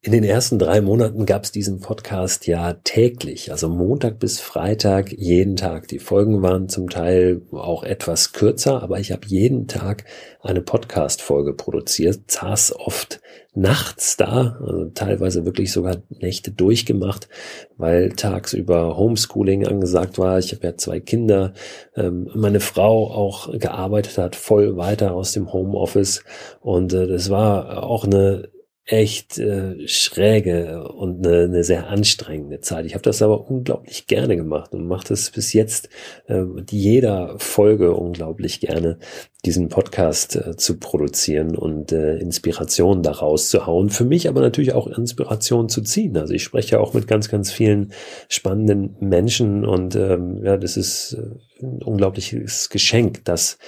In 0.00 0.12
den 0.12 0.22
ersten 0.22 0.60
drei 0.60 0.80
Monaten 0.80 1.26
gab 1.26 1.42
es 1.42 1.50
diesen 1.50 1.80
Podcast 1.80 2.46
ja 2.46 2.74
täglich, 2.84 3.50
also 3.50 3.68
Montag 3.68 4.20
bis 4.20 4.38
Freitag, 4.38 5.10
jeden 5.10 5.56
Tag. 5.56 5.88
Die 5.88 5.98
Folgen 5.98 6.40
waren 6.40 6.68
zum 6.68 6.88
Teil 6.88 7.42
auch 7.50 7.82
etwas 7.82 8.32
kürzer, 8.32 8.80
aber 8.80 9.00
ich 9.00 9.10
habe 9.10 9.26
jeden 9.26 9.66
Tag 9.66 10.04
eine 10.40 10.60
Podcast-Folge 10.60 11.52
produziert, 11.52 12.30
saß 12.30 12.76
oft 12.76 13.20
nachts 13.56 14.16
da, 14.16 14.60
also 14.64 14.84
teilweise 14.94 15.44
wirklich 15.44 15.72
sogar 15.72 15.96
Nächte 16.10 16.52
durchgemacht, 16.52 17.28
weil 17.76 18.10
tagsüber 18.10 18.96
Homeschooling 18.96 19.66
angesagt 19.66 20.16
war. 20.16 20.38
Ich 20.38 20.52
habe 20.54 20.64
ja 20.64 20.76
zwei 20.76 21.00
Kinder, 21.00 21.54
ähm, 21.96 22.30
meine 22.36 22.60
Frau 22.60 23.10
auch 23.10 23.58
gearbeitet 23.58 24.16
hat, 24.16 24.36
voll 24.36 24.76
weiter 24.76 25.12
aus 25.12 25.32
dem 25.32 25.52
Homeoffice 25.52 26.22
und 26.60 26.92
äh, 26.92 27.08
das 27.08 27.30
war 27.30 27.82
auch 27.82 28.04
eine 28.04 28.48
echt 28.88 29.38
äh, 29.38 29.86
schräge 29.86 30.88
und 30.88 31.26
eine, 31.26 31.44
eine 31.44 31.62
sehr 31.62 31.88
anstrengende 31.88 32.60
Zeit. 32.60 32.86
Ich 32.86 32.94
habe 32.94 33.02
das 33.02 33.20
aber 33.20 33.50
unglaublich 33.50 34.06
gerne 34.06 34.34
gemacht 34.34 34.72
und 34.72 34.88
mache 34.88 35.08
das 35.08 35.30
bis 35.30 35.52
jetzt 35.52 35.90
äh, 36.26 36.42
jeder 36.70 37.38
Folge 37.38 37.92
unglaublich 37.92 38.60
gerne, 38.60 38.98
diesen 39.44 39.68
Podcast 39.68 40.36
äh, 40.36 40.56
zu 40.56 40.78
produzieren 40.78 41.54
und 41.54 41.92
äh, 41.92 42.16
Inspiration 42.16 43.02
daraus 43.02 43.50
zu 43.50 43.66
hauen. 43.66 43.90
Für 43.90 44.06
mich 44.06 44.26
aber 44.26 44.40
natürlich 44.40 44.72
auch 44.72 44.86
Inspiration 44.86 45.68
zu 45.68 45.82
ziehen. 45.82 46.16
Also 46.16 46.32
ich 46.32 46.42
spreche 46.42 46.76
ja 46.76 46.80
auch 46.80 46.94
mit 46.94 47.06
ganz, 47.06 47.28
ganz 47.28 47.52
vielen 47.52 47.92
spannenden 48.30 48.96
Menschen 49.00 49.66
und 49.66 49.96
ähm, 49.96 50.42
ja, 50.42 50.56
das 50.56 50.78
ist 50.78 51.12
äh, 51.12 51.62
ein 51.62 51.82
unglaubliches 51.82 52.70
Geschenk, 52.70 53.22
das 53.26 53.58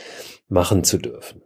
machen 0.49 0.83
zu 0.83 0.97
dürfen. 0.97 1.43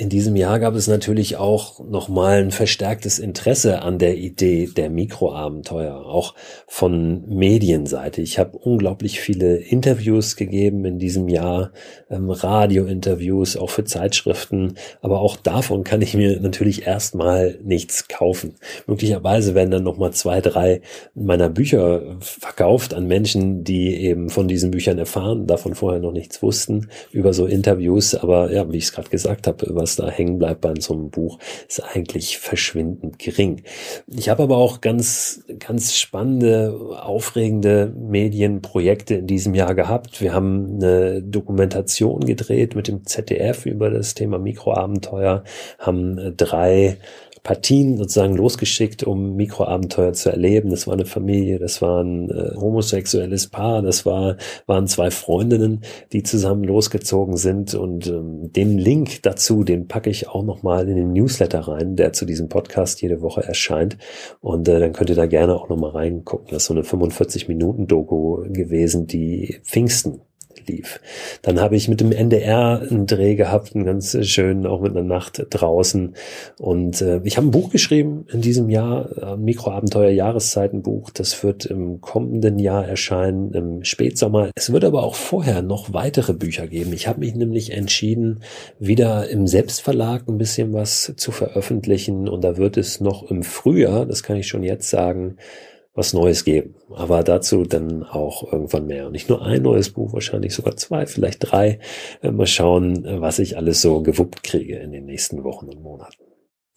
In 0.00 0.10
diesem 0.10 0.36
Jahr 0.36 0.60
gab 0.60 0.76
es 0.76 0.86
natürlich 0.86 1.38
auch 1.38 1.80
nochmal 1.80 2.38
ein 2.38 2.52
verstärktes 2.52 3.18
Interesse 3.18 3.82
an 3.82 3.98
der 3.98 4.16
Idee 4.16 4.68
der 4.68 4.90
Mikroabenteuer, 4.90 6.06
auch 6.06 6.36
von 6.68 7.28
Medienseite. 7.28 8.22
Ich 8.22 8.38
habe 8.38 8.58
unglaublich 8.58 9.18
viele 9.18 9.56
Interviews 9.56 10.36
gegeben 10.36 10.84
in 10.84 11.00
diesem 11.00 11.26
Jahr, 11.26 11.72
ähm, 12.10 12.30
Radiointerviews, 12.30 13.56
auch 13.56 13.70
für 13.70 13.82
Zeitschriften, 13.82 14.74
aber 15.02 15.18
auch 15.18 15.34
davon 15.34 15.82
kann 15.82 16.00
ich 16.00 16.14
mir 16.14 16.38
natürlich 16.38 16.86
erstmal 16.86 17.58
nichts 17.64 18.06
kaufen. 18.06 18.54
Möglicherweise 18.86 19.56
werden 19.56 19.72
dann 19.72 19.82
nochmal 19.82 20.12
zwei, 20.12 20.40
drei 20.40 20.80
meiner 21.16 21.48
Bücher 21.48 22.18
verkauft 22.20 22.94
an 22.94 23.08
Menschen, 23.08 23.64
die 23.64 23.96
eben 23.96 24.30
von 24.30 24.46
diesen 24.46 24.70
Büchern 24.70 24.98
erfahren, 24.98 25.48
davon 25.48 25.74
vorher 25.74 25.98
noch 25.98 26.12
nichts 26.12 26.40
wussten, 26.40 26.88
über 27.10 27.32
so 27.32 27.46
Interviews, 27.46 28.14
aber 28.14 28.52
ja, 28.52 28.70
wie 28.70 28.76
ich 28.76 28.84
es 28.84 28.92
gerade 28.92 29.10
gesagt 29.10 29.48
habe, 29.48 29.66
über 29.66 29.87
was 29.88 29.96
da 29.96 30.10
hängen 30.10 30.38
bleibt 30.38 30.60
bei 30.60 30.74
so 30.78 30.92
einem 30.92 31.10
Buch, 31.10 31.38
ist 31.66 31.80
eigentlich 31.80 32.38
verschwindend 32.38 33.18
gering. 33.18 33.62
Ich 34.06 34.28
habe 34.28 34.42
aber 34.42 34.58
auch 34.58 34.82
ganz, 34.82 35.44
ganz 35.58 35.96
spannende, 35.96 36.78
aufregende 37.00 37.92
Medienprojekte 37.96 39.14
in 39.14 39.26
diesem 39.26 39.54
Jahr 39.54 39.74
gehabt. 39.74 40.20
Wir 40.20 40.34
haben 40.34 40.76
eine 40.76 41.22
Dokumentation 41.22 42.20
gedreht 42.20 42.74
mit 42.74 42.88
dem 42.88 43.06
ZDF 43.06 43.64
über 43.64 43.88
das 43.88 44.12
Thema 44.12 44.38
Mikroabenteuer, 44.38 45.42
haben 45.78 46.34
drei 46.36 46.98
Partien 47.42 47.96
sozusagen 47.96 48.36
losgeschickt, 48.36 49.04
um 49.04 49.36
Mikroabenteuer 49.36 50.12
zu 50.12 50.30
erleben. 50.30 50.70
Das 50.70 50.86
war 50.86 50.94
eine 50.94 51.06
Familie, 51.06 51.58
das 51.58 51.82
war 51.82 52.02
ein 52.02 52.30
äh, 52.30 52.54
homosexuelles 52.56 53.48
Paar, 53.48 53.82
das 53.82 54.06
war, 54.06 54.36
waren 54.66 54.86
zwei 54.86 55.10
Freundinnen, 55.10 55.82
die 56.12 56.22
zusammen 56.22 56.64
losgezogen 56.64 57.36
sind. 57.36 57.74
Und 57.74 58.06
ähm, 58.06 58.52
den 58.52 58.78
Link 58.78 59.22
dazu, 59.22 59.64
den 59.64 59.88
packe 59.88 60.10
ich 60.10 60.28
auch 60.28 60.42
nochmal 60.42 60.88
in 60.88 60.96
den 60.96 61.12
Newsletter 61.12 61.60
rein, 61.60 61.96
der 61.96 62.12
zu 62.12 62.24
diesem 62.24 62.48
Podcast 62.48 63.02
jede 63.02 63.20
Woche 63.20 63.42
erscheint. 63.42 63.98
Und 64.40 64.68
äh, 64.68 64.80
dann 64.80 64.92
könnt 64.92 65.10
ihr 65.10 65.16
da 65.16 65.26
gerne 65.26 65.54
auch 65.54 65.68
nochmal 65.68 65.90
reingucken. 65.90 66.48
Das 66.50 66.62
ist 66.62 66.66
so 66.66 66.74
eine 66.74 66.84
45 66.84 67.48
Minuten 67.48 67.86
Doku 67.86 68.44
gewesen, 68.52 69.06
die 69.06 69.60
Pfingsten 69.64 70.20
lief. 70.66 71.00
Dann 71.42 71.60
habe 71.60 71.76
ich 71.76 71.88
mit 71.88 72.00
dem 72.00 72.12
NDR 72.12 72.82
einen 72.88 73.06
Dreh 73.06 73.34
gehabt, 73.34 73.74
einen 73.74 73.84
ganz 73.84 74.16
schönen, 74.26 74.66
auch 74.66 74.80
mit 74.80 74.96
einer 74.96 75.04
Nacht 75.06 75.46
draußen. 75.50 76.14
Und 76.58 77.00
äh, 77.00 77.20
ich 77.24 77.36
habe 77.36 77.46
ein 77.46 77.52
Buch 77.52 77.70
geschrieben 77.70 78.26
in 78.32 78.40
diesem 78.40 78.70
Jahr, 78.70 79.10
ein 79.22 79.42
Mikroabenteuer 79.42 80.10
Jahreszeitenbuch. 80.10 81.10
Das 81.10 81.42
wird 81.44 81.66
im 81.66 82.00
kommenden 82.00 82.58
Jahr 82.58 82.86
erscheinen, 82.86 83.52
im 83.52 83.84
Spätsommer. 83.84 84.50
Es 84.54 84.72
wird 84.72 84.84
aber 84.84 85.04
auch 85.04 85.14
vorher 85.14 85.62
noch 85.62 85.92
weitere 85.92 86.32
Bücher 86.32 86.66
geben. 86.66 86.92
Ich 86.92 87.06
habe 87.06 87.20
mich 87.20 87.34
nämlich 87.34 87.72
entschieden, 87.72 88.40
wieder 88.78 89.28
im 89.28 89.46
Selbstverlag 89.46 90.28
ein 90.28 90.38
bisschen 90.38 90.72
was 90.72 91.12
zu 91.16 91.30
veröffentlichen. 91.30 92.28
Und 92.28 92.42
da 92.42 92.56
wird 92.56 92.76
es 92.76 93.00
noch 93.00 93.30
im 93.30 93.42
Frühjahr, 93.42 94.06
das 94.06 94.22
kann 94.22 94.36
ich 94.36 94.48
schon 94.48 94.62
jetzt 94.62 94.90
sagen, 94.90 95.36
was 95.98 96.14
Neues 96.14 96.44
geben. 96.44 96.76
Aber 96.94 97.22
dazu 97.22 97.64
dann 97.64 98.04
auch 98.04 98.50
irgendwann 98.50 98.86
mehr. 98.86 99.06
Und 99.06 99.12
nicht 99.12 99.28
nur 99.28 99.44
ein 99.44 99.62
neues 99.62 99.90
Buch, 99.90 100.12
wahrscheinlich 100.14 100.54
sogar 100.54 100.76
zwei, 100.76 101.06
vielleicht 101.06 101.50
drei. 101.50 101.80
Äh, 102.22 102.30
mal 102.30 102.46
schauen, 102.46 103.04
äh, 103.04 103.20
was 103.20 103.38
ich 103.38 103.58
alles 103.58 103.82
so 103.82 104.02
gewuppt 104.02 104.42
kriege 104.42 104.76
in 104.76 104.92
den 104.92 105.04
nächsten 105.04 105.44
Wochen 105.44 105.66
und 105.66 105.82
Monaten. 105.82 106.28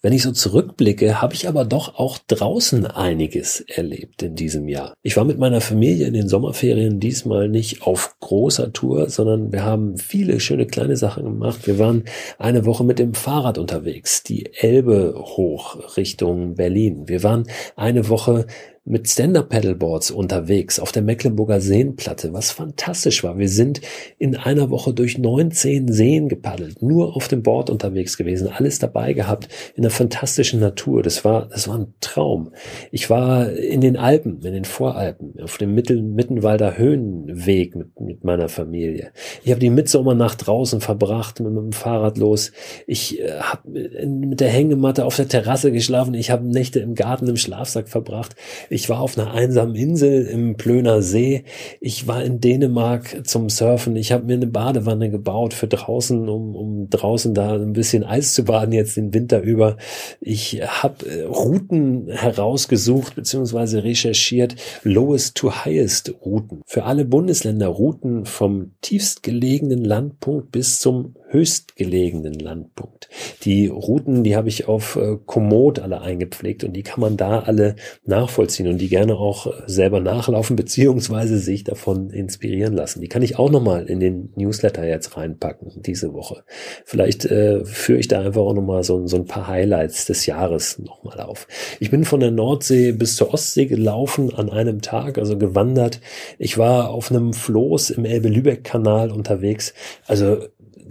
Wenn 0.03 0.13
ich 0.13 0.24
so 0.24 0.32
zurückblicke, 0.32 1.22
habe 1.22 1.36
ich 1.36 1.47
aber 1.47 1.63
doch 1.63 1.99
auch 1.99 2.17
draußen 2.17 2.88
einiges 2.88 3.61
erlebt 3.61 4.24
in 4.24 4.34
diesem 4.34 4.67
Jahr. 4.67 4.95
Ich 5.03 5.15
war 5.15 5.26
mit 5.26 5.38
meiner 5.38 5.61
Familie 5.61 6.07
in 6.07 6.15
den 6.15 6.28
Sommerferien 6.28 6.99
diesmal 6.99 7.47
nicht 7.47 7.84
auf 7.84 8.15
großer 8.19 8.74
Tour, 8.74 9.11
sondern 9.11 9.51
wir 9.53 9.63
haben 9.63 9.97
viele 9.97 10.39
schöne 10.39 10.65
kleine 10.65 10.97
Sachen 10.97 11.26
gemacht. 11.26 11.67
Wir 11.67 11.78
waren 11.78 12.05
eine 12.39 12.65
Woche 12.65 12.84
mit 12.84 12.97
dem 12.97 13.13
Fahrrad 13.13 13.59
unterwegs, 13.59 14.24
die 14.24 14.51
Elbe 14.55 15.13
hoch 15.15 15.95
Richtung 15.97 16.55
Berlin. 16.55 17.07
Wir 17.07 17.22
waren 17.22 17.43
eine 17.76 18.09
Woche 18.09 18.47
mit 18.84 19.07
Stand-Up-Paddleboards 19.07 20.09
unterwegs 20.09 20.79
auf 20.79 20.91
der 20.91 21.03
Mecklenburger 21.03 21.61
Seenplatte, 21.61 22.34
was 22.34 22.49
fantastisch 22.49 23.23
war. 23.23 23.38
Wir 23.38 23.47
sind 23.47 23.79
in 24.17 24.36
einer 24.36 24.71
Woche 24.71 24.91
durch 24.93 25.19
19 25.19 25.91
Seen 25.91 26.29
gepaddelt, 26.29 26.82
nur 26.82 27.15
auf 27.15 27.27
dem 27.27 27.43
Board 27.43 27.69
unterwegs 27.69 28.17
gewesen, 28.17 28.47
alles 28.47 28.79
dabei 28.79 29.13
gehabt 29.13 29.49
in 29.75 29.84
der 29.84 29.91
fantastischen 29.91 30.59
Natur. 30.59 31.03
Das 31.03 31.23
war, 31.23 31.47
das 31.47 31.67
war 31.67 31.77
ein 31.77 31.93
Traum. 32.01 32.53
Ich 32.91 33.11
war 33.11 33.51
in 33.51 33.82
den 33.82 33.97
Alpen, 33.97 34.41
in 34.41 34.53
den 34.53 34.65
Voralpen, 34.65 35.39
auf 35.39 35.59
dem 35.59 35.75
Mittel 35.75 36.01
Mittenwalder 36.01 36.75
Höhenweg 36.75 37.75
mit, 37.75 37.99
mit 37.99 38.23
meiner 38.23 38.49
Familie. 38.49 39.11
Ich 39.43 39.51
habe 39.51 39.59
die 39.59 39.69
Mitsommernacht 39.69 40.47
draußen 40.47 40.82
verbracht, 40.82 41.39
mit, 41.39 41.53
mit 41.53 41.63
dem 41.63 41.71
Fahrrad 41.71 42.17
los. 42.17 42.51
Ich 42.88 43.21
äh, 43.21 43.39
habe 43.39 43.69
mit 43.69 44.39
der 44.39 44.49
Hängematte 44.49 45.05
auf 45.05 45.15
der 45.15 45.27
Terrasse 45.27 45.71
geschlafen. 45.71 46.15
Ich 46.15 46.32
habe 46.32 46.47
Nächte 46.47 46.79
im 46.79 46.95
Garten 46.95 47.27
im 47.27 47.38
Schlafsack 47.38 47.88
verbracht. 47.88 48.36
Ich 48.72 48.88
war 48.88 49.01
auf 49.01 49.17
einer 49.17 49.34
einsamen 49.34 49.76
Insel 49.76 50.26
im 50.28 50.55
Plöner 50.55 51.01
See. 51.01 51.43
Ich 51.82 52.07
war 52.07 52.24
in 52.24 52.39
Dänemark 52.39 53.28
zum 53.28 53.49
Surfen. 53.49 53.97
Ich 53.97 54.13
habe 54.13 54.24
mir 54.24 54.36
eine 54.36 54.47
Badewanne 54.47 55.09
gebaut 55.09 55.53
für 55.53 55.67
draußen, 55.67 56.30
um, 56.30 56.55
um 56.55 56.89
draußen 56.89 57.34
da 57.34 57.55
ein 57.55 57.74
bisschen 57.74 58.05
Eis 58.05 58.34
zu 58.34 58.45
baden 58.45 58.72
jetzt 58.72 58.95
den 58.95 59.13
Winter 59.13 59.41
über. 59.41 59.76
Ich 60.22 60.61
habe 60.65 61.05
äh, 61.05 61.24
Routen 61.24 62.07
herausgesucht 62.07 63.15
bzw. 63.15 63.80
recherchiert, 63.80 64.55
lowest 64.84 65.36
to 65.36 65.51
highest 65.51 66.13
Routen. 66.26 66.61
Für 66.65 66.86
alle 66.86 67.03
Bundesländer 67.03 67.67
Routen 67.67 68.24
vom 68.26 68.72
tiefstgelegenen 68.80 69.84
Landpunkt 69.84 70.53
bis 70.53 70.80
zum 70.80 71.15
höchstgelegenen 71.32 72.34
Landpunkt. 72.34 73.09
Die 73.43 73.67
Routen, 73.67 74.23
die 74.23 74.36
habe 74.36 74.49
ich 74.49 74.67
auf 74.67 74.95
äh, 74.95 75.17
Komoot 75.25 75.79
alle 75.79 76.01
eingepflegt 76.01 76.63
und 76.63 76.73
die 76.73 76.84
kann 76.84 76.99
man 76.99 77.17
da 77.17 77.39
alle 77.39 77.75
nachvollziehen 78.05 78.67
und 78.67 78.79
die 78.79 78.89
gerne 78.89 79.15
auch 79.15 79.47
äh, 79.47 79.51
selber 79.65 79.99
nachlaufen 79.99 80.55
beziehungsweise 80.55 81.38
sich 81.38 81.63
davon 81.63 82.09
inspirieren 82.09 82.73
lassen. 82.73 83.01
Die 83.01 83.07
kann 83.07 83.21
ich 83.21 83.39
auch 83.39 83.49
nochmal 83.49 83.86
in 83.86 83.99
den 83.99 84.34
Newsletter 84.36 84.86
jetzt 84.86 85.15
reinpacken 85.15 85.71
diese 85.82 86.13
Woche. 86.13 86.43
Vielleicht 86.86 87.25
äh, 87.25 87.63
führe 87.65 87.99
ich 87.99 88.07
da 88.07 88.19
einfach 88.19 88.41
auch 88.41 88.53
nochmal 88.53 88.84
so, 88.84 89.07
so 89.07 89.17
ein 89.17 89.25
paar 89.25 89.47
Highlights 89.47 90.05
des 90.05 90.25
Jahres 90.25 90.79
nochmal 90.79 91.21
auf. 91.21 91.47
Ich 91.79 91.91
bin 91.91 92.03
von 92.03 92.19
der 92.19 92.32
Nordsee 92.32 92.91
bis 92.91 93.15
zur 93.15 93.34
Ostsee 93.34 93.65
gelaufen 93.65 94.34
an 94.34 94.49
einem 94.49 94.82
Tag, 94.82 95.17
also 95.17 95.38
gewandert. 95.38 96.01
Ich 96.38 96.57
war 96.57 96.89
auf 96.89 97.11
einem 97.11 97.34
Floß 97.34 97.91
im 97.91 98.05
Elbe-Lübeck-Kanal 98.05 99.11
unterwegs. 99.11 99.73
Also 100.07 100.39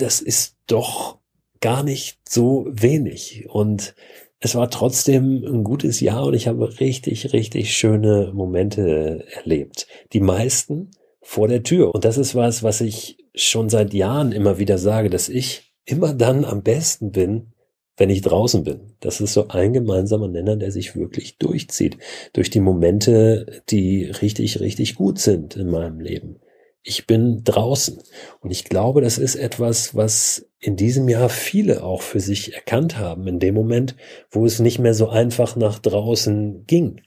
das 0.00 0.20
ist 0.20 0.56
doch 0.66 1.18
gar 1.60 1.82
nicht 1.82 2.18
so 2.28 2.66
wenig. 2.70 3.46
Und 3.48 3.94
es 4.40 4.54
war 4.54 4.70
trotzdem 4.70 5.44
ein 5.44 5.64
gutes 5.64 6.00
Jahr 6.00 6.24
und 6.24 6.34
ich 6.34 6.48
habe 6.48 6.80
richtig, 6.80 7.32
richtig 7.32 7.74
schöne 7.76 8.32
Momente 8.34 9.26
erlebt. 9.34 9.86
Die 10.12 10.20
meisten 10.20 10.90
vor 11.20 11.48
der 11.48 11.62
Tür. 11.62 11.94
Und 11.94 12.04
das 12.04 12.16
ist 12.16 12.34
was, 12.34 12.62
was 12.62 12.80
ich 12.80 13.18
schon 13.34 13.68
seit 13.68 13.92
Jahren 13.92 14.32
immer 14.32 14.58
wieder 14.58 14.78
sage, 14.78 15.10
dass 15.10 15.28
ich 15.28 15.74
immer 15.84 16.14
dann 16.14 16.44
am 16.44 16.62
besten 16.62 17.12
bin, 17.12 17.52
wenn 17.98 18.08
ich 18.08 18.22
draußen 18.22 18.64
bin. 18.64 18.94
Das 19.00 19.20
ist 19.20 19.34
so 19.34 19.48
ein 19.48 19.74
gemeinsamer 19.74 20.28
Nenner, 20.28 20.56
der 20.56 20.72
sich 20.72 20.96
wirklich 20.96 21.36
durchzieht. 21.36 21.98
Durch 22.32 22.48
die 22.48 22.60
Momente, 22.60 23.62
die 23.68 24.04
richtig, 24.04 24.60
richtig 24.60 24.94
gut 24.94 25.18
sind 25.18 25.56
in 25.56 25.68
meinem 25.68 26.00
Leben 26.00 26.40
ich 26.82 27.06
bin 27.06 27.42
draußen. 27.44 27.98
Und 28.40 28.50
ich 28.50 28.64
glaube, 28.64 29.00
das 29.00 29.18
ist 29.18 29.36
etwas, 29.36 29.94
was 29.94 30.46
in 30.58 30.76
diesem 30.76 31.08
Jahr 31.08 31.28
viele 31.28 31.82
auch 31.82 32.02
für 32.02 32.20
sich 32.20 32.54
erkannt 32.54 32.98
haben, 32.98 33.26
in 33.26 33.38
dem 33.38 33.54
Moment, 33.54 33.96
wo 34.30 34.46
es 34.46 34.60
nicht 34.60 34.78
mehr 34.78 34.94
so 34.94 35.08
einfach 35.08 35.56
nach 35.56 35.78
draußen 35.78 36.64
ging. 36.66 37.02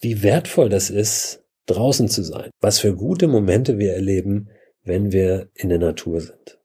Wie 0.00 0.22
wertvoll 0.22 0.68
das 0.68 0.90
ist, 0.90 1.44
draußen 1.66 2.08
zu 2.08 2.22
sein. 2.22 2.50
Was 2.60 2.78
für 2.78 2.94
gute 2.94 3.26
Momente 3.28 3.78
wir 3.78 3.94
erleben, 3.94 4.50
wenn 4.82 5.12
wir 5.12 5.50
in 5.54 5.68
der 5.68 5.78
Natur 5.78 6.20
sind. 6.20 6.58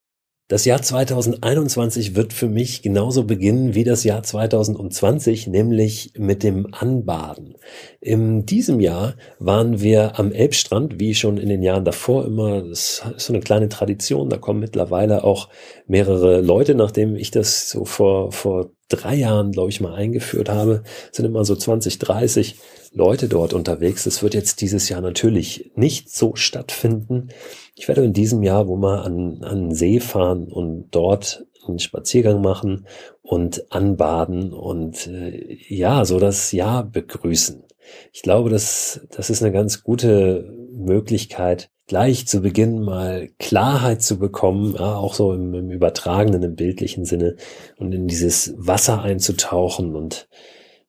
Das 0.51 0.65
Jahr 0.65 0.81
2021 0.81 2.13
wird 2.13 2.33
für 2.33 2.49
mich 2.49 2.81
genauso 2.81 3.23
beginnen 3.23 3.73
wie 3.73 3.85
das 3.85 4.03
Jahr 4.03 4.21
2020, 4.21 5.47
nämlich 5.47 6.11
mit 6.17 6.43
dem 6.43 6.73
Anbaden. 6.73 7.55
In 8.01 8.45
diesem 8.45 8.81
Jahr 8.81 9.15
waren 9.39 9.79
wir 9.79 10.19
am 10.19 10.33
Elbstrand, 10.33 10.99
wie 10.99 11.15
schon 11.15 11.37
in 11.37 11.47
den 11.47 11.61
Jahren 11.63 11.85
davor 11.85 12.25
immer. 12.25 12.63
Das 12.63 13.01
ist 13.15 13.27
so 13.27 13.31
eine 13.31 13.41
kleine 13.41 13.69
Tradition. 13.69 14.27
Da 14.27 14.35
kommen 14.35 14.59
mittlerweile 14.59 15.23
auch 15.23 15.47
mehrere 15.87 16.41
Leute, 16.41 16.75
nachdem 16.75 17.15
ich 17.15 17.31
das 17.31 17.69
so 17.69 17.85
vor, 17.85 18.33
vor 18.33 18.71
drei 18.89 19.15
Jahren, 19.15 19.53
glaube 19.53 19.69
ich, 19.69 19.79
mal 19.79 19.93
eingeführt 19.93 20.49
habe, 20.49 20.83
sind 21.13 21.23
immer 21.23 21.45
so 21.45 21.55
20, 21.55 21.97
30 21.97 22.57
Leute 22.93 23.27
dort 23.29 23.53
unterwegs. 23.53 24.03
Das 24.03 24.21
wird 24.21 24.33
jetzt 24.33 24.61
dieses 24.61 24.89
Jahr 24.89 25.01
natürlich 25.01 25.71
nicht 25.75 26.09
so 26.09 26.35
stattfinden. 26.35 27.29
Ich 27.75 27.87
werde 27.87 28.03
in 28.03 28.13
diesem 28.13 28.43
Jahr 28.43 28.67
wo 28.67 28.75
mal 28.75 29.01
an, 29.01 29.43
an 29.43 29.69
den 29.69 29.75
See 29.75 29.99
fahren 29.99 30.47
und 30.47 30.89
dort 30.91 31.45
einen 31.67 31.79
Spaziergang 31.79 32.41
machen 32.41 32.85
und 33.21 33.71
anbaden 33.71 34.51
und 34.51 35.07
äh, 35.07 35.57
ja, 35.67 36.05
so 36.05 36.19
das 36.19 36.51
Jahr 36.51 36.83
begrüßen. 36.83 37.63
Ich 38.11 38.21
glaube, 38.21 38.49
das, 38.49 39.01
das 39.11 39.29
ist 39.29 39.41
eine 39.41 39.51
ganz 39.51 39.83
gute 39.83 40.53
Möglichkeit, 40.71 41.69
gleich 41.87 42.27
zu 42.27 42.41
Beginn 42.41 42.81
mal 42.81 43.29
Klarheit 43.39 44.01
zu 44.01 44.17
bekommen, 44.17 44.75
ja, 44.77 44.95
auch 44.95 45.13
so 45.13 45.33
im, 45.33 45.53
im 45.53 45.71
übertragenen, 45.71 46.43
im 46.43 46.55
bildlichen 46.55 47.05
Sinne 47.05 47.35
und 47.77 47.93
in 47.93 48.07
dieses 48.07 48.53
Wasser 48.57 49.01
einzutauchen 49.01 49.95
und 49.95 50.27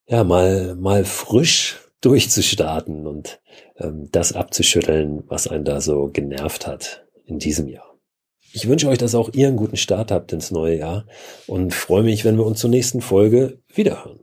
ja, 0.07 0.23
mal, 0.23 0.75
mal 0.75 1.05
frisch 1.05 1.82
durchzustarten 2.03 3.07
und 3.07 3.39
ähm, 3.77 4.09
das 4.11 4.33
abzuschütteln, 4.33 5.23
was 5.27 5.47
einen 5.47 5.65
da 5.65 5.81
so 5.81 6.09
genervt 6.11 6.67
hat 6.67 7.05
in 7.25 7.39
diesem 7.39 7.67
Jahr. 7.67 7.97
Ich 8.51 8.67
wünsche 8.67 8.87
euch, 8.87 8.99
dass 8.99 9.15
auch 9.15 9.29
ihr 9.33 9.47
einen 9.47 9.57
guten 9.57 9.77
Start 9.77 10.11
habt 10.11 10.31
ins 10.31 10.51
neue 10.51 10.77
Jahr 10.77 11.05
und 11.47 11.73
freue 11.73 12.03
mich, 12.03 12.23
wenn 12.23 12.37
wir 12.37 12.45
uns 12.45 12.59
zur 12.59 12.69
nächsten 12.69 13.01
Folge 13.01 13.59
wiederhören. 13.73 14.19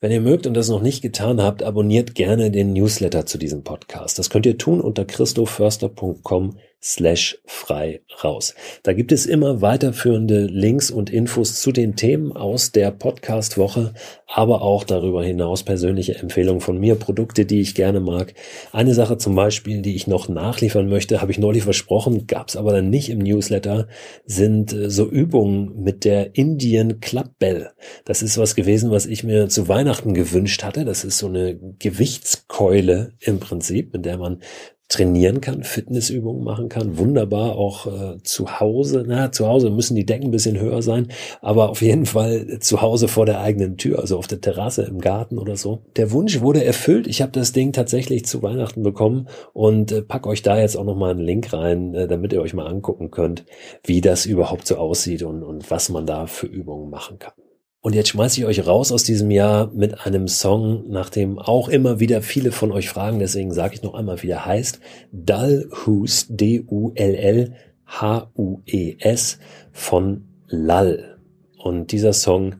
Wenn 0.00 0.12
ihr 0.12 0.20
mögt 0.20 0.46
und 0.46 0.54
das 0.54 0.68
noch 0.68 0.82
nicht 0.82 1.02
getan 1.02 1.42
habt, 1.42 1.62
abonniert 1.62 2.14
gerne 2.14 2.50
den 2.50 2.72
Newsletter 2.72 3.26
zu 3.26 3.38
diesem 3.38 3.64
Podcast. 3.64 4.18
Das 4.18 4.30
könnt 4.30 4.46
ihr 4.46 4.56
tun 4.56 4.80
unter 4.80 5.04
christoförster.com 5.04 6.58
slash 6.82 7.38
frei 7.46 8.00
raus. 8.22 8.54
Da 8.82 8.92
gibt 8.92 9.10
es 9.10 9.26
immer 9.26 9.60
weiterführende 9.60 10.46
Links 10.46 10.90
und 10.90 11.10
Infos 11.10 11.60
zu 11.60 11.72
den 11.72 11.96
Themen 11.96 12.32
aus 12.32 12.70
der 12.70 12.90
Podcast-Woche, 12.90 13.94
aber 14.26 14.62
auch 14.62 14.84
darüber 14.84 15.24
hinaus 15.24 15.64
persönliche 15.64 16.16
Empfehlungen 16.16 16.60
von 16.60 16.78
mir, 16.78 16.94
Produkte, 16.94 17.44
die 17.44 17.60
ich 17.60 17.74
gerne 17.74 18.00
mag. 18.00 18.34
Eine 18.72 18.94
Sache 18.94 19.18
zum 19.18 19.34
Beispiel, 19.34 19.82
die 19.82 19.96
ich 19.96 20.06
noch 20.06 20.28
nachliefern 20.28 20.88
möchte, 20.88 21.20
habe 21.20 21.32
ich 21.32 21.38
neulich 21.38 21.64
versprochen, 21.64 22.26
gab 22.26 22.48
es 22.48 22.56
aber 22.56 22.72
dann 22.72 22.90
nicht 22.90 23.08
im 23.08 23.18
Newsletter, 23.18 23.88
sind 24.24 24.72
äh, 24.72 24.90
so 24.90 25.08
Übungen 25.08 25.82
mit 25.82 26.04
der 26.04 26.36
Indian 26.36 27.00
Club 27.00 27.30
Bell. 27.38 27.70
Das 28.04 28.22
ist 28.22 28.38
was 28.38 28.54
gewesen, 28.54 28.90
was 28.90 29.06
ich 29.06 29.24
mir 29.24 29.48
zu 29.48 29.68
Weihnachten 29.68 30.14
gewünscht 30.14 30.62
hatte. 30.62 30.84
Das 30.84 31.04
ist 31.04 31.18
so 31.18 31.26
eine 31.26 31.58
Gewichtskeule 31.78 33.12
im 33.20 33.40
Prinzip, 33.40 33.92
mit 33.92 34.04
der 34.04 34.18
man 34.18 34.40
trainieren 34.88 35.40
kann, 35.40 35.64
Fitnessübungen 35.64 36.44
machen 36.44 36.68
kann, 36.68 36.96
wunderbar 36.96 37.56
auch 37.56 37.86
äh, 37.86 38.22
zu 38.22 38.60
Hause. 38.60 39.04
Na, 39.06 39.32
zu 39.32 39.48
Hause 39.48 39.70
müssen 39.70 39.96
die 39.96 40.06
Decken 40.06 40.26
ein 40.26 40.30
bisschen 40.30 40.60
höher 40.60 40.80
sein, 40.80 41.08
aber 41.40 41.70
auf 41.70 41.82
jeden 41.82 42.06
Fall 42.06 42.58
zu 42.60 42.82
Hause 42.82 43.08
vor 43.08 43.26
der 43.26 43.40
eigenen 43.40 43.76
Tür, 43.76 43.98
also 43.98 44.16
auf 44.16 44.28
der 44.28 44.40
Terrasse 44.40 44.84
im 44.84 45.00
Garten 45.00 45.38
oder 45.38 45.56
so. 45.56 45.82
Der 45.96 46.12
Wunsch 46.12 46.40
wurde 46.40 46.64
erfüllt. 46.64 47.08
Ich 47.08 47.20
habe 47.20 47.32
das 47.32 47.52
Ding 47.52 47.72
tatsächlich 47.72 48.26
zu 48.26 48.42
Weihnachten 48.42 48.82
bekommen 48.82 49.28
und 49.52 49.90
äh, 49.90 50.02
pack 50.02 50.26
euch 50.26 50.42
da 50.42 50.58
jetzt 50.58 50.76
auch 50.76 50.84
noch 50.84 50.96
mal 50.96 51.10
einen 51.10 51.20
Link 51.20 51.52
rein, 51.52 51.94
äh, 51.94 52.06
damit 52.06 52.32
ihr 52.32 52.40
euch 52.40 52.54
mal 52.54 52.66
angucken 52.66 53.10
könnt, 53.10 53.44
wie 53.84 54.00
das 54.00 54.24
überhaupt 54.24 54.68
so 54.68 54.76
aussieht 54.76 55.22
und, 55.24 55.42
und 55.42 55.68
was 55.70 55.88
man 55.88 56.06
da 56.06 56.26
für 56.26 56.46
Übungen 56.46 56.90
machen 56.90 57.18
kann. 57.18 57.32
Und 57.80 57.94
jetzt 57.94 58.08
schmeiße 58.08 58.40
ich 58.40 58.46
euch 58.46 58.66
raus 58.66 58.90
aus 58.90 59.04
diesem 59.04 59.30
Jahr 59.30 59.70
mit 59.72 60.06
einem 60.06 60.26
Song, 60.26 60.88
nach 60.88 61.08
dem 61.08 61.38
auch 61.38 61.68
immer 61.68 62.00
wieder 62.00 62.20
viele 62.20 62.50
von 62.50 62.72
euch 62.72 62.88
fragen, 62.88 63.20
deswegen 63.20 63.52
sage 63.52 63.74
ich 63.74 63.82
noch 63.82 63.94
einmal, 63.94 64.22
wie 64.22 64.26
der 64.26 64.44
heißt. 64.44 64.80
Dullhus, 65.12 66.26
D-U-L-L-H-U-E-S 66.28 66.98
von 69.72 70.24
Lall. 70.48 71.18
Und 71.58 71.92
dieser 71.92 72.12
Song 72.12 72.56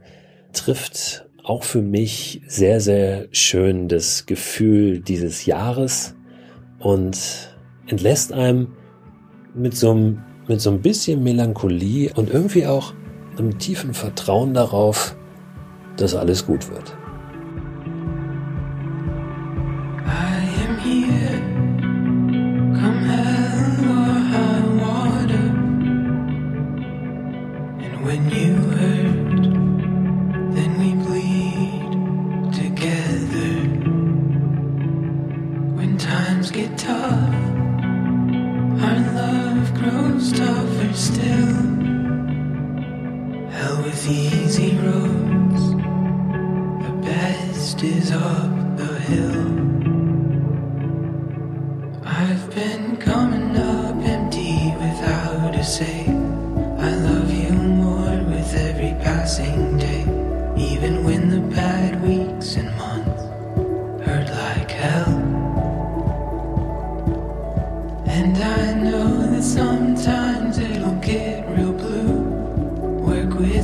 trifft 0.53 1.27
auch 1.43 1.65
für 1.65 1.83
mich 1.83 2.43
sehr, 2.47 2.81
sehr 2.81 3.29
schön 3.31 3.89
das 3.89 4.27
Gefühl 4.27 5.01
dieses 5.01 5.47
Jahres 5.47 6.15
und 6.79 7.57
entlässt 7.87 8.33
einem 8.33 8.75
mit 9.55 9.77
so 9.77 9.91
einem, 9.93 10.23
mit 10.49 10.61
so 10.61 10.71
ein 10.71 10.83
bisschen 10.83 11.23
Melancholie 11.23 12.13
und 12.15 12.31
irgendwie 12.31 12.67
auch 12.67 12.95
einem 13.39 13.59
tiefen 13.59 13.95
Vertrauen 13.95 14.55
darauf, 14.55 15.17
dass 15.97 16.15
alles 16.15 16.47
gut 16.47 16.71
wird. 16.71 16.95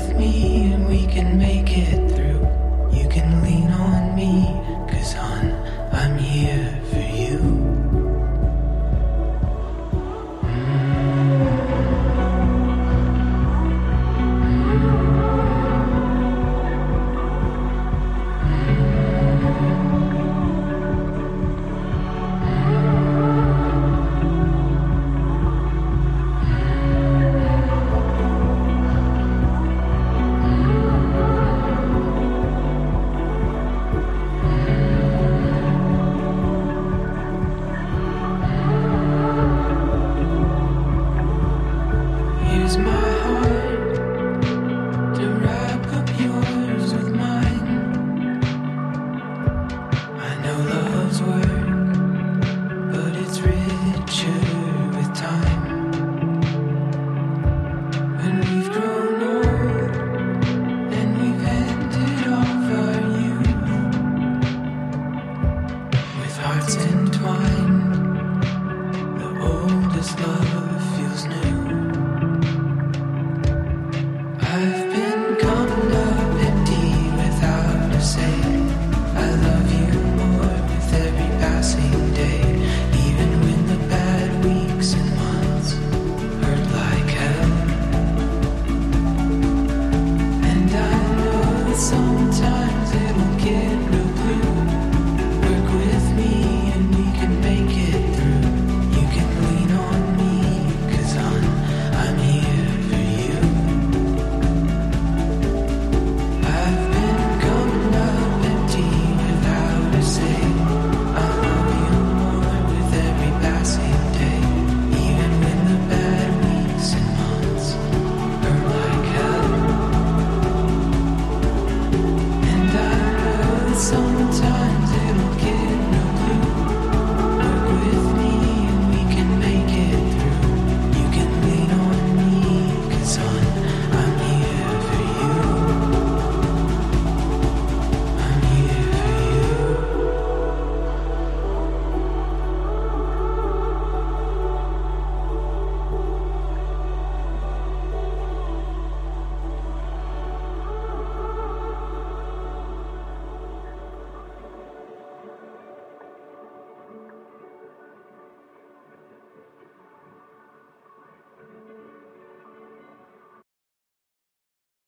with 0.08 0.16
me. 0.16 0.51